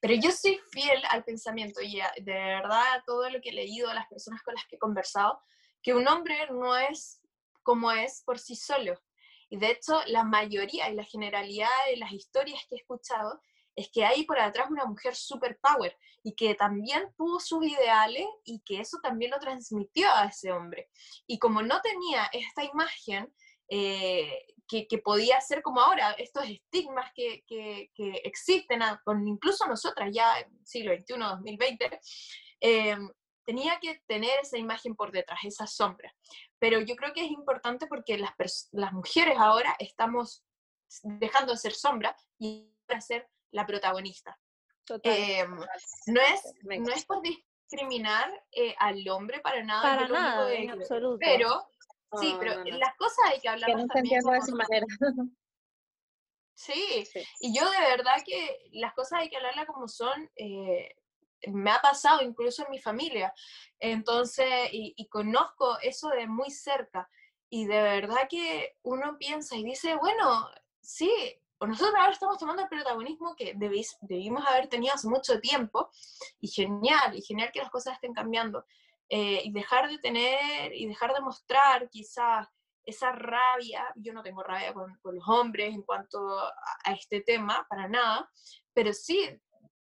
Pero 0.00 0.14
yo 0.14 0.30
soy 0.30 0.60
fiel 0.70 1.02
al 1.08 1.24
pensamiento 1.24 1.80
y 1.80 2.00
de 2.20 2.32
verdad 2.32 3.02
todo 3.06 3.30
lo 3.30 3.40
que 3.40 3.50
he 3.50 3.54
leído, 3.54 3.88
a 3.88 3.94
las 3.94 4.06
personas 4.08 4.42
con 4.42 4.54
las 4.54 4.64
que 4.66 4.76
he 4.76 4.78
conversado, 4.78 5.40
que 5.82 5.94
un 5.94 6.06
hombre 6.06 6.48
no 6.50 6.76
es 6.76 7.20
como 7.62 7.90
es 7.92 8.22
por 8.24 8.38
sí 8.38 8.56
solo. 8.56 9.00
Y 9.48 9.58
de 9.58 9.70
hecho, 9.70 10.00
la 10.06 10.24
mayoría 10.24 10.88
y 10.90 10.94
la 10.94 11.04
generalidad 11.04 11.68
de 11.90 11.96
las 11.96 12.12
historias 12.12 12.60
que 12.68 12.76
he 12.76 12.78
escuchado 12.78 13.40
es 13.74 13.90
que 13.90 14.04
hay 14.04 14.24
por 14.24 14.38
atrás 14.38 14.70
una 14.70 14.84
mujer 14.84 15.14
super 15.14 15.58
power 15.60 15.96
y 16.22 16.34
que 16.34 16.54
también 16.54 17.12
tuvo 17.16 17.40
sus 17.40 17.64
ideales 17.66 18.26
y 18.44 18.60
que 18.60 18.80
eso 18.80 18.98
también 19.02 19.30
lo 19.30 19.38
transmitió 19.38 20.10
a 20.12 20.26
ese 20.26 20.52
hombre. 20.52 20.88
Y 21.26 21.38
como 21.38 21.62
no 21.62 21.80
tenía 21.80 22.26
esta 22.32 22.64
imagen 22.64 23.32
eh, 23.68 24.46
que, 24.68 24.98
podía 24.98 25.40
ser 25.40 25.62
como 25.62 25.80
ahora, 25.80 26.12
estos 26.12 26.44
estigmas 26.44 27.10
que, 27.14 27.44
que, 27.46 27.90
existen, 28.24 28.80
con 29.04 29.26
incluso 29.28 29.66
nosotras 29.66 30.10
ya 30.12 30.40
en 30.40 30.64
siglo 30.64 30.94
XXI, 30.94 31.18
2020, 31.18 32.00
eh, 32.60 32.96
tenía 33.44 33.78
que 33.80 34.00
tener 34.06 34.40
esa 34.40 34.56
imagen 34.56 34.94
por 34.94 35.12
detrás, 35.12 35.40
esa 35.44 35.66
sombra. 35.66 36.14
Pero 36.58 36.80
yo 36.80 36.96
creo 36.96 37.12
que 37.12 37.24
es 37.24 37.30
importante 37.30 37.86
porque 37.86 38.16
las, 38.16 38.68
las 38.72 38.92
mujeres 38.92 39.36
ahora 39.38 39.76
estamos 39.78 40.42
dejando 41.02 41.52
de 41.52 41.58
ser 41.58 41.74
sombra 41.74 42.16
y 42.38 42.72
a 42.88 43.00
ser 43.00 43.28
la 43.52 43.66
protagonista. 43.66 44.38
Em, 45.04 45.50
no, 46.06 46.20
es, 46.20 46.54
no 46.64 46.92
es 46.92 47.04
por 47.06 47.22
discriminar 47.22 48.28
eh, 48.50 48.74
al 48.78 49.08
hombre 49.08 49.40
para 49.40 49.62
nada. 49.62 49.82
Para 49.82 50.08
nada, 50.08 50.52
en 50.52 50.70
absoluto. 50.70 51.18
Pero, 51.20 51.68
sí, 52.20 52.34
pero 52.38 52.64
las 52.64 52.94
cosas 52.96 53.18
hay 53.26 53.40
que 53.40 53.48
hablar 53.48 53.70
también. 53.86 54.22
de 54.22 54.36
esa 54.36 54.54
manera. 54.54 54.86
Sí, 56.54 57.08
y 57.40 57.58
yo 57.58 57.68
de 57.68 57.80
verdad 57.80 58.22
que 58.24 58.68
las 58.72 58.92
cosas 58.94 59.20
hay 59.20 59.30
que 59.30 59.36
hablarlas 59.36 59.66
como 59.66 59.88
son. 59.88 60.30
Eh, 60.36 60.94
me 61.48 61.72
ha 61.72 61.80
pasado 61.80 62.22
incluso 62.22 62.62
en 62.62 62.70
mi 62.70 62.78
familia. 62.78 63.34
Entonces, 63.80 64.68
y, 64.70 65.08
conozco 65.08 65.78
eso 65.80 66.08
de 66.10 66.28
muy 66.28 66.50
cerca. 66.50 67.08
Y 67.48 67.66
de 67.66 67.82
verdad 67.82 68.28
que 68.28 68.76
uno 68.82 69.16
piensa 69.18 69.56
y 69.56 69.64
dice, 69.64 69.96
bueno, 69.96 70.48
sí, 70.80 71.10
nosotros 71.66 71.94
ahora 71.96 72.12
estamos 72.12 72.38
tomando 72.38 72.62
el 72.62 72.68
protagonismo 72.68 73.34
que 73.36 73.54
debimos 73.54 74.46
haber 74.46 74.68
tenido 74.68 74.94
hace 74.94 75.08
mucho 75.08 75.40
tiempo. 75.40 75.90
Y 76.40 76.48
genial, 76.48 77.16
y 77.16 77.22
genial 77.22 77.50
que 77.52 77.60
las 77.60 77.70
cosas 77.70 77.94
estén 77.94 78.12
cambiando. 78.12 78.64
Eh, 79.08 79.42
y 79.44 79.52
dejar 79.52 79.88
de 79.90 79.98
tener 79.98 80.74
y 80.74 80.86
dejar 80.86 81.12
de 81.12 81.20
mostrar 81.20 81.90
quizás 81.90 82.48
esa 82.84 83.12
rabia, 83.12 83.84
yo 83.96 84.12
no 84.12 84.22
tengo 84.22 84.42
rabia 84.42 84.72
con, 84.72 84.98
los 85.04 85.28
hombres 85.28 85.74
en 85.74 85.82
cuanto 85.82 86.38
a, 86.38 86.52
a, 86.84 86.92
este 86.92 87.20
tema, 87.20 87.64
para 87.68 87.88
nada, 87.88 88.28
pero 88.72 88.92
sí 88.92 89.40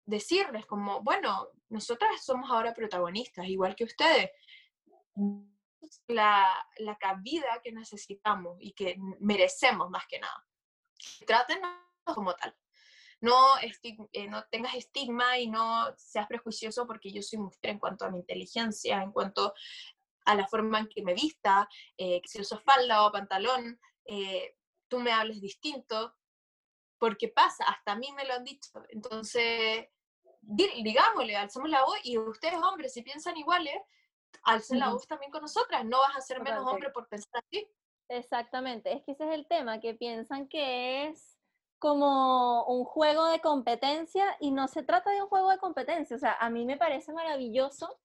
decirles 0.05 0.65
como, 0.65 1.01
bueno, 1.01 1.49
nosotras 1.69 2.23
somos 2.23 2.49
ahora 2.51 2.73
protagonistas, 2.73 3.47
igual 3.47 3.75
que 3.75 3.85
ustedes. 3.85 4.29
La, 6.07 6.45
la 6.77 6.95
cabida 6.97 7.61
que 7.63 7.71
necesitamos 7.71 8.57
y 8.59 8.73
que 8.73 8.95
merecemos 9.19 9.89
más 9.89 10.05
que 10.07 10.19
nada. 10.19 10.45
Trátenos 11.25 11.71
como 12.03 12.33
tal. 12.35 12.55
No, 13.21 13.57
eh, 13.59 14.27
no 14.27 14.43
tengas 14.51 14.75
estigma 14.75 15.39
y 15.39 15.47
no 15.47 15.87
seas 15.97 16.27
prejuicioso 16.27 16.85
porque 16.85 17.11
yo 17.11 17.21
soy 17.21 17.39
mujer 17.39 17.71
en 17.71 17.79
cuanto 17.79 18.05
a 18.05 18.09
mi 18.09 18.19
inteligencia, 18.19 19.01
en 19.01 19.11
cuanto 19.11 19.53
a 20.25 20.35
la 20.35 20.47
forma 20.47 20.79
en 20.79 20.87
que 20.87 21.03
me 21.03 21.13
vista, 21.13 21.67
eh, 21.97 22.21
si 22.25 22.41
uso 22.41 22.59
falda 22.59 23.05
o 23.05 23.11
pantalón, 23.11 23.79
eh, 24.05 24.57
tú 24.87 24.99
me 24.99 25.11
hables 25.11 25.39
distinto, 25.39 26.15
porque 26.97 27.29
pasa, 27.29 27.65
hasta 27.65 27.93
a 27.93 27.95
mí 27.95 28.11
me 28.11 28.25
lo 28.25 28.33
han 28.33 28.43
dicho. 28.43 28.69
Entonces, 28.89 29.87
digámosle, 30.41 31.35
alzamos 31.35 31.69
la 31.69 31.83
voz 31.83 31.99
y 32.03 32.17
ustedes 32.17 32.59
hombres, 32.61 32.93
si 32.93 33.01
piensan 33.01 33.37
iguales, 33.37 33.75
alcen 34.43 34.79
la 34.79 34.89
voz 34.89 35.07
también 35.07 35.31
con 35.31 35.41
nosotras, 35.41 35.85
no 35.85 35.99
vas 35.99 36.17
a 36.17 36.21
ser 36.21 36.41
menos 36.41 36.65
hombre 36.65 36.91
por 36.91 37.07
pensar 37.07 37.43
así. 37.43 37.67
Exactamente, 38.09 38.93
es 38.93 39.03
que 39.03 39.13
ese 39.13 39.25
es 39.25 39.33
el 39.33 39.47
tema, 39.47 39.79
que 39.79 39.95
piensan 39.95 40.47
que 40.47 41.07
es 41.07 41.37
como 41.79 42.63
un 42.65 42.85
juego 42.85 43.27
de 43.27 43.41
competencia 43.41 44.25
y 44.39 44.51
no 44.51 44.67
se 44.67 44.83
trata 44.83 45.11
de 45.11 45.21
un 45.21 45.27
juego 45.27 45.49
de 45.49 45.57
competencia, 45.57 46.15
o 46.15 46.19
sea, 46.19 46.33
a 46.39 46.49
mí 46.49 46.65
me 46.65 46.77
parece 46.77 47.13
maravilloso 47.13 47.99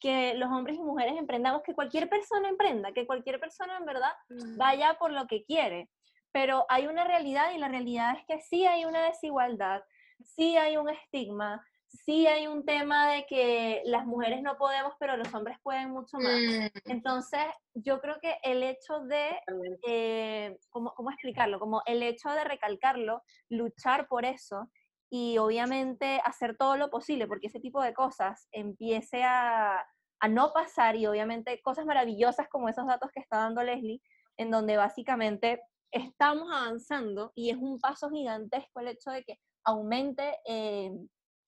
que 0.00 0.34
los 0.34 0.50
hombres 0.50 0.76
y 0.76 0.82
mujeres 0.82 1.16
emprendamos, 1.16 1.62
que 1.62 1.74
cualquier 1.74 2.08
persona 2.08 2.48
emprenda, 2.48 2.92
que 2.92 3.06
cualquier 3.06 3.40
persona 3.40 3.78
en 3.78 3.86
verdad 3.86 4.12
vaya 4.56 4.98
por 4.98 5.12
lo 5.12 5.26
que 5.26 5.44
quiere, 5.44 5.90
pero 6.32 6.66
hay 6.68 6.86
una 6.86 7.04
realidad 7.04 7.52
y 7.54 7.58
la 7.58 7.68
realidad 7.68 8.16
es 8.18 8.26
que 8.26 8.42
sí 8.42 8.66
hay 8.66 8.84
una 8.84 9.02
desigualdad, 9.02 9.82
sí 10.22 10.56
hay 10.56 10.76
un 10.76 10.88
estigma, 10.90 11.64
sí 12.04 12.26
hay 12.26 12.46
un 12.46 12.64
tema 12.64 13.10
de 13.10 13.26
que 13.26 13.82
las 13.84 14.06
mujeres 14.06 14.42
no 14.42 14.56
podemos, 14.56 14.94
pero 14.98 15.16
los 15.16 15.32
hombres 15.34 15.58
pueden 15.62 15.90
mucho 15.90 16.18
más. 16.18 16.40
Mm. 16.40 16.90
Entonces, 16.90 17.44
yo 17.74 18.00
creo 18.00 18.18
que 18.20 18.36
el 18.42 18.62
hecho 18.62 19.00
de, 19.00 19.38
eh, 19.86 20.56
¿cómo, 20.70 20.92
explicarlo? 21.10 21.58
Como 21.58 21.82
el 21.86 22.02
hecho 22.02 22.30
de 22.30 22.44
recalcarlo, 22.44 23.22
luchar 23.48 24.08
por 24.08 24.24
eso 24.24 24.70
y 25.10 25.38
obviamente 25.38 26.20
hacer 26.24 26.56
todo 26.56 26.76
lo 26.76 26.90
posible 26.90 27.28
porque 27.28 27.46
ese 27.46 27.60
tipo 27.60 27.80
de 27.80 27.94
cosas 27.94 28.48
empiece 28.50 29.22
a, 29.22 29.86
a 30.20 30.28
no 30.28 30.52
pasar 30.52 30.96
y 30.96 31.06
obviamente 31.06 31.60
cosas 31.62 31.86
maravillosas 31.86 32.48
como 32.48 32.68
esos 32.68 32.86
datos 32.86 33.10
que 33.12 33.20
está 33.20 33.38
dando 33.38 33.62
Leslie, 33.62 34.02
en 34.36 34.50
donde 34.50 34.76
básicamente 34.76 35.62
estamos 35.92 36.48
avanzando 36.52 37.32
y 37.34 37.50
es 37.50 37.56
un 37.56 37.78
paso 37.78 38.10
gigantesco 38.10 38.80
el 38.80 38.88
hecho 38.88 39.10
de 39.10 39.22
que 39.22 39.38
aumente 39.64 40.38
eh, 40.46 40.90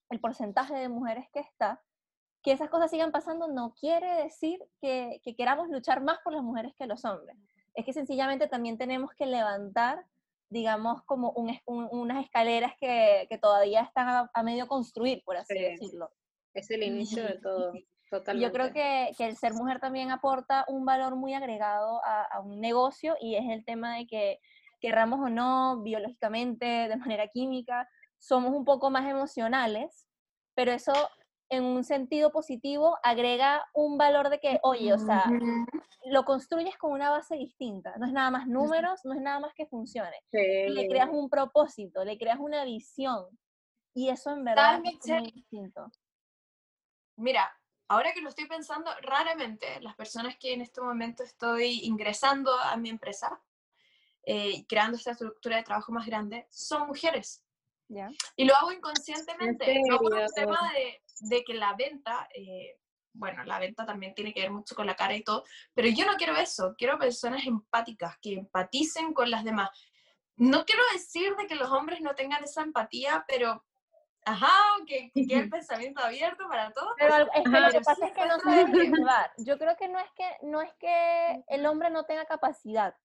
el 0.09 0.19
porcentaje 0.19 0.75
de 0.75 0.89
mujeres 0.89 1.27
que 1.31 1.39
está, 1.39 1.81
que 2.43 2.51
esas 2.51 2.69
cosas 2.69 2.89
sigan 2.91 3.11
pasando 3.11 3.47
no 3.47 3.73
quiere 3.73 4.23
decir 4.23 4.59
que, 4.81 5.21
queramos 5.37 5.69
luchar 5.69 6.01
más 6.01 6.19
por 6.23 6.33
las 6.33 6.43
mujeres 6.43 6.73
que 6.77 6.87
los 6.87 7.03
hombres. 7.05 7.35
Es 7.73 7.85
que 7.85 7.93
sencillamente 7.93 8.47
también 8.47 8.77
tenemos 8.77 9.11
que 9.13 9.25
levantar, 9.25 10.05
digamos, 10.49 11.03
como 11.03 11.31
unas 11.31 12.23
escaleras 12.23 12.73
que, 12.79 13.27
todavía 13.41 13.81
están 13.81 14.29
a, 14.33 14.43
medio 14.43 14.67
construir, 14.67 15.21
por 15.23 15.37
así 15.37 15.57
decirlo. 15.59 16.09
Es 16.53 16.69
el 16.71 16.83
inicio 16.83 17.23
de 17.23 17.39
todo. 17.39 17.73
Totalmente. 18.09 18.47
Yo 18.47 18.51
creo 18.51 18.73
que, 18.73 19.13
el 19.23 19.37
ser 19.37 19.53
mujer 19.53 19.79
también 19.79 20.09
aporta 20.09 20.65
un 20.67 20.83
valor 20.83 21.15
muy 21.15 21.35
agregado 21.35 22.03
a, 22.03 22.23
a, 22.23 22.39
un 22.39 22.59
negocio 22.59 23.15
y 23.21 23.35
es 23.35 23.47
el 23.47 23.63
tema 23.63 23.97
de 23.97 24.07
que 24.07 24.39
querramos 24.79 25.19
o 25.19 25.29
no, 25.29 25.83
biológicamente, 25.83 26.65
de 26.65 26.97
manera 26.97 27.27
química, 27.27 27.87
somos 28.19 28.53
un 28.53 28.65
poco 28.65 28.89
más 28.89 29.09
emocionales, 29.09 30.05
pero 30.53 30.71
eso 30.71 30.93
en 31.49 31.63
un 31.63 31.83
sentido 31.83 32.31
positivo 32.31 32.97
agrega 33.01 33.65
un 33.73 33.97
valor 33.97 34.29
de 34.29 34.39
que, 34.39 34.59
oye, 34.61 34.93
o 34.93 34.99
sea, 34.99 35.25
lo 36.05 36.23
construyes 36.23 36.77
con 36.77 36.91
una 36.91 37.09
base 37.09 37.35
distinta, 37.35 37.95
no 37.97 38.05
es 38.05 38.13
nada 38.13 38.29
más 38.29 38.47
números, 38.47 39.01
no 39.03 39.13
es 39.13 39.21
nada 39.21 39.39
más 39.39 39.53
que 39.55 39.65
funcione. 39.65 40.15
Le 40.31 40.87
creas 40.87 41.09
un 41.11 41.29
propósito, 41.29 42.05
le 42.05 42.17
creas 42.17 42.39
una 42.39 42.63
visión 42.65 43.25
y 43.93 44.09
eso 44.09 44.31
en 44.31 44.43
verdad 44.43 44.81
es 44.85 45.07
muy 45.07 45.31
distinto. 45.31 45.91
Mira, 47.15 47.51
ahora 47.87 48.13
que 48.13 48.21
lo 48.21 48.29
estoy 48.29 48.47
pensando, 48.47 48.91
raramente 49.01 49.81
las 49.81 49.95
personas 49.95 50.37
que 50.37 50.53
en 50.53 50.61
este 50.61 50.81
momento 50.81 51.23
estoy 51.23 51.81
ingresando 51.83 52.53
a 52.53 52.77
mi 52.77 52.89
empresa, 52.89 53.41
eh, 54.23 54.65
creando 54.67 54.97
esta 54.97 55.11
estructura 55.11 55.57
de 55.57 55.63
trabajo 55.63 55.91
más 55.91 56.05
grande, 56.05 56.47
son 56.51 56.87
mujeres. 56.87 57.43
Y 58.35 58.45
lo 58.45 58.55
hago 58.55 58.71
inconscientemente, 58.71 59.81
no 59.87 59.97
por 59.97 60.19
el 60.19 60.31
tema 60.33 60.71
de, 60.73 61.01
de, 61.21 61.43
que 61.43 61.53
la 61.55 61.73
venta, 61.73 62.27
eh, 62.35 62.77
bueno, 63.13 63.43
la 63.43 63.59
venta 63.59 63.85
también 63.85 64.13
tiene 64.13 64.33
que 64.33 64.41
ver 64.41 64.51
mucho 64.51 64.75
con 64.75 64.85
la 64.85 64.95
cara 64.95 65.15
y 65.15 65.23
todo, 65.23 65.43
pero 65.73 65.87
yo 65.89 66.05
no 66.05 66.15
quiero 66.15 66.35
eso, 66.35 66.75
quiero 66.77 66.99
personas 66.99 67.45
empáticas, 67.45 68.15
que 68.21 68.33
empaticen 68.33 69.13
con 69.13 69.31
las 69.31 69.43
demás. 69.43 69.69
No 70.35 70.65
quiero 70.65 70.83
decir 70.93 71.35
de 71.35 71.47
que 71.47 71.55
los 71.55 71.69
hombres 71.71 71.99
no 72.01 72.15
tengan 72.15 72.43
esa 72.43 72.61
empatía, 72.61 73.25
pero 73.27 73.65
Ajá, 74.25 74.53
que, 74.85 75.11
que 75.13 75.35
el 75.35 75.49
pensamiento 75.49 76.01
abierto 76.01 76.47
para 76.47 76.71
todos. 76.71 76.93
Pero 76.97 77.15
es 77.33 77.43
que 77.43 77.59
lo 77.59 77.69
que 77.69 77.81
pasa 77.81 78.05
es 78.05 78.11
que 78.13 78.25
no 78.25 78.39
se 78.39 78.49
debe 78.49 78.91
Yo 79.37 79.57
creo 79.57 79.75
que 79.75 79.87
no 79.87 79.99
es 79.99 80.11
que 80.11 80.37
no 80.43 80.61
es 80.61 80.73
que 80.75 81.43
el 81.47 81.65
hombre 81.65 81.89
no 81.89 82.03
tenga 82.03 82.25
capacidad, 82.25 82.95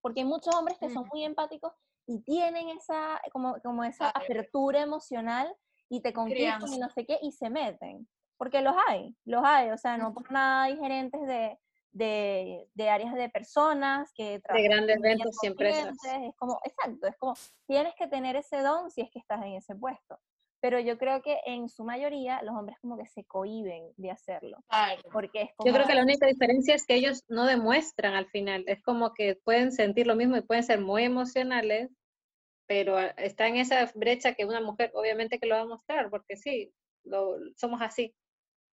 porque 0.00 0.20
hay 0.20 0.26
muchos 0.26 0.54
hombres 0.54 0.78
que 0.78 0.90
son 0.90 1.06
muy 1.12 1.24
empáticos 1.24 1.72
y 2.08 2.22
tienen 2.22 2.70
esa, 2.70 3.20
como, 3.32 3.60
como 3.62 3.84
esa 3.84 4.08
apertura 4.08 4.80
emocional 4.80 5.54
y 5.90 6.00
te 6.00 6.12
conquistan 6.12 6.72
y 6.72 6.78
no 6.78 6.88
sé 6.88 7.04
qué, 7.04 7.18
y 7.22 7.32
se 7.32 7.50
meten. 7.50 8.08
Porque 8.38 8.62
los 8.62 8.74
hay, 8.88 9.14
los 9.24 9.44
hay, 9.44 9.70
o 9.70 9.78
sea, 9.78 9.98
no 9.98 10.14
por 10.14 10.32
nada 10.32 10.64
hay 10.64 10.78
gerentes 10.78 11.20
de, 11.26 11.58
de, 11.92 12.68
de 12.74 12.88
áreas 12.88 13.14
de 13.14 13.28
personas 13.28 14.10
que 14.14 14.40
De 14.52 14.62
grandes 14.62 15.00
ventas 15.00 15.36
y 15.42 15.46
empresas. 15.48 15.96
Es 16.22 16.34
como, 16.36 16.58
exacto, 16.64 17.06
es 17.06 17.16
como, 17.18 17.34
tienes 17.66 17.94
que 17.96 18.06
tener 18.06 18.36
ese 18.36 18.62
don 18.62 18.90
si 18.90 19.02
es 19.02 19.10
que 19.10 19.18
estás 19.18 19.42
en 19.42 19.54
ese 19.54 19.74
puesto. 19.74 20.18
Pero 20.60 20.80
yo 20.80 20.98
creo 20.98 21.22
que 21.22 21.38
en 21.46 21.68
su 21.68 21.84
mayoría 21.84 22.42
los 22.42 22.56
hombres 22.56 22.78
como 22.80 22.98
que 22.98 23.06
se 23.06 23.24
cohiben 23.24 23.92
de 23.96 24.10
hacerlo. 24.10 24.58
Porque 25.12 25.42
es 25.42 25.50
Yo 25.64 25.72
creo 25.72 25.86
que 25.86 25.94
la 25.94 26.02
única 26.02 26.26
diferencia 26.26 26.74
es 26.74 26.84
que 26.84 26.94
ellos 26.94 27.22
no 27.28 27.46
demuestran 27.46 28.14
al 28.14 28.26
final. 28.26 28.64
Es 28.66 28.82
como 28.82 29.14
que 29.14 29.36
pueden 29.44 29.70
sentir 29.70 30.08
lo 30.08 30.16
mismo 30.16 30.36
y 30.36 30.40
pueden 30.40 30.64
ser 30.64 30.80
muy 30.80 31.04
emocionales, 31.04 31.90
pero 32.68 32.98
está 33.16 33.48
en 33.48 33.56
esa 33.56 33.90
brecha 33.94 34.34
que 34.34 34.44
una 34.44 34.60
mujer 34.60 34.92
obviamente 34.94 35.40
que 35.40 35.46
lo 35.46 35.56
va 35.56 35.62
a 35.62 35.66
mostrar, 35.66 36.10
porque 36.10 36.36
sí, 36.36 36.72
lo, 37.02 37.38
somos 37.56 37.80
así. 37.80 38.14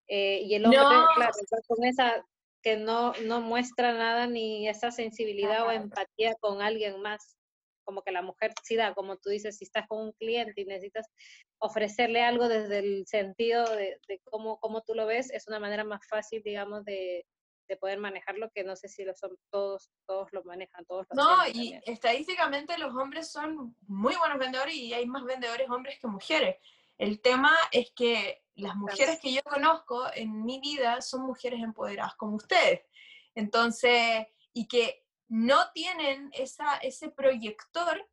Eh, 0.08 0.42
y 0.44 0.54
el 0.54 0.66
hombre, 0.66 0.82
claro, 1.16 1.34
con 1.66 1.84
esa 1.86 2.24
que 2.62 2.76
no, 2.76 3.14
no 3.24 3.42
muestra 3.42 3.94
nada 3.94 4.28
ni 4.28 4.68
esa 4.68 4.92
sensibilidad 4.92 5.66
o 5.66 5.72
empatía 5.72 6.36
con 6.36 6.62
alguien 6.62 7.02
más, 7.02 7.38
como 7.86 8.02
que 8.02 8.12
la 8.12 8.22
mujer 8.22 8.54
sí 8.64 8.76
da, 8.76 8.94
como 8.94 9.18
tú 9.18 9.30
dices, 9.30 9.58
si 9.58 9.64
estás 9.64 9.88
con 9.88 10.02
un 10.02 10.12
cliente 10.12 10.62
y 10.62 10.66
necesitas 10.66 11.08
ofrecerle 11.60 12.22
algo 12.22 12.50
desde 12.50 12.80
el 12.80 13.08
sentido 13.08 13.64
de, 13.76 13.98
de 14.08 14.20
cómo, 14.26 14.60
cómo 14.60 14.82
tú 14.82 14.94
lo 14.94 15.06
ves, 15.06 15.32
es 15.32 15.48
una 15.48 15.60
manera 15.60 15.84
más 15.86 16.06
fácil, 16.10 16.42
digamos, 16.44 16.84
de, 16.84 17.26
de 17.68 17.78
poder 17.78 18.00
manejarlo, 18.00 18.52
que 18.52 18.64
no 18.64 18.76
sé 18.76 18.88
si 18.88 19.04
lo 19.04 19.14
son 19.16 19.38
todos, 19.50 19.90
todos 20.06 20.32
lo 20.32 20.44
manejan, 20.44 20.86
todos 20.86 21.08
No, 21.14 21.48
y 21.48 21.80
estadísticamente 21.86 22.78
los 22.78 22.94
hombres 22.96 23.32
son 23.32 23.76
muy 23.88 24.16
buenos 24.16 24.38
vendedores 24.38 24.76
y 24.76 24.94
hay 24.94 25.06
más 25.06 25.24
vendedores 25.24 25.70
hombres 25.70 26.00
que 26.00 26.08
mujeres. 26.08 26.58
El 26.98 27.22
tema 27.22 27.52
es 27.72 27.92
que 27.96 28.44
las 28.56 28.76
mujeres 28.76 29.20
que 29.20 29.34
yo 29.34 29.42
conozco 29.44 30.06
en 30.14 30.46
mi 30.46 30.60
vida 30.60 31.02
son 31.02 31.22
mujeres 31.26 31.62
empoderadas 31.62 32.16
como 32.16 32.38
ustedes. 32.38 32.82
Entonces, 33.34 34.26
y 34.54 34.68
que 34.68 35.06
no 35.28 35.72
tienen 35.74 36.30
esa, 36.34 36.78
ese 36.78 37.10
proyector 37.10 38.08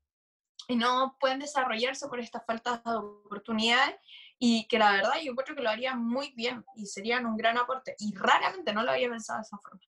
y 0.68 0.76
no 0.76 1.16
pueden 1.20 1.38
desarrollarse 1.38 2.08
por 2.08 2.20
esta 2.20 2.40
falta 2.40 2.82
de 2.84 2.96
oportunidades 2.96 3.96
y 4.44 4.66
que 4.66 4.76
la 4.76 4.90
verdad 4.90 5.12
yo 5.22 5.36
creo 5.36 5.54
que 5.56 5.62
lo 5.62 5.70
harían 5.70 6.04
muy 6.04 6.32
bien 6.34 6.64
y 6.74 6.86
serían 6.86 7.26
un 7.26 7.36
gran 7.36 7.56
aporte. 7.58 7.94
Y 8.00 8.12
raramente 8.16 8.72
no 8.72 8.82
lo 8.82 8.90
había 8.90 9.08
pensado 9.08 9.38
de 9.38 9.42
esa 9.42 9.56
forma. 9.58 9.80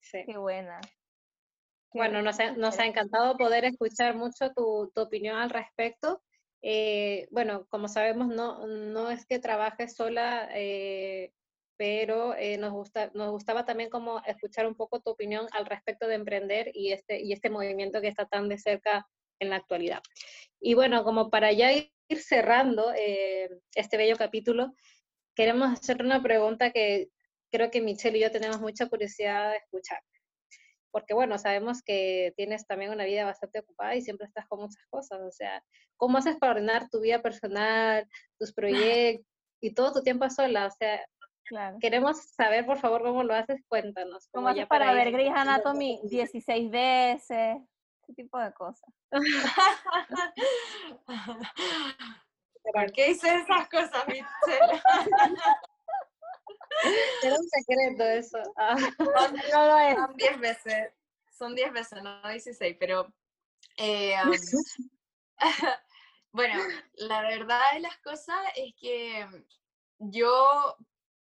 Sí. 0.00 0.22
Qué 0.24 0.38
buena. 0.38 0.80
bueno, 1.92 2.22
nos 2.22 2.38
ha, 2.38 2.52
nos 2.52 2.78
ha, 2.78 2.86
encantado 2.86 3.36
poder 3.36 3.64
escuchar 3.64 4.14
mucho 4.14 4.52
tu, 4.52 4.92
tu 4.94 5.00
opinión 5.00 5.36
al 5.36 5.50
respecto. 5.50 6.22
Eh, 6.62 7.26
bueno, 7.32 7.66
como 7.70 7.88
sabemos, 7.88 8.28
no, 8.28 8.64
no 8.68 9.10
es 9.10 9.26
que 9.26 9.40
trabajes 9.40 9.96
sola, 9.96 10.48
eh, 10.54 11.32
pero 11.76 12.36
eh, 12.36 12.56
nos, 12.56 12.70
gusta, 12.70 13.10
nos 13.14 13.32
gustaba 13.32 13.64
también 13.64 13.90
como 13.90 14.22
escuchar 14.26 14.64
un 14.68 14.76
poco 14.76 15.00
tu 15.00 15.10
opinión 15.10 15.48
al 15.50 15.66
respecto 15.66 16.06
de 16.06 16.14
emprender 16.14 16.70
y 16.72 16.92
este, 16.92 17.20
y 17.20 17.32
este 17.32 17.50
movimiento 17.50 18.00
que 18.00 18.06
está 18.06 18.26
tan 18.26 18.48
de 18.48 18.58
cerca 18.58 19.08
en 19.40 19.50
la 19.50 19.56
actualidad. 19.56 20.02
Y 20.60 20.74
bueno, 20.74 21.02
como 21.02 21.30
para 21.30 21.50
ya 21.50 21.72
ir 21.72 21.92
cerrando 22.16 22.92
este 23.74 23.96
bello 23.96 24.16
capítulo, 24.16 24.74
queremos 25.34 25.72
hacer 25.72 26.02
una 26.02 26.22
pregunta 26.22 26.70
que 26.70 27.08
creo 27.50 27.70
que 27.70 27.80
Michelle 27.80 28.18
y 28.18 28.22
yo 28.22 28.30
tenemos 28.30 28.60
mucha 28.60 28.88
curiosidad 28.88 29.50
de 29.50 29.58
escuchar 29.58 30.00
porque 30.90 31.14
bueno, 31.14 31.38
sabemos 31.38 31.82
que 31.82 32.32
tienes 32.36 32.66
también 32.66 32.90
una 32.90 33.04
vida 33.04 33.24
bastante 33.24 33.60
ocupada 33.60 33.94
y 33.94 34.02
siempre 34.02 34.26
estás 34.26 34.46
con 34.46 34.60
muchas 34.60 34.84
cosas, 34.90 35.20
o 35.20 35.30
sea, 35.30 35.62
¿cómo 35.96 36.18
haces 36.18 36.36
para 36.36 36.52
ordenar 36.52 36.88
tu 36.88 37.00
vida 37.00 37.22
personal, 37.22 38.06
tus 38.38 38.52
proyectos 38.52 39.26
y 39.60 39.74
todo 39.74 39.92
tu 39.92 40.02
tiempo 40.02 40.28
sola? 40.30 40.66
O 40.66 40.70
sea, 40.70 41.00
queremos 41.80 42.22
saber, 42.34 42.66
por 42.66 42.78
favor, 42.78 43.02
cómo 43.02 43.22
lo 43.22 43.34
haces, 43.34 43.62
cuéntanos. 43.68 44.28
¿Cómo 44.32 44.48
haces 44.48 44.66
para, 44.66 44.92
ver 44.92 45.12
Grey's 45.12 45.32
Anatomy 45.34 46.00
16 46.04 46.70
veces? 46.70 47.56
Ese 48.08 48.14
tipo 48.14 48.38
de 48.38 48.52
cosas. 48.54 48.90
¿Por 52.72 52.92
qué 52.92 53.10
hice 53.10 53.34
esas 53.34 53.68
cosas, 53.68 54.06
Michelle? 54.06 54.24
Era 57.22 57.36
un 57.36 57.48
secreto 57.48 58.04
eso. 58.04 58.38
Ah. 58.56 58.76
Son 58.78 59.36
10 60.16 60.40
veces, 60.40 60.92
son 61.30 61.54
10 61.54 61.70
veces, 61.72 62.02
no 62.02 62.26
16, 62.26 62.76
pero 62.80 63.12
eh, 63.76 64.16
bueno, 66.32 66.54
la 66.94 67.20
verdad 67.22 67.60
de 67.74 67.80
las 67.80 67.98
cosas 67.98 68.38
es 68.56 68.74
que 68.80 69.26
yo 69.98 70.78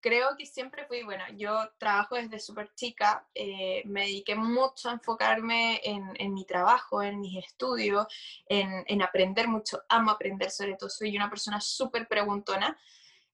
creo 0.07 0.37
que 0.37 0.45
siempre 0.45 0.85
fui, 0.85 1.01
bueno, 1.01 1.23
yo 1.35 1.71
trabajo 1.79 2.15
desde 2.15 2.39
súper 2.39 2.71
chica, 2.75 3.27
eh, 3.33 3.81
me 3.85 4.01
dediqué 4.01 4.35
mucho 4.35 4.89
a 4.89 4.93
enfocarme 4.93 5.81
en, 5.83 6.13
en, 6.19 6.33
mi 6.33 6.45
trabajo, 6.45 7.01
en 7.01 7.19
mis 7.19 7.43
estudios, 7.43 8.05
en, 8.47 8.83
en, 8.85 9.01
aprender 9.01 9.47
mucho, 9.47 9.81
amo 9.89 10.11
aprender 10.11 10.51
sobre 10.51 10.75
todo, 10.75 10.89
soy 10.89 11.15
una 11.15 11.29
persona 11.29 11.59
súper 11.59 12.07
preguntona, 12.07 12.77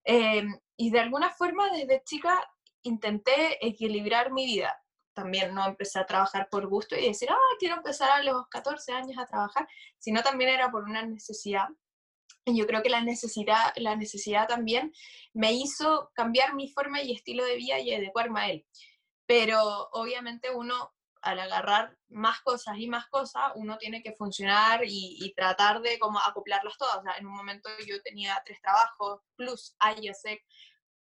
Em, 0.03 0.59
y 0.77 0.89
de 0.91 0.99
alguna 0.99 1.29
forma 1.29 1.69
desde 1.71 2.03
chica 2.03 2.39
intenté 2.83 3.65
equilibrar 3.65 4.31
mi 4.31 4.45
vida. 4.45 4.75
También 5.13 5.53
no 5.53 5.65
empecé 5.65 5.99
a 5.99 6.05
trabajar 6.05 6.47
por 6.49 6.67
gusto 6.67 6.95
y 6.95 7.07
decir, 7.07 7.29
ah, 7.29 7.55
quiero 7.59 7.75
empezar 7.75 8.09
a 8.11 8.23
los 8.23 8.47
14 8.47 8.93
años 8.93 9.17
a 9.17 9.25
trabajar, 9.25 9.67
sino 9.99 10.23
también 10.23 10.49
era 10.51 10.71
por 10.71 10.83
una 10.83 11.03
necesidad. 11.05 11.67
Y 12.45 12.57
yo 12.57 12.65
creo 12.65 12.81
que 12.81 12.89
la 12.89 13.01
necesidad, 13.01 13.71
la 13.75 13.95
necesidad 13.95 14.47
también 14.47 14.91
me 15.33 15.53
hizo 15.53 16.11
cambiar 16.13 16.55
mi 16.55 16.69
forma 16.69 17.01
y 17.01 17.13
estilo 17.13 17.45
de 17.45 17.55
vida 17.55 17.79
y 17.79 17.93
adecuarme 17.93 18.41
a 18.41 18.49
él. 18.49 18.65
Pero 19.27 19.89
obviamente 19.91 20.49
uno 20.49 20.91
al 21.21 21.39
agarrar 21.39 21.95
más 22.09 22.41
cosas 22.41 22.77
y 22.77 22.87
más 22.87 23.07
cosas, 23.07 23.51
uno 23.55 23.77
tiene 23.77 24.01
que 24.01 24.13
funcionar 24.13 24.81
y, 24.85 25.33
tratar 25.35 25.81
de 25.81 25.99
como 25.99 26.19
acoplarlas 26.19 26.77
todas. 26.77 27.03
En 27.17 27.25
un 27.27 27.33
momento 27.33 27.69
yo 27.87 28.01
tenía 28.01 28.41
tres 28.45 28.59
trabajos, 28.61 29.21
plus 29.35 29.75
IOSEC, 29.97 30.43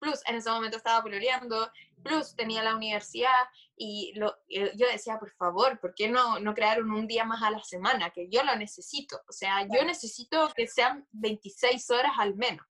plus 0.04 0.22
en 0.28 0.36
ese 0.36 0.50
momento 0.50 0.78
estaba 0.78 1.02
pololeando, 1.02 1.72
plus 2.04 2.36
tenía 2.36 2.62
la 2.62 2.76
universidad 2.76 3.48
y 3.78 4.12
lo, 4.16 4.36
eh, 4.50 4.72
yo 4.76 4.88
decía, 4.88 5.18
por 5.18 5.32
favor, 5.32 5.80
¿por 5.80 5.96
qué 5.96 6.10
no, 6.10 6.40
no 6.40 6.54
crearon 6.54 6.92
un 6.92 7.08
día 7.08 7.24
más 7.24 7.42
a 7.42 7.52
la 7.52 7.64
semana? 7.64 8.10
Que 8.10 8.28
yo 8.30 8.44
lo 8.44 8.56
necesito. 8.56 9.22
O 9.28 9.32
sea, 9.32 9.62
yo 9.64 9.84
necesito 9.86 10.52
que 10.56 10.68
sean 10.68 11.08
26 11.12 11.90
horas 11.92 12.12
al 12.18 12.36
menos. 12.36 12.66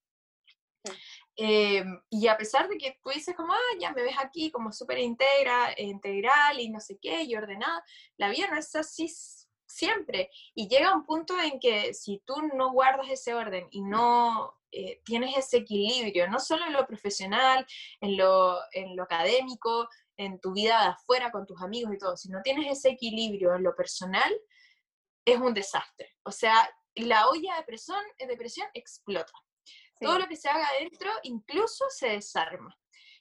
Em, 1.36 1.99
y 2.11 2.27
a 2.27 2.38
pesar 2.38 2.69
de 2.69 2.77
que 2.77 2.99
tú 3.01 3.09
dices 3.09 3.36
como, 3.36 3.53
ah, 3.53 3.77
ya 3.79 3.91
me 3.91 4.03
ves 4.03 4.15
aquí 4.19 4.51
como 4.51 4.71
súper 4.71 4.99
integra, 4.99 5.73
integral 5.77 6.59
y 6.59 6.69
no 6.69 6.79
sé 6.79 6.99
qué, 7.01 7.23
y 7.23 7.36
ordenada, 7.36 7.84
la 8.17 8.29
vida 8.29 8.47
no 8.51 8.57
es 8.57 8.75
así 8.75 9.11
siempre. 9.74 10.30
Y 10.53 10.67
llega 10.67 10.95
un 10.95 11.05
punto 11.05 11.39
en 11.39 11.59
que 11.59 11.93
si 11.93 12.21
tú 12.26 12.36
no 12.55 12.71
guardas 12.71 13.09
ese 13.09 13.34
orden 13.34 13.67
y 13.71 13.82
no 13.82 14.53
eh, 14.71 15.01
tienes 15.03 15.38
ese 15.38 15.57
equilibrio, 15.57 16.30
no 16.30 16.39
solo 16.39 16.65
en 16.65 16.74
lo 16.74 16.86
profesional, 16.86 17.65
en 18.01 18.17
lo, 18.17 18.59
en 18.71 18.95
lo 18.95 19.03
académico, 19.03 19.88
en 20.17 20.39
tu 20.39 20.53
vida 20.53 20.82
de 20.82 20.88
afuera 20.89 21.32
con 21.32 21.45
tus 21.45 21.61
amigos 21.61 21.93
y 21.93 21.97
todo, 21.97 22.15
si 22.15 22.30
no 22.30 22.41
tienes 22.43 22.71
ese 22.71 22.89
equilibrio 22.89 23.55
en 23.55 23.63
lo 23.63 23.76
personal, 23.76 24.32
es 25.26 25.38
un 25.39 25.53
desastre. 25.53 26.15
O 26.24 26.32
sea, 26.32 26.69
la 26.95 27.28
olla 27.30 27.55
de 27.57 27.63
presión, 27.63 28.01
de 28.17 28.38
presión 28.38 28.67
explota. 28.74 29.34
Todo 29.99 30.19
lo 30.19 30.28
que 30.28 30.36
se 30.36 30.49
haga 30.49 30.67
adentro 30.67 31.09
incluso 31.24 31.86
se 31.89 32.09
desarma. 32.09 32.78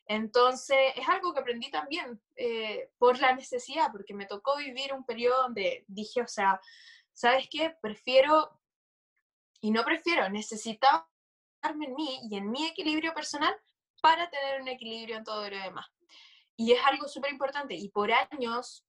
Entonces, 0.06 0.78
es 0.96 1.08
algo 1.08 1.32
que 1.32 1.40
aprendí 1.40 1.70
también 1.70 2.20
eh, 2.36 2.90
por 2.98 3.18
la 3.18 3.34
necesidad, 3.34 3.90
porque 3.92 4.14
me 4.14 4.26
tocó 4.26 4.56
vivir 4.56 4.92
un 4.92 5.04
periodo 5.04 5.42
donde 5.42 5.84
dije, 5.88 6.22
o 6.22 6.28
sea, 6.28 6.60
¿sabes 7.12 7.48
qué? 7.50 7.76
Prefiero, 7.80 8.60
y 9.60 9.70
no 9.70 9.84
prefiero, 9.84 10.28
necesitaba 10.28 11.08
en 11.62 11.94
mí 11.94 12.20
y 12.30 12.36
en 12.36 12.50
mi 12.50 12.66
equilibrio 12.66 13.14
personal 13.14 13.54
para 14.00 14.28
tener 14.28 14.60
un 14.60 14.68
equilibrio 14.68 15.16
en 15.16 15.24
todo 15.24 15.48
lo 15.48 15.56
demás. 15.56 15.86
Y 16.56 16.72
es 16.72 16.80
algo 16.84 17.08
súper 17.08 17.32
importante. 17.32 17.74
Y 17.74 17.88
por 17.88 18.10
años 18.12 18.84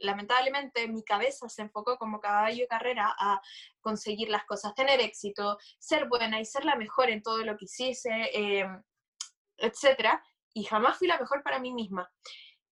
lamentablemente 0.00 0.88
mi 0.88 1.02
cabeza 1.02 1.48
se 1.48 1.62
enfocó 1.62 1.96
como 1.96 2.20
caballo 2.20 2.62
de 2.62 2.68
carrera 2.68 3.14
a 3.18 3.40
conseguir 3.80 4.28
las 4.28 4.44
cosas, 4.44 4.74
tener 4.74 5.00
éxito, 5.00 5.58
ser 5.78 6.08
buena 6.08 6.40
y 6.40 6.44
ser 6.44 6.64
la 6.64 6.76
mejor 6.76 7.10
en 7.10 7.22
todo 7.22 7.38
lo 7.38 7.56
que 7.56 7.66
hiciese, 7.66 8.10
eh, 8.32 8.66
etc. 9.58 10.20
Y 10.56 10.64
jamás 10.64 10.96
fui 10.96 11.06
la 11.06 11.18
mejor 11.18 11.42
para 11.42 11.58
mí 11.58 11.70
misma. 11.70 12.10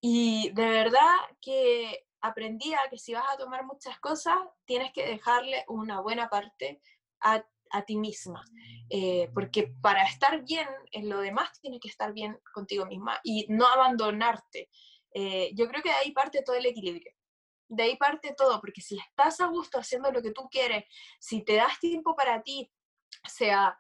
Y 0.01 0.51
de 0.55 0.71
verdad 0.71 1.17
que 1.39 2.07
aprendí 2.23 2.73
a 2.73 2.89
que 2.89 2.97
si 2.97 3.13
vas 3.13 3.27
a 3.31 3.37
tomar 3.37 3.67
muchas 3.67 4.01
cosas, 4.01 4.39
tienes 4.65 4.91
que 4.95 5.07
dejarle 5.07 5.67
una 5.69 6.01
buena 6.01 6.31
parte 6.31 6.81
a, 7.21 7.45
ti 7.87 7.97
misma. 7.97 8.43
Eh, 8.89 9.31
porque 9.35 9.75
para 9.83 10.03
estar 10.05 10.43
bien 10.45 10.67
en 10.93 11.11
lo 11.11 11.21
demás, 11.21 11.61
tienes 11.61 11.79
que 11.81 11.89
estar 11.89 12.15
bien 12.15 12.41
contigo 12.55 12.87
misma 12.87 13.21
y 13.23 13.45
no 13.51 13.67
abandonarte. 13.67 14.71
Eh, 15.13 15.51
yo 15.55 15.69
creo 15.69 15.83
que 15.83 15.91
de 15.91 15.97
ahí 15.97 16.13
parte 16.13 16.43
todo 16.43 16.57
el 16.57 16.65
equilibrio. 16.65 17.13
De 17.69 17.83
ahí 17.83 17.97
parte 17.99 18.35
todo, 18.35 18.63
porque 18.63 18.81
si 18.81 18.97
estás 18.97 19.43
a 19.43 19.49
gusto 19.49 19.79
haciendo 19.79 20.11
lo 20.11 20.23
que 20.23 20.31
tú 20.31 20.49
quieres, 20.51 20.85
si 21.21 21.45
te 21.45 21.57
das 21.57 21.79
tiempo 21.81 22.17
para 22.17 22.43
ti, 22.43 22.73
sea 23.25 23.79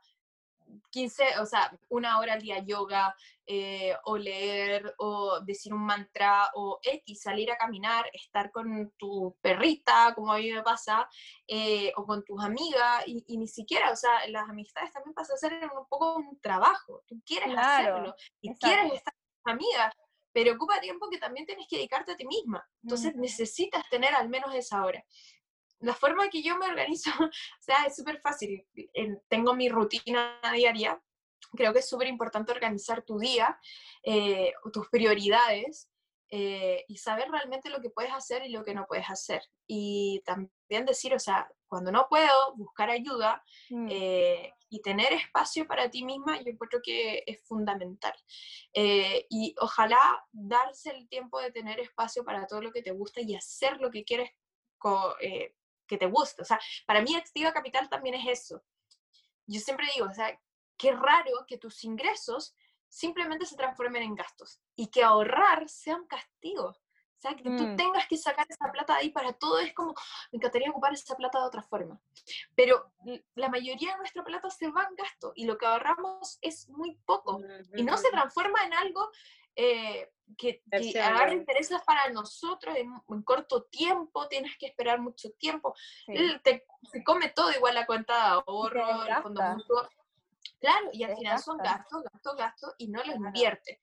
15, 0.90 1.38
o 1.40 1.46
sea, 1.46 1.76
una 1.88 2.18
hora 2.18 2.34
al 2.34 2.42
día 2.42 2.58
yoga, 2.58 3.14
eh, 3.46 3.94
o 4.04 4.16
leer, 4.16 4.94
o 4.98 5.40
decir 5.40 5.74
un 5.74 5.84
mantra, 5.84 6.50
o 6.54 6.78
X, 6.82 7.22
salir 7.22 7.50
a 7.50 7.56
caminar, 7.56 8.06
estar 8.12 8.50
con 8.50 8.92
tu 8.96 9.36
perrita, 9.40 10.14
como 10.14 10.32
a 10.32 10.38
mí 10.38 10.50
me 10.50 10.62
pasa, 10.62 11.08
eh, 11.46 11.92
o 11.96 12.06
con 12.06 12.24
tus 12.24 12.42
amigas, 12.42 13.04
y, 13.06 13.36
ni 13.36 13.48
siquiera, 13.48 13.90
o 13.90 13.96
sea, 13.96 14.26
las 14.28 14.48
amistades 14.48 14.92
también 14.92 15.14
pasan 15.14 15.34
a 15.34 15.38
ser 15.38 15.52
un 15.52 15.86
poco 15.88 16.16
un 16.16 16.40
trabajo, 16.40 17.02
tú 17.06 17.20
quieres 17.26 17.56
hacerlo, 17.56 18.14
y 18.40 18.54
quieres 18.54 18.92
estar 18.92 19.12
con 19.14 19.42
tus 19.42 19.52
amigas, 19.52 19.94
pero 20.34 20.54
ocupa 20.54 20.80
tiempo 20.80 21.08
que 21.08 21.18
también 21.18 21.46
tienes 21.46 21.66
que 21.68 21.76
dedicarte 21.76 22.12
a 22.12 22.16
ti 22.16 22.26
misma. 22.26 22.66
Entonces 22.82 23.14
necesitas 23.14 23.88
tener 23.88 24.12
al 24.14 24.28
menos 24.28 24.52
esa 24.52 24.84
hora. 24.84 25.04
La 25.84 25.94
forma 25.94 26.28
que 26.28 26.42
yo 26.42 26.56
me 26.56 26.66
organizo, 26.66 27.10
o 27.20 27.30
sea, 27.60 27.84
es 27.86 27.96
súper 27.96 28.20
fácil. 28.20 28.66
Tengo 29.28 29.54
mi 29.54 29.68
rutina 29.68 30.40
diaria. 30.52 31.00
Creo 31.52 31.72
que 31.72 31.80
es 31.80 31.88
súper 31.88 32.08
importante 32.08 32.52
organizar 32.52 33.02
tu 33.02 33.18
día, 33.18 33.58
eh, 34.02 34.52
tus 34.72 34.88
prioridades, 34.88 35.88
eh, 36.36 36.84
y 36.88 36.96
saber 36.96 37.30
realmente 37.30 37.70
lo 37.70 37.80
que 37.80 37.90
puedes 37.90 38.12
hacer 38.12 38.44
y 38.44 38.48
lo 38.48 38.64
que 38.64 38.74
no 38.74 38.86
puedes 38.86 39.08
hacer. 39.08 39.42
Y 39.68 40.20
también 40.24 40.84
decir, 40.84 41.14
o 41.14 41.18
sea, 41.20 41.48
cuando 41.68 41.92
no 41.92 42.08
puedo, 42.08 42.56
buscar 42.56 42.90
ayuda 42.90 43.44
mm. 43.70 43.88
eh, 43.90 44.52
y 44.68 44.82
tener 44.82 45.12
espacio 45.12 45.66
para 45.66 45.90
ti 45.90 46.04
misma, 46.04 46.38
yo 46.38 46.56
creo 46.58 46.82
que 46.82 47.22
es 47.24 47.40
fundamental. 47.46 48.14
Eh, 48.72 49.26
y 49.30 49.54
ojalá 49.60 50.26
darse 50.32 50.90
el 50.90 51.08
tiempo 51.08 51.40
de 51.40 51.52
tener 51.52 51.78
espacio 51.78 52.24
para 52.24 52.48
todo 52.48 52.62
lo 52.62 52.72
que 52.72 52.82
te 52.82 52.90
gusta 52.90 53.20
y 53.20 53.36
hacer 53.36 53.80
lo 53.80 53.92
que 53.92 54.02
quieres 54.02 54.30
que 55.86 55.98
te 55.98 56.06
guste. 56.06 56.42
O 56.42 56.44
sea, 56.44 56.58
para 56.86 57.02
mí 57.02 57.14
Activa 57.14 57.52
Capital 57.52 57.88
también 57.88 58.14
es 58.14 58.42
eso. 58.42 58.62
Yo 59.46 59.60
siempre 59.60 59.86
digo, 59.94 60.06
o 60.10 60.14
sea, 60.14 60.38
qué 60.76 60.92
raro 60.92 61.44
que 61.46 61.58
tus 61.58 61.84
ingresos 61.84 62.54
simplemente 62.88 63.46
se 63.46 63.56
transformen 63.56 64.02
en 64.02 64.14
gastos 64.14 64.60
y 64.76 64.86
que 64.88 65.02
ahorrar 65.02 65.68
sea 65.68 65.96
un 65.96 66.06
castigo. 66.06 66.68
O 66.68 67.20
sea, 67.26 67.34
que 67.34 67.42
tú 67.42 67.50
mm. 67.50 67.76
tengas 67.76 68.06
que 68.06 68.18
sacar 68.18 68.46
esa 68.48 68.70
plata 68.70 68.94
de 68.94 69.00
ahí 69.00 69.10
para 69.10 69.32
todo 69.32 69.58
es 69.58 69.72
como, 69.72 69.94
me 70.30 70.36
encantaría 70.36 70.70
ocupar 70.70 70.92
esa 70.92 71.16
plata 71.16 71.40
de 71.40 71.46
otra 71.46 71.62
forma. 71.62 71.98
Pero 72.54 72.92
la 73.34 73.48
mayoría 73.48 73.92
de 73.92 73.98
nuestra 73.98 74.22
plata 74.24 74.50
se 74.50 74.70
va 74.70 74.86
en 74.88 74.94
gasto 74.94 75.32
y 75.34 75.46
lo 75.46 75.56
que 75.56 75.64
ahorramos 75.64 76.38
es 76.42 76.68
muy 76.68 76.96
poco 77.06 77.40
y 77.74 77.82
no 77.82 77.96
se 77.96 78.10
transforma 78.10 78.64
en 78.64 78.74
algo 78.74 79.10
eh, 79.56 80.10
que, 80.36 80.62
que 80.70 81.00
agarra 81.00 81.32
intereses 81.32 81.80
para 81.86 82.08
nosotros 82.10 82.76
en, 82.76 83.22
corto 83.22 83.64
tiempo, 83.64 84.26
tienes 84.28 84.56
que 84.58 84.66
esperar 84.66 85.00
mucho 85.00 85.30
tiempo. 85.32 85.74
Te, 86.42 86.66
se 86.90 87.04
come 87.04 87.28
todo 87.30 87.52
igual 87.52 87.74
la 87.74 87.86
cuenta 87.86 88.14
de 88.14 88.42
ahorro, 88.46 89.04
el 89.04 89.22
fondo 89.22 89.42
mutuo. 89.42 89.88
Claro, 90.58 90.88
y 90.92 91.04
al 91.04 91.16
final 91.16 91.38
son 91.38 91.58
gastos, 91.58 92.02
gastos, 92.04 92.36
gastos 92.36 92.74
y 92.78 92.88
no 92.88 93.02
los 93.04 93.16
invierte. 93.16 93.80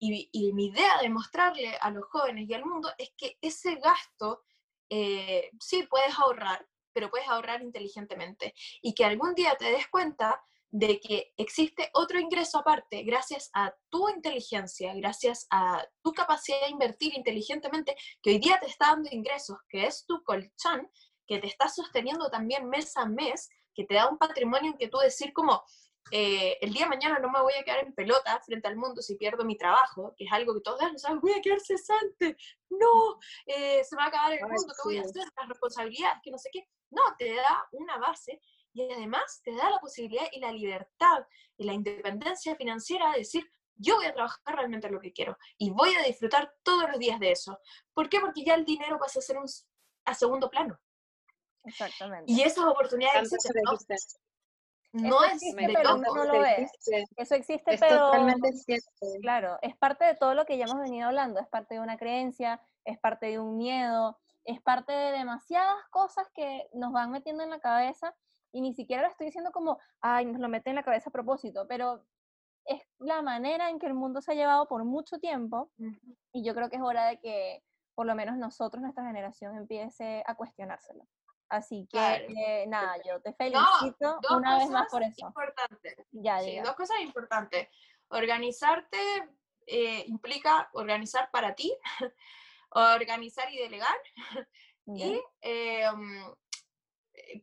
Y, 0.00 0.52
mi 0.52 0.66
idea 0.66 0.98
de 1.02 1.08
mostrarle 1.08 1.76
a 1.80 1.90
los 1.90 2.04
jóvenes 2.04 2.48
y 2.48 2.54
al 2.54 2.64
mundo 2.64 2.90
es 2.98 3.10
que 3.16 3.36
ese 3.40 3.76
gasto, 3.76 4.44
eh, 4.88 5.50
sí 5.58 5.84
puedes 5.84 6.16
ahorrar, 6.18 6.66
pero 6.92 7.10
puedes 7.10 7.28
ahorrar 7.28 7.62
inteligentemente. 7.62 8.54
Y 8.80 8.94
que 8.94 9.04
algún 9.04 9.34
día 9.34 9.56
te 9.56 9.70
des 9.70 9.88
cuenta 9.88 10.40
de 10.70 11.00
que 11.00 11.32
existe 11.36 11.90
otro 11.94 12.18
ingreso 12.18 12.58
aparte 12.58 13.02
gracias 13.02 13.50
a 13.54 13.74
tu 13.90 14.08
inteligencia, 14.08 14.92
gracias 14.94 15.46
a 15.50 15.86
tu 16.02 16.12
capacidad 16.12 16.60
de 16.62 16.70
invertir 16.70 17.14
inteligentemente, 17.14 17.96
que 18.22 18.30
hoy 18.30 18.38
día 18.38 18.58
te 18.60 18.66
está 18.66 18.88
dando 18.88 19.08
ingresos, 19.10 19.56
que 19.68 19.86
es 19.86 20.04
tu 20.06 20.22
colchón, 20.24 20.90
que 21.26 21.38
te 21.38 21.46
está 21.46 21.68
sosteniendo 21.68 22.30
también 22.30 22.68
mes 22.68 22.96
a 22.96 23.06
mes, 23.06 23.48
que 23.74 23.84
te 23.84 23.94
da 23.94 24.08
un 24.08 24.18
patrimonio 24.18 24.72
en 24.72 24.78
que 24.78 24.88
tú 24.88 24.98
decir 24.98 25.32
como, 25.32 25.62
eh, 26.10 26.56
el 26.60 26.72
día 26.72 26.84
de 26.84 26.88
mañana 26.88 27.18
no 27.18 27.30
me 27.30 27.40
voy 27.40 27.52
a 27.58 27.62
quedar 27.62 27.80
en 27.80 27.94
pelota 27.94 28.40
frente 28.44 28.66
al 28.66 28.76
mundo 28.76 29.02
si 29.02 29.16
pierdo 29.16 29.44
mi 29.44 29.56
trabajo, 29.56 30.14
que 30.16 30.24
es 30.24 30.32
algo 30.32 30.54
que 30.54 30.60
todos 30.62 30.80
saben, 30.96 31.20
voy 31.20 31.32
a 31.32 31.40
quedar 31.40 31.60
cesante, 31.60 32.36
no, 32.70 33.18
eh, 33.46 33.84
se 33.84 33.96
va 33.96 34.04
a 34.04 34.08
acabar 34.08 34.32
el 34.32 34.40
mundo, 34.40 34.74
¿qué 34.74 34.82
voy 34.84 34.98
a 34.98 35.02
hacer? 35.02 35.24
Las 35.36 35.48
responsabilidades, 35.48 36.18
que 36.22 36.30
no 36.30 36.38
sé 36.38 36.50
qué. 36.52 36.66
No, 36.90 37.02
te 37.18 37.34
da 37.34 37.68
una 37.72 37.98
base 37.98 38.40
y 38.80 38.92
además 38.92 39.40
te 39.42 39.54
da 39.54 39.70
la 39.70 39.78
posibilidad 39.78 40.26
y 40.32 40.40
la 40.40 40.52
libertad 40.52 41.26
y 41.56 41.64
la 41.64 41.72
independencia 41.72 42.54
financiera 42.56 43.12
de 43.12 43.18
decir, 43.18 43.50
yo 43.76 43.96
voy 43.96 44.06
a 44.06 44.12
trabajar 44.12 44.56
realmente 44.56 44.90
lo 44.90 45.00
que 45.00 45.12
quiero 45.12 45.36
y 45.56 45.70
voy 45.70 45.94
a 45.94 46.02
disfrutar 46.02 46.52
todos 46.62 46.88
los 46.90 46.98
días 46.98 47.20
de 47.20 47.32
eso. 47.32 47.58
¿Por 47.94 48.08
qué? 48.08 48.20
Porque 48.20 48.44
ya 48.44 48.54
el 48.54 48.64
dinero 48.64 48.98
pasa 48.98 49.20
a 49.20 49.22
ser 49.22 49.38
un, 49.38 49.46
a 50.04 50.14
segundo 50.14 50.50
plano. 50.50 50.78
Exactamente. 51.64 52.30
Y 52.30 52.42
esas 52.42 52.64
oportunidades 52.64 53.32
existen, 53.32 53.62
¿no? 53.64 53.72
No 54.92 55.22
es 55.22 55.40
de 55.40 55.54
pero 55.54 55.98
no 55.98 56.24
lo 56.24 56.44
es. 56.44 56.70
Eso 57.16 57.34
existe, 57.34 57.74
es 57.74 57.80
pero 57.80 58.06
totalmente 58.06 58.52
cierto. 58.52 58.88
claro, 59.20 59.58
es 59.60 59.76
parte 59.76 60.04
de 60.06 60.14
todo 60.14 60.34
lo 60.34 60.46
que 60.46 60.56
ya 60.56 60.64
hemos 60.64 60.80
venido 60.80 61.08
hablando, 61.08 61.40
es 61.40 61.48
parte 61.48 61.74
de 61.74 61.80
una 61.80 61.98
creencia, 61.98 62.60
es 62.84 62.98
parte 62.98 63.26
de 63.26 63.38
un 63.38 63.58
miedo, 63.58 64.18
es 64.44 64.62
parte 64.62 64.92
de 64.92 65.12
demasiadas 65.12 65.76
cosas 65.90 66.26
que 66.34 66.70
nos 66.72 66.90
van 66.90 67.10
metiendo 67.10 67.44
en 67.44 67.50
la 67.50 67.60
cabeza 67.60 68.14
y 68.52 68.60
ni 68.60 68.74
siquiera 68.74 69.02
lo 69.02 69.08
estoy 69.08 69.26
diciendo 69.26 69.50
como, 69.52 69.78
ay, 70.00 70.26
nos 70.26 70.40
lo 70.40 70.48
mete 70.48 70.70
en 70.70 70.76
la 70.76 70.82
cabeza 70.82 71.10
a 71.10 71.12
propósito, 71.12 71.66
pero 71.68 72.04
es 72.64 72.82
la 72.98 73.22
manera 73.22 73.70
en 73.70 73.78
que 73.78 73.86
el 73.86 73.94
mundo 73.94 74.20
se 74.20 74.32
ha 74.32 74.34
llevado 74.34 74.68
por 74.68 74.84
mucho 74.84 75.18
tiempo 75.18 75.70
y 76.32 76.44
yo 76.44 76.54
creo 76.54 76.68
que 76.68 76.76
es 76.76 76.82
hora 76.82 77.06
de 77.06 77.18
que 77.18 77.62
por 77.94 78.06
lo 78.06 78.14
menos 78.14 78.36
nosotros, 78.36 78.80
nuestra 78.80 79.04
generación, 79.04 79.56
empiece 79.56 80.22
a 80.24 80.36
cuestionárselo. 80.36 81.04
Así 81.48 81.88
que 81.90 81.98
eh, 81.98 82.66
nada, 82.68 82.94
yo 83.04 83.20
te 83.20 83.32
felicito 83.32 84.20
una 84.30 84.58
vez 84.58 84.70
más 84.70 84.88
por 84.88 85.02
eso. 85.02 85.26
Importante. 85.26 86.06
Ya, 86.12 86.38
dos 86.62 86.76
cosas 86.76 87.00
importantes. 87.00 87.68
Organizarte 88.08 88.98
eh, 89.66 90.04
implica 90.06 90.68
organizar 90.74 91.30
para 91.32 91.54
ti, 91.54 91.76
organizar 92.70 93.52
y 93.52 93.58
delegar, 93.58 93.98
y 94.86 95.20
em, 95.40 96.34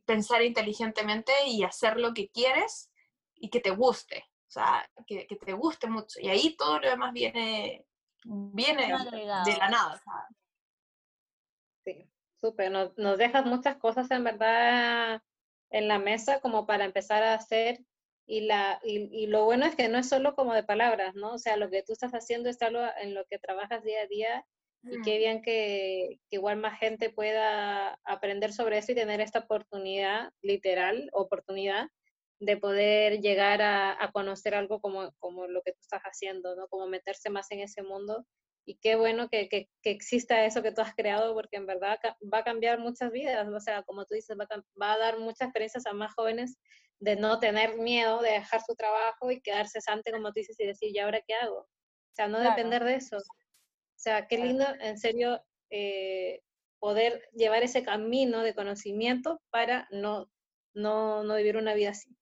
pensar 0.04 0.42
inteligentemente 0.42 1.32
y 1.46 1.64
hacer 1.64 1.98
lo 1.98 2.14
que 2.14 2.30
quieres 2.30 2.90
y 3.34 3.50
que 3.50 3.60
te 3.60 3.70
guste. 3.70 4.24
O 4.48 4.50
sea, 4.50 4.88
que, 5.06 5.26
que 5.26 5.36
te 5.36 5.52
guste 5.52 5.88
mucho. 5.88 6.20
Y 6.20 6.28
ahí 6.28 6.56
todo 6.56 6.78
lo 6.78 6.88
demás 6.88 7.12
viene, 7.12 7.86
viene 8.24 8.82
de 8.82 9.56
la 9.56 9.68
nada. 9.68 10.02
Sí. 11.84 12.10
Súper, 12.40 12.70
nos, 12.70 12.96
nos 12.98 13.18
dejas 13.18 13.46
muchas 13.46 13.76
cosas 13.76 14.10
en 14.10 14.24
verdad 14.24 15.22
en 15.70 15.88
la 15.88 15.98
mesa 15.98 16.40
como 16.40 16.66
para 16.66 16.84
empezar 16.84 17.22
a 17.22 17.34
hacer 17.34 17.80
y, 18.26 18.40
la, 18.40 18.80
y, 18.82 19.26
lo 19.28 19.44
bueno 19.44 19.66
es 19.66 19.76
que 19.76 19.88
no 19.88 19.98
es 19.98 20.08
solo 20.08 20.34
como 20.34 20.52
de 20.52 20.64
palabras, 20.64 21.14
¿no? 21.14 21.34
O 21.34 21.38
sea, 21.38 21.56
lo 21.56 21.70
que 21.70 21.84
tú 21.84 21.92
estás 21.92 22.12
haciendo 22.12 22.48
es 22.48 22.60
algo 22.60 22.80
en 23.00 23.14
lo 23.14 23.24
que 23.26 23.38
trabajas 23.38 23.84
día 23.84 24.02
a 24.02 24.06
día 24.06 24.46
y 24.82 25.02
qué 25.02 25.18
bien 25.18 25.42
que, 25.42 26.20
que, 26.28 26.36
igual 26.36 26.58
más 26.58 26.78
gente 26.78 27.10
pueda 27.10 27.98
aprender 28.04 28.52
sobre 28.52 28.78
eso 28.78 28.92
y 28.92 28.94
tener 28.94 29.20
esta 29.20 29.40
oportunidad, 29.40 30.30
literal, 30.42 31.08
oportunidad 31.12 31.88
de 32.38 32.56
poder 32.56 33.20
llegar 33.20 33.62
a, 33.62 34.02
a 34.02 34.12
conocer 34.12 34.54
algo 34.54 34.80
como, 34.80 35.12
como 35.18 35.46
lo 35.46 35.62
que 35.62 35.72
tú 35.72 35.78
estás 35.80 36.02
haciendo, 36.02 36.54
¿no? 36.54 36.68
Como 36.68 36.86
meterse 36.86 37.30
más 37.30 37.50
en 37.50 37.60
ese 37.60 37.82
mundo 37.82 38.26
y 38.66 38.76
qué 38.76 38.96
bueno 38.96 39.28
que, 39.28 39.48
que, 39.48 39.68
que, 39.80 39.90
exista 39.90 40.44
eso 40.44 40.60
que 40.60 40.72
tú 40.72 40.80
has 40.80 40.94
creado, 40.94 41.32
porque 41.34 41.56
en 41.56 41.66
verdad 41.66 41.98
va 42.32 42.38
a 42.38 42.44
cambiar 42.44 42.80
muchas 42.80 43.12
vidas, 43.12 43.48
o 43.48 43.60
sea, 43.60 43.84
como 43.84 44.04
tú 44.04 44.14
dices, 44.14 44.36
va 44.38 44.46
a, 44.50 44.62
va 44.80 44.92
a, 44.94 44.98
dar 44.98 45.18
muchas 45.18 45.48
experiencias 45.48 45.86
a 45.86 45.92
más 45.92 46.12
jóvenes 46.14 46.58
de 46.98 47.14
no 47.14 47.38
tener 47.38 47.76
miedo, 47.76 48.20
de 48.22 48.32
dejar 48.32 48.60
su 48.66 48.74
trabajo 48.74 49.30
y 49.30 49.40
quedarse 49.40 49.80
cesante, 49.80 50.10
como 50.10 50.28
tú 50.28 50.40
dices, 50.40 50.58
y 50.58 50.66
decir, 50.66 50.90
¿y 50.94 50.98
ahora 50.98 51.22
qué 51.26 51.34
hago? 51.34 51.60
O 51.60 52.14
sea, 52.14 52.26
no 52.26 52.40
depender 52.40 52.82
de 52.82 52.96
eso. 52.96 53.18
O 53.96 53.98
sea, 53.98 54.26
qué 54.26 54.38
lindo, 54.38 54.64
en 54.80 54.98
serio, 54.98 55.42
eh, 55.70 56.42
poder 56.78 57.28
llevar 57.32 57.62
ese 57.62 57.82
camino 57.82 58.42
de 58.42 58.54
conocimiento 58.54 59.40
para 59.50 59.88
no, 59.90 60.30
no, 60.74 61.24
no 61.24 61.34
vivir 61.36 61.56
una 61.56 61.74
vida 61.74 61.90
así. 61.90 62.14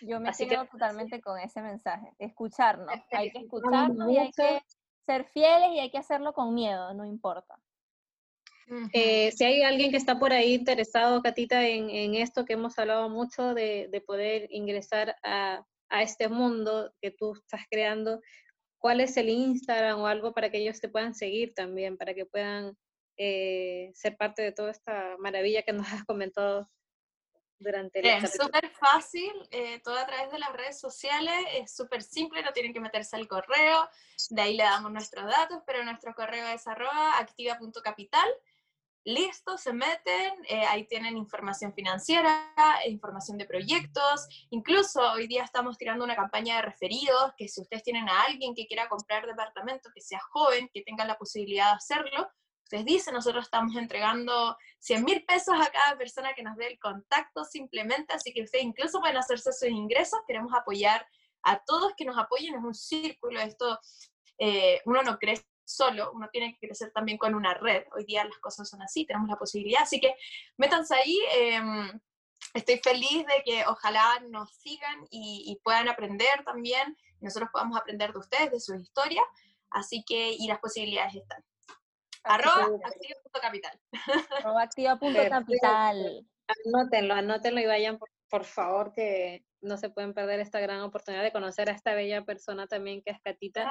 Yo 0.00 0.20
me 0.20 0.30
quedo 0.32 0.66
totalmente 0.66 1.20
con 1.20 1.38
ese 1.38 1.60
mensaje, 1.62 2.12
escucharnos, 2.18 2.94
hay 3.10 3.30
que 3.30 3.38
escucharnos 3.38 4.10
y 4.10 4.18
hay 4.18 4.30
que 4.30 4.60
ser 5.06 5.24
fieles 5.24 5.70
y 5.72 5.80
hay 5.80 5.90
que 5.90 5.98
hacerlo 5.98 6.32
con 6.32 6.54
miedo, 6.54 6.92
no 6.94 7.04
importa. 7.04 7.58
Eh, 8.92 9.30
si 9.32 9.44
hay 9.44 9.62
alguien 9.62 9.92
que 9.92 9.96
está 9.96 10.18
por 10.18 10.32
ahí 10.32 10.54
interesado, 10.54 11.22
Catita, 11.22 11.66
en, 11.66 12.14
esto 12.16 12.44
que 12.44 12.54
hemos 12.54 12.78
hablado 12.78 13.08
mucho 13.08 13.54
de, 13.54 14.02
poder 14.06 14.48
ingresar 14.50 15.16
a, 15.22 15.64
este 16.00 16.28
mundo 16.28 16.92
que 17.00 17.12
tú 17.12 17.34
estás 17.34 17.62
creando, 17.70 18.20
¿cuál 18.86 19.00
es 19.00 19.16
el 19.16 19.30
Instagram 19.30 20.00
o 20.00 20.06
algo 20.06 20.32
para 20.32 20.48
que 20.48 20.58
ellos 20.58 20.80
te 20.80 20.88
puedan 20.88 21.12
seguir 21.12 21.52
también, 21.54 21.96
para 21.96 22.14
que 22.14 22.24
puedan 22.24 22.78
eh, 23.16 23.90
ser 23.96 24.16
parte 24.16 24.42
de 24.42 24.52
toda 24.52 24.70
esta 24.70 25.16
maravilla 25.18 25.62
que 25.62 25.72
nos 25.72 25.88
has 25.92 26.04
comentado 26.04 26.70
durante 27.58 27.98
el 27.98 28.06
Es 28.06 28.34
súper 28.40 28.70
fácil, 28.70 29.32
eh, 29.50 29.80
todo 29.82 29.98
a 29.98 30.06
través 30.06 30.30
de 30.30 30.38
las 30.38 30.52
redes 30.52 30.78
sociales, 30.78 31.34
es 31.54 31.74
súper 31.74 32.00
simple, 32.00 32.44
no 32.44 32.52
tienen 32.52 32.72
que 32.72 32.78
meterse 32.78 33.16
al 33.16 33.26
correo, 33.26 33.90
de 34.30 34.40
ahí 34.40 34.56
le 34.56 34.62
damos 34.62 34.92
nuestros 34.92 35.26
datos, 35.26 35.64
pero 35.66 35.82
nuestro 35.82 36.14
correo 36.14 36.46
es 36.46 36.64
arroba 36.68 37.18
activa.capital. 37.18 38.28
Listo, 39.06 39.56
se 39.56 39.72
meten, 39.72 40.34
eh, 40.48 40.64
ahí 40.68 40.84
tienen 40.88 41.16
información 41.16 41.72
financiera, 41.72 42.52
información 42.88 43.38
de 43.38 43.46
proyectos, 43.46 44.26
incluso 44.50 45.00
hoy 45.12 45.28
día 45.28 45.44
estamos 45.44 45.78
tirando 45.78 46.04
una 46.04 46.16
campaña 46.16 46.56
de 46.56 46.62
referidos, 46.62 47.32
que 47.36 47.46
si 47.46 47.60
ustedes 47.60 47.84
tienen 47.84 48.08
a 48.08 48.22
alguien 48.22 48.52
que 48.52 48.66
quiera 48.66 48.88
comprar 48.88 49.24
departamento, 49.24 49.90
que 49.94 50.00
sea 50.00 50.18
joven, 50.32 50.68
que 50.74 50.82
tenga 50.82 51.04
la 51.04 51.16
posibilidad 51.16 51.66
de 51.70 51.76
hacerlo, 51.76 52.28
ustedes 52.64 52.84
dicen, 52.84 53.14
nosotros 53.14 53.44
estamos 53.44 53.76
entregando 53.76 54.56
100 54.80 55.04
mil 55.04 55.24
pesos 55.24 55.54
a 55.54 55.70
cada 55.70 55.96
persona 55.96 56.34
que 56.34 56.42
nos 56.42 56.56
dé 56.56 56.66
el 56.66 56.80
contacto 56.80 57.44
simplemente, 57.44 58.12
así 58.12 58.32
que 58.32 58.42
ustedes 58.42 58.64
incluso 58.64 58.98
pueden 58.98 59.18
hacerse 59.18 59.52
sus 59.52 59.68
ingresos, 59.68 60.18
queremos 60.26 60.52
apoyar 60.52 61.06
a 61.44 61.62
todos 61.64 61.92
que 61.96 62.06
nos 62.06 62.18
apoyen, 62.18 62.56
es 62.56 62.64
un 62.64 62.74
círculo, 62.74 63.38
esto, 63.38 63.78
eh, 64.36 64.80
uno 64.84 65.04
no 65.04 65.16
crece 65.16 65.44
solo, 65.66 66.12
uno 66.12 66.28
tiene 66.30 66.52
que 66.52 66.66
crecer 66.66 66.92
también 66.92 67.18
con 67.18 67.34
una 67.34 67.54
red, 67.54 67.84
hoy 67.94 68.04
día 68.04 68.24
las 68.24 68.38
cosas 68.38 68.68
son 68.68 68.82
así, 68.82 69.04
tenemos 69.04 69.28
la 69.28 69.36
posibilidad, 69.36 69.82
así 69.82 70.00
que 70.00 70.14
métanse 70.56 70.94
ahí, 70.94 71.18
em, 71.34 72.00
estoy 72.54 72.78
feliz 72.78 73.26
de 73.26 73.42
que 73.44 73.64
ojalá 73.66 74.20
nos 74.28 74.54
sigan 74.54 75.06
y, 75.10 75.44
y 75.46 75.56
puedan 75.62 75.88
aprender 75.88 76.44
también, 76.44 76.96
y 77.20 77.24
nosotros 77.24 77.50
podamos 77.52 77.76
aprender 77.76 78.12
de 78.12 78.18
ustedes, 78.18 78.50
de 78.52 78.60
sus 78.60 78.80
historias, 78.80 79.24
así 79.70 80.04
que, 80.06 80.30
y 80.30 80.46
las 80.46 80.60
posibilidades 80.60 81.16
están. 81.16 81.44
Arroba 82.22 82.64
activa.capital. 82.84 83.80
Arroba 84.38 84.62
activa.capital. 84.62 86.26
Anótenlo, 86.64 87.14
anótenlo 87.14 87.60
y 87.60 87.66
vayan, 87.66 87.98
por, 87.98 88.08
favor, 88.44 88.92
que 88.92 89.44
no 89.60 89.76
se 89.76 89.90
pueden 89.90 90.14
perder 90.14 90.40
esta 90.40 90.60
gran 90.60 90.80
oportunidad 90.80 91.22
de 91.22 91.32
conocer 91.32 91.68
a 91.68 91.72
esta 91.72 91.94
bella 91.94 92.24
persona 92.24 92.66
también 92.66 93.02
que 93.02 93.10
es 93.10 93.20
Catita, 93.20 93.70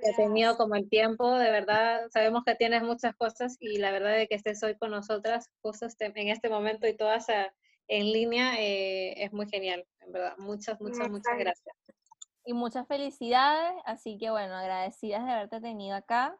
que 0.00 0.10
ha 0.10 0.16
tenido 0.16 0.56
como 0.56 0.74
el 0.74 0.88
tiempo, 0.88 1.36
de 1.38 1.50
verdad, 1.50 2.08
sabemos 2.10 2.44
que 2.44 2.54
tienes 2.54 2.82
muchas 2.82 3.14
cosas 3.16 3.56
y 3.60 3.78
la 3.78 3.90
verdad 3.90 4.14
de 4.16 4.26
que 4.26 4.34
estés 4.34 4.62
hoy 4.62 4.76
con 4.76 4.90
nosotras, 4.90 5.50
cosas 5.60 5.96
en 5.98 6.28
este 6.28 6.48
momento 6.48 6.86
y 6.86 6.96
todas 6.96 7.26
en 7.88 8.12
línea, 8.12 8.60
eh, 8.60 9.24
es 9.24 9.32
muy 9.32 9.46
genial, 9.48 9.86
en 10.00 10.12
verdad. 10.12 10.34
Muchas, 10.38 10.80
muchas, 10.80 11.10
muchas 11.10 11.36
gracias. 11.38 11.76
Y 12.46 12.52
muchas 12.52 12.86
felicidades, 12.86 13.74
así 13.84 14.18
que 14.18 14.30
bueno, 14.30 14.54
agradecidas 14.54 15.24
de 15.24 15.32
haberte 15.32 15.60
tenido 15.60 15.96
acá 15.96 16.38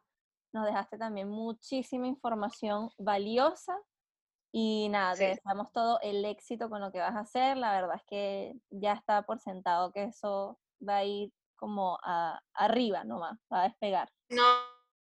nos 0.55 0.67
dejaste 0.67 0.97
también 0.97 1.29
muchísima 1.29 2.07
información 2.07 2.91
valiosa 2.97 3.77
y 4.57 4.89
nada, 4.89 5.17
te 5.17 5.27
deseamos 5.31 5.73
todo 5.73 5.99
el 6.01 6.25
éxito 6.25 6.71
con 6.71 6.81
lo 6.81 6.93
que 6.93 7.01
vas 7.01 7.17
a 7.17 7.23
hacer. 7.23 7.57
La 7.57 7.73
verdad 7.73 7.97
es 7.97 8.05
que 8.05 8.55
ya 8.71 8.93
está 8.93 9.23
por 9.23 9.41
sentado 9.41 9.91
que 9.91 10.05
eso 10.05 10.61
va 10.89 10.99
a 10.99 11.05
ir 11.05 11.33
como 11.57 11.99
a, 12.05 12.41
arriba 12.53 13.03
nomás, 13.03 13.37
va 13.53 13.63
a 13.63 13.65
despegar. 13.65 14.09
No, 14.29 14.45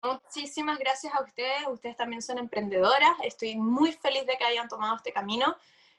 muchísimas 0.00 0.78
gracias 0.78 1.12
a 1.12 1.24
ustedes. 1.24 1.66
Ustedes 1.66 1.96
también 1.96 2.22
son 2.22 2.38
emprendedoras. 2.38 3.16
Estoy 3.24 3.56
muy 3.56 3.90
feliz 3.90 4.24
de 4.26 4.36
que 4.36 4.44
hayan 4.44 4.68
tomado 4.68 4.94
este 4.94 5.12
camino. 5.12 5.56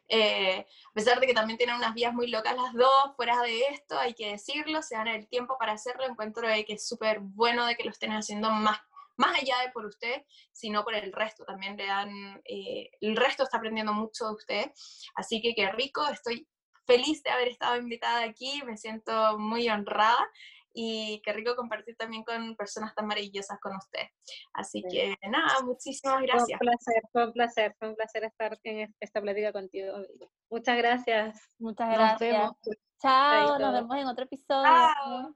Eh, 0.08 0.66
a 0.90 0.94
pesar 0.94 1.20
de 1.20 1.28
que 1.28 1.34
también 1.34 1.58
tienen 1.58 1.76
unas 1.76 1.94
vías 1.94 2.14
muy 2.14 2.28
locas 2.28 2.56
las 2.56 2.74
dos, 2.74 3.14
fuera 3.18 3.42
de 3.42 3.60
esto, 3.72 4.00
hay 4.00 4.14
que 4.14 4.32
decirlo, 4.32 4.82
se 4.82 4.96
dan 4.96 5.10
el 5.10 5.28
tiempo 5.28 5.58
para 5.58 5.74
hacerlo. 5.74 6.06
Encuentro 6.06 6.48
que 6.48 6.66
es 6.70 6.88
súper 6.88 7.20
bueno 7.20 7.66
de 7.66 7.76
que 7.76 7.84
lo 7.84 7.92
estén 7.92 8.14
haciendo 8.14 8.52
más 8.52 8.80
más 9.18 9.40
allá 9.40 9.60
de 9.66 9.72
por 9.72 9.86
usted, 9.86 10.24
sino 10.52 10.84
por 10.84 10.96
el 10.96 11.12
resto. 11.12 11.46
También 11.46 11.78
le 11.78 11.86
dan, 11.86 12.42
eh, 12.46 12.90
el 13.02 13.16
resto 13.16 13.44
está 13.44 13.58
aprendiendo 13.58 13.94
mucho 13.94 14.28
de 14.28 14.34
usted. 14.34 14.72
Así 15.16 15.42
que 15.42 15.54
qué 15.56 15.72
rico, 15.72 16.08
estoy 16.08 16.48
feliz 16.86 17.24
de 17.24 17.30
haber 17.30 17.48
estado 17.48 17.78
invitada 17.78 18.24
aquí, 18.24 18.62
me 18.66 18.78
siento 18.78 19.38
muy 19.40 19.70
honrada 19.70 20.28
y 20.74 21.22
qué 21.24 21.34
rico 21.34 21.56
compartir 21.56 21.96
también 21.96 22.24
con 22.24 22.56
personas 22.56 22.94
tan 22.96 23.06
maravillosas 23.06 23.60
como 23.62 23.78
usted. 23.78 24.08
Así 24.54 24.84
que 24.90 25.16
nada, 25.30 25.62
muchísimas 25.64 26.22
gracias. 26.24 26.58
Fue 26.58 26.68
un 26.68 26.72
placer, 26.72 27.04
fue 27.12 27.26
un 27.26 27.34
placer, 27.34 27.76
fue 27.78 27.90
un 27.90 27.96
placer 27.96 28.24
estar 28.24 28.60
en 28.64 28.96
esta 29.00 29.22
plática 29.22 29.52
contigo. 29.52 29.94
Muchas 30.50 30.78
gracias. 30.78 31.40
Muchas 31.60 31.90
gracias. 31.94 32.52
Chao, 33.02 33.60
nos 33.60 33.74
vemos 33.74 33.98
en 33.98 34.08
otro 34.08 34.26
episodio. 34.26 35.36